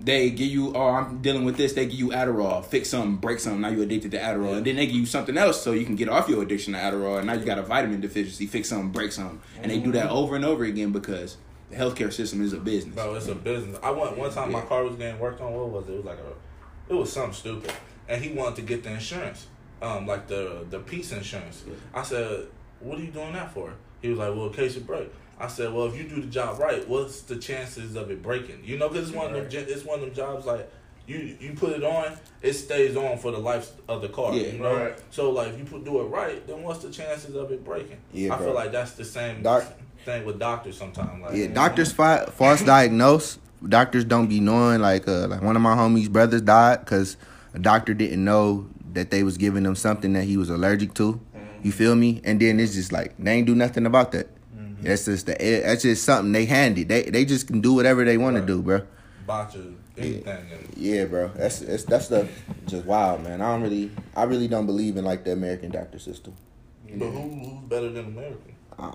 They 0.00 0.30
give 0.30 0.46
you, 0.48 0.72
oh, 0.76 0.86
I'm 0.90 1.20
dealing 1.20 1.44
with 1.44 1.56
this. 1.56 1.72
They 1.72 1.84
give 1.86 1.98
you 1.98 2.08
Adderall, 2.10 2.64
fix 2.64 2.90
something, 2.90 3.16
break 3.16 3.40
something. 3.40 3.60
Now 3.60 3.70
you 3.70 3.82
addicted 3.82 4.12
to 4.12 4.18
Adderall, 4.18 4.56
and 4.58 4.64
then 4.64 4.76
they 4.76 4.86
give 4.86 4.94
you 4.94 5.06
something 5.06 5.36
else 5.36 5.60
so 5.60 5.72
you 5.72 5.84
can 5.84 5.96
get 5.96 6.08
off 6.08 6.28
your 6.28 6.42
addiction 6.42 6.74
to 6.74 6.78
Adderall. 6.78 7.18
And 7.18 7.26
now 7.26 7.32
you 7.32 7.44
got 7.44 7.58
a 7.58 7.62
vitamin 7.62 8.00
deficiency, 8.00 8.46
fix 8.46 8.68
something, 8.68 8.90
break 8.90 9.10
something, 9.10 9.40
and 9.60 9.70
they 9.72 9.78
do 9.80 9.90
that 9.92 10.08
over 10.10 10.36
and 10.36 10.44
over 10.44 10.62
again 10.62 10.92
because 10.92 11.38
the 11.70 11.76
healthcare 11.76 12.12
system 12.12 12.40
is 12.40 12.52
a 12.52 12.58
business. 12.58 12.94
Bro, 12.94 13.14
it's 13.16 13.26
a 13.26 13.34
business. 13.34 13.78
I 13.82 13.90
went 13.90 14.16
one 14.16 14.30
time. 14.30 14.52
My 14.52 14.60
car 14.60 14.84
was 14.84 14.94
getting 14.94 15.18
worked 15.18 15.40
on. 15.40 15.52
What 15.52 15.70
was 15.70 15.88
it? 15.88 15.92
It 15.94 15.96
was 15.96 16.04
like 16.04 16.18
a, 16.18 16.92
it 16.92 16.96
was 16.96 17.10
something 17.12 17.32
stupid. 17.32 17.72
And 18.08 18.22
he 18.22 18.30
wanted 18.32 18.54
to 18.56 18.62
get 18.62 18.84
the 18.84 18.92
insurance, 18.92 19.48
um, 19.82 20.06
like 20.06 20.26
the 20.26 20.64
the 20.70 20.78
peace 20.80 21.12
insurance. 21.12 21.64
I 21.94 22.02
said, 22.02 22.46
"What 22.80 22.98
are 22.98 23.02
you 23.02 23.10
doing 23.10 23.32
that 23.34 23.52
for?" 23.52 23.72
He 24.02 24.08
was 24.08 24.18
like, 24.18 24.34
"Well, 24.34 24.46
in 24.46 24.52
case 24.52 24.76
it 24.76 24.86
break." 24.86 25.12
I 25.38 25.48
said, 25.48 25.72
"Well, 25.72 25.86
if 25.86 25.96
you 25.96 26.04
do 26.08 26.20
the 26.20 26.26
job 26.28 26.58
right, 26.58 26.86
what's 26.88 27.20
the 27.22 27.36
chances 27.36 27.94
of 27.96 28.10
it 28.10 28.22
breaking?" 28.22 28.62
You 28.64 28.78
know, 28.78 28.88
because 28.88 29.08
it's 29.08 29.16
one 29.16 29.26
of 29.26 29.32
them. 29.32 29.46
It's 29.68 29.84
one 29.84 30.00
of 30.00 30.04
them 30.06 30.14
jobs 30.14 30.46
like. 30.46 30.70
You, 31.08 31.36
you 31.38 31.52
put 31.52 31.70
it 31.70 31.84
on, 31.84 32.16
it 32.42 32.54
stays 32.54 32.96
on 32.96 33.18
for 33.18 33.30
the 33.30 33.38
life 33.38 33.70
of 33.88 34.02
the 34.02 34.08
car. 34.08 34.34
Yeah. 34.34 34.48
you 34.48 34.58
know. 34.58 34.74
Right. 34.74 34.98
So 35.12 35.30
like, 35.30 35.52
if 35.52 35.58
you 35.60 35.64
put 35.64 35.84
do 35.84 36.00
it 36.00 36.06
right, 36.06 36.44
then 36.48 36.64
what's 36.64 36.80
the 36.80 36.90
chances 36.90 37.36
of 37.36 37.52
it 37.52 37.64
breaking? 37.64 37.98
Yeah, 38.12 38.34
I 38.34 38.38
bro. 38.38 38.46
feel 38.46 38.54
like 38.56 38.72
that's 38.72 38.90
the 38.94 39.04
same 39.04 39.40
Doc- 39.40 39.72
thing 40.04 40.24
with 40.24 40.40
doctors 40.40 40.76
sometimes. 40.76 41.22
Like, 41.22 41.36
Yeah, 41.36 41.46
doctors 41.46 41.92
fi- 41.92 42.26
false 42.26 42.60
diagnose. 42.64 43.38
Doctors 43.68 44.04
don't 44.04 44.26
be 44.26 44.40
knowing. 44.40 44.80
Like, 44.80 45.06
uh, 45.06 45.28
like 45.28 45.42
one 45.42 45.54
of 45.54 45.62
my 45.62 45.76
homies' 45.76 46.10
brothers 46.10 46.42
died 46.42 46.80
because 46.80 47.16
a 47.54 47.60
doctor 47.60 47.94
didn't 47.94 48.24
know 48.24 48.66
that 48.96 49.10
they 49.10 49.22
was 49.22 49.38
giving 49.38 49.64
him 49.64 49.76
something 49.76 50.12
that 50.14 50.24
he 50.24 50.36
was 50.36 50.50
allergic 50.50 50.92
to. 50.94 51.12
Mm-hmm. 51.14 51.60
You 51.62 51.72
feel 51.72 51.94
me? 51.94 52.20
And 52.24 52.40
then 52.40 52.58
it's 52.60 52.74
just 52.74 52.92
like 52.92 53.16
they 53.18 53.32
ain't 53.32 53.46
do 53.46 53.54
nothing 53.54 53.86
about 53.86 54.12
that. 54.12 54.28
Mm-hmm. 54.56 54.82
That's 54.82 55.04
just 55.04 55.26
the. 55.26 55.40
Eh, 55.40 55.60
that's 55.60 55.82
just 55.82 56.04
something 56.04 56.32
they 56.32 56.44
handed. 56.46 56.88
They 56.88 57.04
they 57.04 57.24
just 57.24 57.46
can 57.46 57.60
do 57.60 57.72
whatever 57.72 58.04
they 58.04 58.18
want 58.18 58.36
to 58.36 58.42
do, 58.44 58.60
bro. 58.62 58.82
botcha 59.26 59.62
anything. 59.98 60.28
And 60.52 60.76
Yeah, 60.76 61.04
bro. 61.06 61.28
That's 61.34 61.60
that's 61.60 61.84
that 61.84 62.02
stuff 62.02 62.28
just 62.66 62.84
wild, 62.84 63.22
man. 63.22 63.40
I 63.40 63.52
don't 63.52 63.62
really, 63.62 63.90
I 64.14 64.24
really 64.24 64.48
don't 64.48 64.66
believe 64.66 64.96
in 64.96 65.04
like 65.04 65.24
the 65.24 65.32
American 65.32 65.70
doctor 65.70 65.98
system, 65.98 66.34
But 66.84 67.06
who, 67.06 67.20
who's 67.20 67.62
better 67.68 67.90
than 67.90 68.06
American? 68.06 68.55
Uh, 68.78 68.92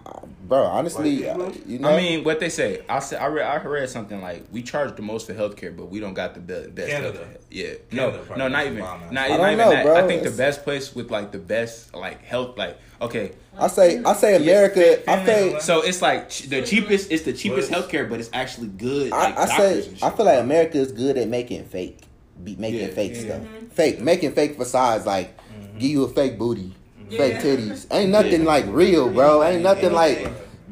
bro. 0.47 0.63
Honestly, 0.63 1.25
Like, 1.25 1.37
uh, 1.39 1.51
you 1.65 1.79
know, 1.79 1.89
I 1.89 1.97
mean, 1.97 2.23
what 2.23 2.39
they 2.39 2.49
say. 2.49 2.81
I 2.87 2.99
said 2.99 3.19
I 3.21 3.27
read, 3.27 3.45
I 3.45 3.63
read 3.63 3.89
something 3.89 4.21
like 4.21 4.43
we 4.51 4.61
charge 4.61 4.95
the 4.95 5.01
most 5.01 5.27
for 5.27 5.33
healthcare, 5.33 5.75
but 5.75 5.85
we 5.89 5.99
don't 5.99 6.13
got 6.13 6.33
the 6.35 6.39
be- 6.39 6.69
best. 6.69 6.89
Canada. 6.89 7.19
healthcare. 7.19 7.37
Yeah. 7.49 7.73
Canada 7.89 8.23
no, 8.29 8.35
no, 8.35 8.47
not 8.47 8.65
even. 8.67 8.79
bomb 8.79 8.99
Not, 8.99 9.07
ass. 9.07 9.11
not 9.13 9.23
I 9.23 9.37
don't 9.37 9.45
even 9.53 9.57
know, 9.57 9.69
that. 9.71 9.85
bro. 9.85 9.95
I 9.95 10.07
think 10.07 10.23
the 10.23 10.31
best 10.31 10.63
place 10.63 10.93
with 10.95 11.09
like 11.09 11.31
the 11.31 11.39
best 11.39 11.93
like 11.95 12.23
health, 12.23 12.57
like 12.57 12.77
okay. 13.01 13.31
I 13.57 13.67
say, 13.67 14.01
I 14.03 14.13
say 14.13 14.35
America. 14.37 15.09
I 15.09 15.25
say, 15.25 15.59
So 15.59 15.81
it's 15.81 16.01
like 16.01 16.29
the 16.29 16.61
cheapest. 16.61 17.11
It's 17.11 17.23
the 17.23 17.33
cheapest 17.33 17.69
What? 17.71 17.89
healthcare, 17.89 18.09
but 18.09 18.19
it's 18.19 18.29
actually 18.33 18.67
good. 18.69 19.09
Like, 19.11 19.37
I, 19.37 19.43
I 19.43 19.57
say, 19.57 19.89
I 20.01 20.09
feel 20.11 20.25
like 20.25 20.39
America 20.39 20.77
is 20.77 20.91
good 20.93 21.17
at 21.17 21.27
making 21.27 21.65
fake, 21.65 21.99
be 22.43 22.55
making 22.55 22.79
Yeah. 22.81 22.87
fake 22.87 23.13
Yeah. 23.15 23.21
stuff, 23.21 23.41
fake, 23.73 23.99
making 23.99 24.31
fake 24.33 24.55
facades, 24.57 25.05
like 25.05 25.37
give 25.79 25.89
you 25.89 26.03
a 26.03 26.07
fake 26.09 26.37
booty, 26.37 26.73
fake 27.17 27.35
titties. 27.37 27.85
Ain't 27.91 28.11
nothing 28.11 28.43
like 28.45 28.65
real, 28.67 29.09
bro. 29.09 29.43
Ain't 29.43 29.63
nothing 29.63 29.93
like 29.93 30.27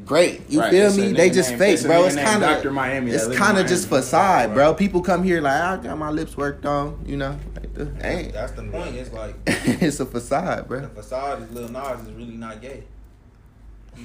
great. 0.05 0.49
You 0.49 0.59
Right, 0.61 0.71
feel 0.71 0.87
it's 0.87 0.97
me? 0.97 1.11
They 1.13 1.29
just 1.29 1.49
named- 1.49 1.59
fake, 1.61 1.73
it's 1.75 1.83
bro. 1.83 2.05
It's 2.05 2.15
kind 2.15 2.43
of, 2.43 2.49
Dr. 2.49 2.71
Miami 2.71 3.11
it's 3.11 3.27
kind 3.37 3.57
of 3.59 3.67
just 3.67 3.87
facade, 3.87 4.53
bro. 4.53 4.73
People 4.73 5.01
come 5.01 5.23
here 5.23 5.41
like 5.41 5.61
I 5.61 5.77
got 5.77 5.97
my 5.97 6.09
lips 6.09 6.35
worked 6.35 6.65
on, 6.65 7.03
you 7.05 7.17
know. 7.17 7.37
Like 7.55 7.73
the, 7.75 7.91
ain't. 8.07 8.33
That's 8.33 8.51
the 8.53 8.63
point. 8.63 8.95
It's 8.95 9.13
like 9.13 9.35
it's 9.45 9.99
a 9.99 10.05
facade, 10.05 10.67
bro. 10.67 10.81
the 10.81 10.87
bro. 10.87 11.01
facade 11.03 11.43
is 11.43 11.51
Lil 11.51 11.69
Nas 11.69 12.01
is 12.01 12.11
really 12.13 12.35
not 12.35 12.61
gay. 12.61 12.83